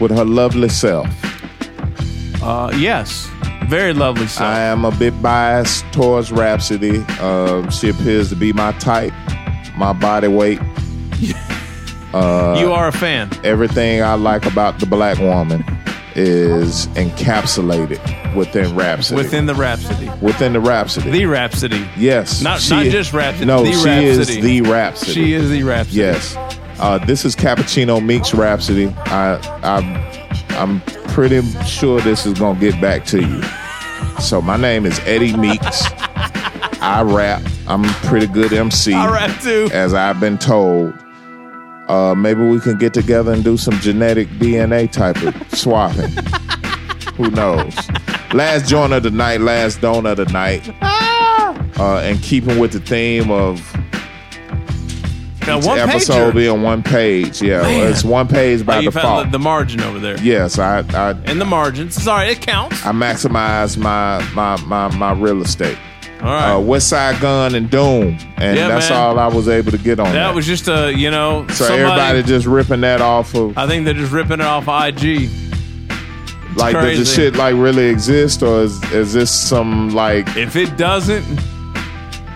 [0.00, 1.06] with her lovely self.
[2.42, 3.28] Uh, yes.
[3.68, 4.48] Very lovely self.
[4.48, 6.98] I am a bit biased towards Rapsody.
[7.20, 9.12] Um, she appears to be my type,
[9.76, 10.60] my body weight.
[12.14, 13.28] Uh, you are a fan.
[13.44, 15.62] Everything I like about the black woman
[16.14, 19.16] is encapsulated within Rapsody.
[19.22, 20.08] Within the Rapsody.
[20.22, 21.10] Within the Rapsody.
[21.10, 21.86] The Rapsody.
[21.98, 22.40] Yes.
[22.40, 23.44] Not, she not just Rapsody.
[23.44, 24.06] No, she Rapsody.
[24.06, 25.12] is the Rapsody.
[25.12, 25.98] She is the Rapsody.
[25.98, 26.34] Yes.
[26.80, 28.88] Uh, this is Cappuccino Meeks Rapsody.
[29.04, 29.96] I, I'm,
[30.58, 30.80] I'm
[31.12, 33.42] pretty sure this is gonna get back to you.
[34.20, 35.84] So my name is Eddie Meeks.
[36.80, 37.42] I rap.
[37.66, 38.92] I'm a pretty good MC.
[38.92, 39.68] I rap too.
[39.72, 40.94] As I've been told.
[41.88, 46.10] Uh, maybe we can get together and do some genetic DNA type of swapping.
[47.14, 47.74] Who knows?
[48.34, 50.68] Last joint of the night, last donut of the night.
[51.80, 53.60] Uh, and keeping with the theme of
[55.48, 56.34] Now, one episode pager.
[56.34, 57.42] being one page.
[57.42, 57.90] Yeah, Man.
[57.90, 59.04] it's one page by Oh, you default.
[59.04, 60.16] found the, the margin over there.
[60.18, 62.00] yes, I I, And the margins.
[62.00, 62.84] Sorry, it counts.
[62.86, 65.78] I maximize my my my my real estate.
[66.20, 66.50] All right.
[66.52, 68.98] Uh, Westside Gunn and Doom, and Yeah, that's man.
[69.00, 70.06] all I was able to get on.
[70.06, 73.56] that That, was just a, you know, so somebody- everybody just ripping that off of
[73.56, 75.30] I think they're just ripping it off IG.
[76.56, 76.98] like does crazy.
[77.02, 81.24] the shit like really exist or is is this some like If it doesn't,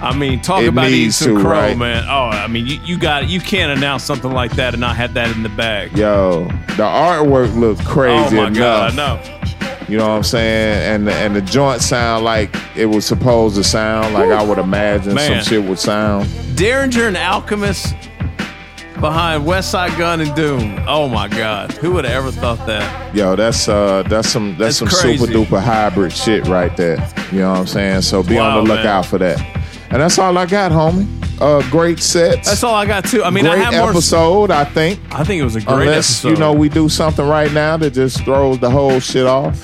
[0.03, 1.77] I mean, talk It about eating some to, crow, right?
[1.79, 2.05] man.
[2.09, 5.15] Oh, I mean, you, you got you can't announce something like that and not have
[5.15, 5.97] that in the bag.
[5.97, 6.45] yo
[6.77, 8.57] the artwork looks crazy oh my enough.
[8.57, 9.87] god, I know.
[9.89, 10.95] You know what I'm saying?
[10.95, 14.59] And the, and the joint sound like it was supposed to sound like I would
[14.59, 15.43] imagine Man.
[15.43, 16.27] some shit would sound.
[16.57, 17.95] Daringer and Alchemist
[19.01, 20.83] behind Westside Gunn and Doom.
[20.87, 23.15] Oh my god, who would have ever thought that?
[23.15, 25.19] Yo, that's uh that's some that's, That's some crazy.
[25.19, 26.97] super duper hybrid shit right there.
[27.31, 28.03] You know what I'm saying?
[28.03, 28.79] So be Wow, on the man.
[28.79, 29.39] lookout for that.
[29.93, 31.07] And that's all I got, homie.
[31.41, 32.47] Uh great sets.
[32.49, 33.23] That's all I got too.
[33.25, 33.91] I mean, great I have more.
[33.91, 35.01] episode, I think.
[35.13, 36.29] I think it was a great Unless episode.
[36.31, 39.63] you know we do something right now that just throws the whole shit off.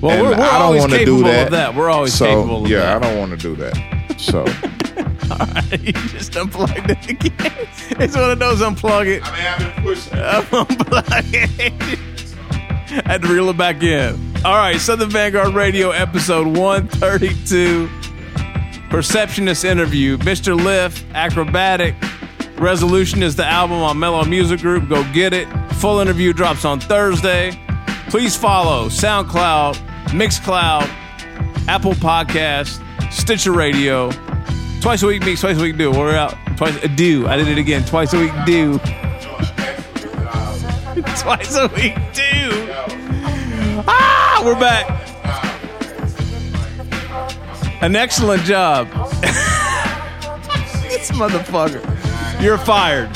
[0.00, 1.50] Well, And we're- we're I don't wanna do that.
[1.52, 1.74] that.
[1.74, 2.96] We're always so, capable of yeah, that.
[2.96, 3.74] I don't want to do that.
[4.18, 4.44] So
[5.82, 7.52] you just unplugged it again.
[8.00, 9.22] It's one of those unplug it.
[9.24, 10.12] I mean, I've been pushing.
[10.18, 13.02] Unplug it.
[13.06, 14.18] I had to reel it back in.
[14.44, 17.88] All right, Southern Vanguard Radio, episode 132.
[18.90, 20.16] Perceptionist interview.
[20.18, 20.56] Mr.
[20.56, 21.94] Lif, Akrobatik.
[22.58, 24.88] Resolution is the album on Mello Music Group.
[24.88, 25.48] Go get it.
[25.74, 27.58] Full interview drops on Thursday.
[28.08, 29.74] Please follow SoundCloud,
[30.08, 30.88] Mixcloud,
[31.66, 32.80] Apple Podcast,
[33.12, 34.10] Stitcher Radio.
[34.80, 35.90] Twice a week mix, twice a week do.
[35.90, 36.34] We're out.
[36.56, 37.26] Twice a do.
[37.26, 37.84] I did it again.
[37.84, 38.78] Twice a week do.
[41.18, 42.50] twice a week do.
[43.86, 45.13] Ah, we're back.
[47.84, 48.88] An excellent job.
[50.88, 51.82] this motherfucker.
[52.40, 53.10] You're fired.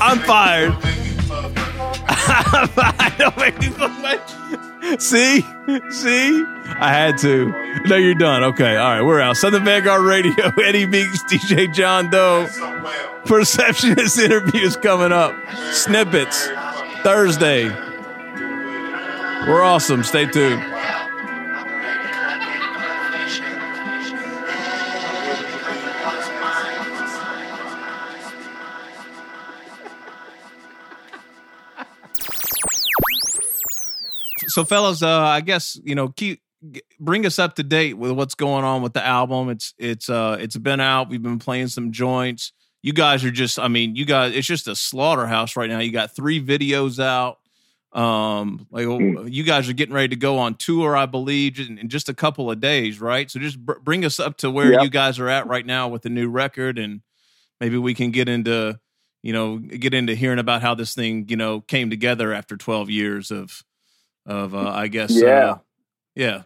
[0.00, 0.70] I'm fired.
[2.08, 3.18] I'm.
[3.18, 4.20] Don't make me look like.
[5.00, 5.40] See?
[5.90, 6.44] See?
[6.78, 7.52] I had to.
[7.86, 8.44] No, you're done.
[8.44, 8.76] Okay.
[8.76, 9.02] All right.
[9.02, 9.36] We're out.
[9.36, 10.52] Southern Vanguard Radio.
[10.64, 12.46] Eddie Meeks, DJ John Doe.
[13.24, 15.34] Perceptionist interviews coming up.
[15.72, 16.46] Snippets.
[17.02, 17.68] Thursday.
[19.46, 20.04] We're awesome.
[20.04, 20.62] Stay tuned.
[34.48, 36.40] so fellas uh, i guess you know keep
[36.98, 39.48] bring us up to date with what's going on with the album.
[39.48, 41.08] It's it's uh it's been out.
[41.08, 42.52] We've been playing some joints.
[42.82, 45.78] You guys are just i mean you guys it's just a slaughterhouse right now.
[45.78, 47.38] You got three videos out.
[47.92, 48.86] Um, like
[49.32, 52.14] you guys are getting ready to go on tour, I believe, in, in just a
[52.14, 53.30] couple of days, right?
[53.30, 54.82] So just br- bring us up to where Yep.
[54.82, 57.00] you guys are at right now with the new record, and
[57.60, 58.78] maybe we can get into,
[59.22, 62.90] you know, get into hearing about how this thing, you know, came together after twelve
[62.90, 63.62] years of,
[64.26, 65.28] of, uh, I guess, Yeah.
[65.28, 65.58] uh,
[66.14, 66.42] yeah.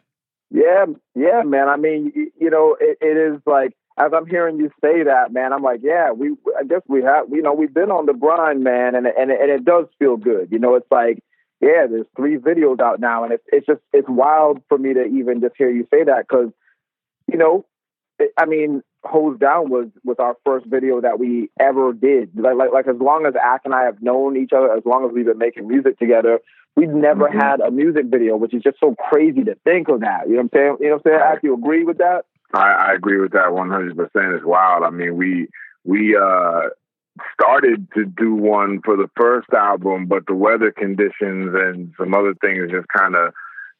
[0.50, 1.68] Yeah, yeah, man.
[1.68, 5.52] I mean, you know, it, it is like as I'm hearing you say that, man.
[5.52, 6.36] I'm like, yeah, we.
[6.58, 7.26] I guess we have.
[7.30, 10.48] You know, we've been on the grind, man, and and and it does feel good.
[10.50, 11.22] You know, it's like,
[11.62, 15.04] yeah, there's three videos out now, and it's it's just it's wild for me to
[15.04, 16.50] even just hear you say that because,
[17.30, 17.64] you know,
[18.18, 22.30] it, I mean, hose down was was our first video that we ever did.
[22.34, 25.06] Like like like as long as Ack and I have known each other, as long
[25.06, 26.40] as we've been making music together,
[26.74, 27.40] we've never Mhm.
[27.40, 30.26] had a music video, which is just so crazy to think of that.
[30.26, 30.76] You know what I'm saying?
[30.80, 31.32] You know what I'm saying?
[31.36, 32.24] Ack, you agree with that?
[32.54, 34.36] I, I agree with that 100%.
[34.36, 34.82] It's wild.
[34.82, 35.48] I mean, we
[35.84, 36.70] we uh,
[37.32, 42.34] started to do one for the first album, but the weather conditions and some other
[42.40, 43.34] things just kind of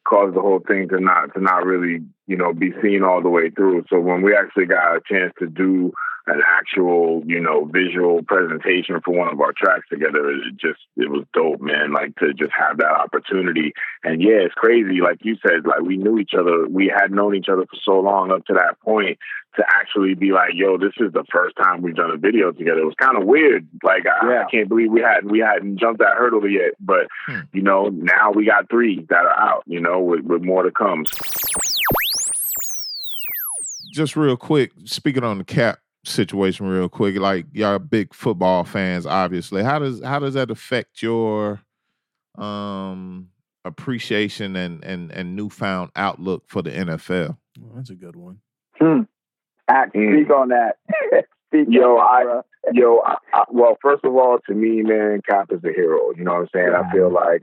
[0.07, 3.29] caused the whole thing to not to not really you know be seen all the
[3.29, 3.85] way through.
[3.89, 5.93] So when we actually got a chance to do
[6.27, 11.11] an actual you know visual presentation for one of our tracks together, it just it
[11.11, 11.93] was dope, man.
[11.93, 13.73] Like to just have that opportunity.
[14.05, 15.01] And yeah, it's crazy.
[15.01, 16.67] Like you said, like we knew each other.
[16.69, 19.19] We had known each other for so long up to that point
[19.57, 22.81] to actually be like, yo, this is the first time we've done a video together.
[22.81, 23.69] It was kind of weird.
[23.83, 26.73] Like I, I can't believe we hadn't we hadn't jumped that hurdle yet.
[26.81, 27.41] But hmm.
[27.53, 29.65] you know, now we got three that are out.
[29.67, 31.05] You know, with, with more to come.
[33.93, 39.07] just real quick, speaking on the cap situation real quick, like y'all big football fans,
[39.07, 39.63] obviously.
[39.63, 41.61] How does how does that affect your
[42.37, 43.29] um
[43.65, 47.37] appreciation and and and newfound outlook for the NFL?
[47.75, 48.39] that's a good one.
[48.81, 49.03] Hmm.
[49.69, 50.77] Ack, speak on that.
[51.49, 52.41] speak Yo, I,
[52.73, 56.13] yo, I, I, well, first of all, to me, man, Kap is a hero.
[56.17, 56.73] You know what I'm saying?
[56.75, 57.43] I feel like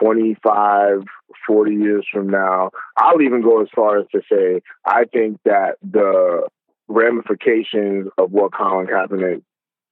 [0.00, 1.02] 25,
[1.46, 5.76] 40 years from now, I'll even go as far as to say, I think that
[5.82, 6.48] the
[6.92, 9.42] ramifications of what Colin Kaepernick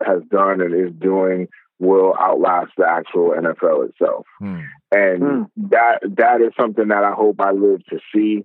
[0.04, 1.48] has done and is doing
[1.78, 4.26] will outlast the actual NFL itself.
[4.38, 4.60] Hmm.
[4.92, 5.42] And hmm.
[5.70, 8.44] that that is something that I hope I live to see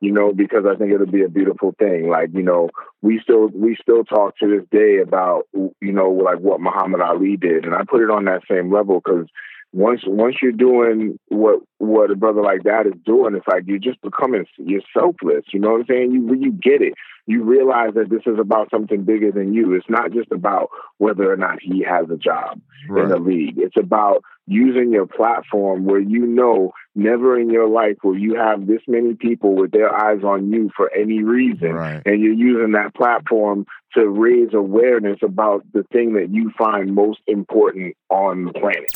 [0.00, 2.08] you know, because I think it'll be a beautiful thing.
[2.08, 2.70] Like, you know,
[3.02, 7.36] we still we still talk to this day about you know like what Muhammad Ali
[7.36, 9.26] did, and I put it on that same level because
[9.72, 13.78] once once you're doing what what a brother like that is doing, it's like you're
[13.78, 15.44] just becoming you're selfless.
[15.52, 16.12] You know what I'm saying?
[16.12, 16.92] You you get it.
[17.24, 19.72] You realize that this is about something bigger than you.
[19.74, 23.54] It's not just about whether or not he has a job in the league.
[23.56, 28.66] It's about using your platform where you know never in your life will you have
[28.66, 31.72] this many people with their eyes on you for any reason.
[32.04, 37.20] And you're using that platform to raise awareness about the thing that you find most
[37.26, 38.90] important on the planet.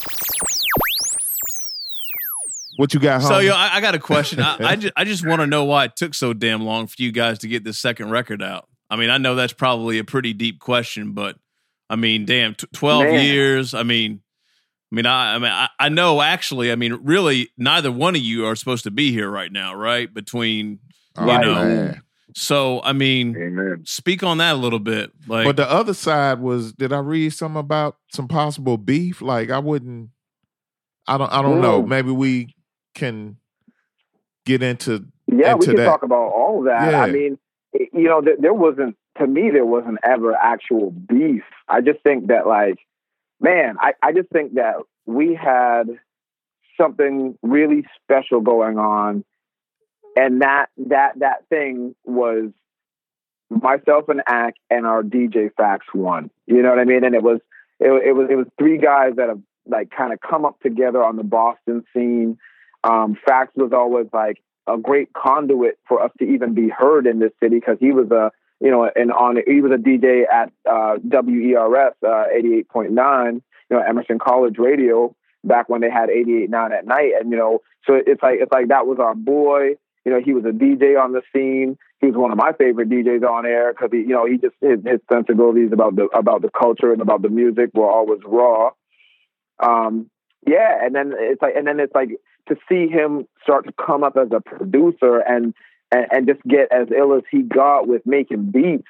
[2.77, 3.47] What you got, So, homie?
[3.47, 4.41] yo, I, I got a question.
[4.41, 6.97] I, I just, I just want to know why it took so damn long for
[6.99, 8.69] you guys to get this second record out.
[8.91, 11.37] I mean, I know that's probably a pretty deep question, but
[11.89, 13.25] I mean, damn, t- twelve Man.
[13.25, 13.75] years.
[13.75, 14.21] I mean,
[14.93, 16.71] I mean, I, I mean, I, I know actually.
[16.73, 20.13] I mean, really, neither one of you are supposed to be here right now, right?
[20.13, 20.81] Between
[21.19, 21.41] you Right.
[21.41, 22.03] know, Man.
[22.35, 25.13] so I mean, speak on that a little bit.
[25.29, 29.23] Like, but the other side was, did I read something about some possible beef?
[29.23, 30.11] Like I wouldn't,
[31.07, 31.83] I don't, I don't know.
[31.83, 31.89] Mm.
[31.89, 32.55] Maybe we
[32.95, 33.37] can
[34.45, 35.85] get into Yeah, we can that.
[35.85, 36.95] talk about all that.
[36.95, 37.39] I mean,
[37.73, 41.45] you know, there, there wasn't to me there wasn't ever actual beef.
[41.69, 42.79] I just think that like,
[43.41, 44.75] man, I, I just think that
[45.07, 45.85] we had
[46.81, 49.25] something really special going on,
[50.17, 52.51] and that that that thing was
[53.51, 56.31] myself and Ack and our DJ Fakts One.
[56.47, 57.05] You know what I mean?
[57.05, 57.41] And it was
[57.81, 61.03] it, it was it was three guys that have like kind of come up together
[61.03, 62.39] on the Boston scene.
[62.85, 67.19] Um, Fakts was always like a great conduit for us to even be heard in
[67.19, 68.31] this city because he was a
[68.61, 72.93] you know and on he was a DJ at uh, WERS uh, eighty eight point
[72.93, 77.13] nine you know Emerson College Radio back when they had eighty eight nine at night.
[77.19, 79.77] And you know so it's like it's like that was our boy.
[80.05, 81.79] You know he was a DJ on the scene.
[82.01, 84.55] He was one of my favorite DJs on air because he you know he just
[84.61, 88.71] his, his sensibilities about the about the culture and about the music were always raw.
[89.59, 90.11] Um
[90.47, 92.11] yeah and then it's like and then it's like
[92.49, 95.55] to see him start to come up as a producer and
[95.91, 98.89] and, and just get as ill as he got with making beats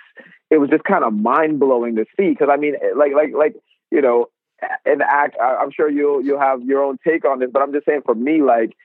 [0.51, 2.31] it was just kind of mind blowing to see.
[2.31, 3.57] Because I mean like like like
[3.91, 4.29] you know
[4.85, 7.73] and Ack I- I'm sure you'll you'll have your own take on this but I'm
[7.73, 8.77] just saying for me like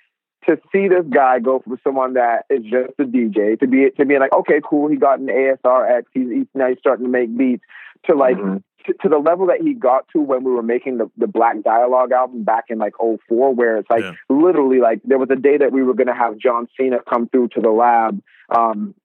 [0.47, 4.05] to see this guy go from someone that is just a DJ to be to
[4.05, 7.35] be like, okay, cool, he got an ASRX, he's, he's now he's starting to make
[7.37, 7.63] beats,
[8.05, 8.57] to like mm-hmm.
[8.85, 11.61] To, to the level that he got to when we were making the, the Black
[11.63, 15.57] Dialogue album back in like 04, where it's like literally like there was a day
[15.57, 18.21] that we were gonna have John Cena come through to the lab.
[18.49, 18.95] Um,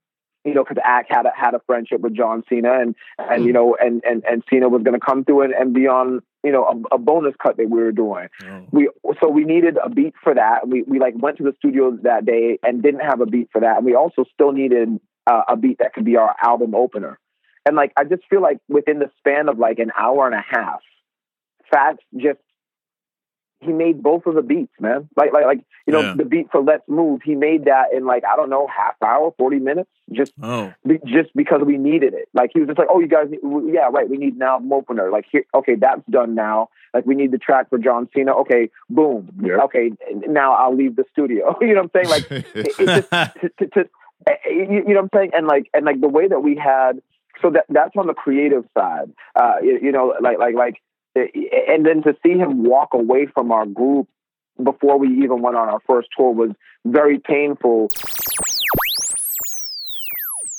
[0.44, 3.52] you know, because Ack had a, had a friendship with John Cena, and and you
[3.52, 6.52] know, and and and Cena was going to come through and, and be on, you
[6.52, 8.28] know, a, a bonus cut that we were doing.
[8.70, 8.90] We
[9.22, 10.68] so we needed a beat for that.
[10.68, 13.62] We we like went to the studio that day and didn't have a beat for
[13.62, 17.18] that, and we also still needed uh, a beat that could be our album opener.
[17.66, 20.44] And like, I just feel like within the span of like an hour and a
[20.46, 20.80] half,
[21.70, 22.38] Fakts just
[23.60, 25.08] he made both of the beats, man.
[25.16, 26.14] Like, like, like, you know, Yeah.
[26.18, 29.32] the beat for "Let's Move," he made that in like I don't know, half hour,
[29.38, 30.74] forty minutes, just Oh.
[30.86, 32.28] be, just because we needed it.
[32.34, 33.40] Like he was just like, "Oh, you guys, need,
[33.72, 34.08] yeah, right.
[34.08, 35.10] We need an album opener.
[35.10, 36.68] Like here, okay, that's done now.
[36.92, 38.34] Like we need the track for John Cena.
[38.40, 39.30] Okay, boom.
[39.42, 39.92] Okay,
[40.28, 41.56] now I'll leave the studio.
[41.62, 42.08] you know what I'm saying?
[42.10, 43.80] Like, it, it just to, to, to,
[44.28, 45.30] eh, eh, you, you know what I'm saying?
[45.32, 47.00] And like, and like the way that we had.
[47.44, 49.12] So that that's on the creative side.
[49.36, 50.76] Uh, you, you know, like like like,
[51.14, 54.08] and then to see him walk away from our group
[54.62, 56.52] before we even went on our first tour was
[56.86, 57.88] very painful.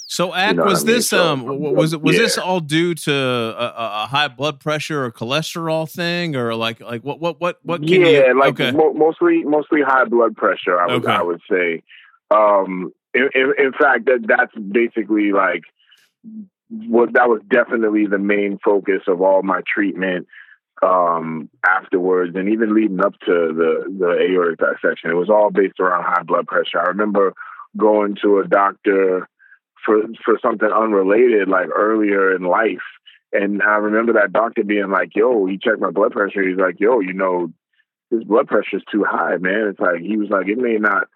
[0.07, 0.95] So, Ack, know was I mean?
[0.95, 2.21] this So, um was it was yeah.
[2.21, 6.81] this all due to a, a a high blood pressure or cholesterol thing or like
[6.81, 10.37] like what what what what can yeah, you, like okay mo- mostly mostly high blood
[10.37, 10.79] pressure.
[10.79, 11.11] I would Okay.
[11.11, 11.81] I would say.
[12.29, 15.63] Um, in, in, in fact, that that's basically like
[16.87, 20.27] what that was definitely the main focus of all my treatment
[20.83, 25.11] um, afterwards, and even leading up to the the aortic dissection.
[25.11, 26.79] It was all based around high blood pressure.
[26.79, 27.33] I remember
[27.77, 29.27] going to a doctor
[29.85, 32.85] for for something unrelated, like earlier in life.
[33.31, 36.47] And I remember that doctor being like, "Yo, he checked my blood pressure.
[36.47, 37.51] He's like, yo, you know,
[38.11, 39.67] his blood pressure is too high, man.
[39.69, 41.07] It's like he was like, it may not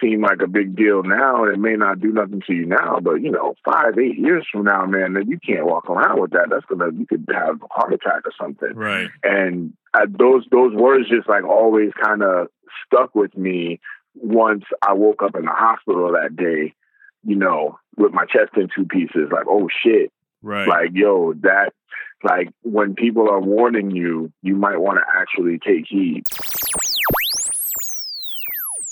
[0.00, 3.14] seem like a big deal now, it may not do nothing to you now, but
[3.14, 6.48] you know, five, eight years from now, man, you can't walk around with that.
[6.50, 8.74] That's gonna you could have a heart attack or something.
[8.74, 12.48] right And uh, those those words just like always kind of
[12.86, 13.80] stuck with me.
[14.14, 16.74] Once I woke up in the hospital that day,
[17.24, 21.72] you know, with my chest in two pieces, like, oh shit, right like yo, that
[22.22, 26.24] like when people are warning you, you might want to actually take heed.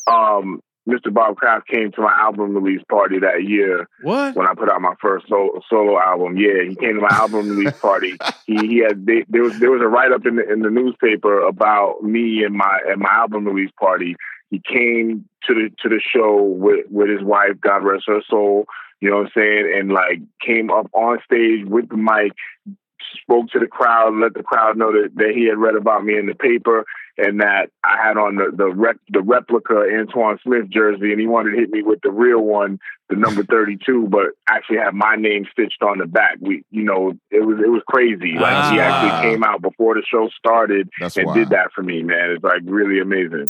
[0.06, 1.12] Um, Mr.
[1.12, 3.89] Bob Kraft came to my album release party that year.
[4.02, 4.36] What?
[4.36, 7.48] When I put out my first solo, solo album, yeah, he came to my album
[7.48, 8.16] release party.
[8.47, 10.70] he he had they, there was there was a write up in the in the
[10.70, 14.16] newspaper about me and my and my album release party.
[14.51, 18.66] He came to the to the show with with his wife, God rest her soul.
[19.01, 19.73] You know what I'm saying?
[19.77, 22.32] And like came up on stage with the mic,
[23.22, 26.16] spoke to the crowd, let the crowd know that, that he had read about me
[26.18, 26.84] in the paper
[27.16, 31.26] and that I had on the the, rep, the replica Antowain Smith jersey, and he
[31.28, 34.94] wanted to hit me with the real one, the number thirty two, but actually had
[34.94, 36.38] my name stitched on the back.
[36.40, 38.32] We, you know, it was it was crazy.
[38.38, 38.82] Like he Ah.
[38.82, 41.38] actually came out before the show started That's and wild.
[41.38, 42.30] did that for me, man.
[42.32, 43.46] It's like really amazing.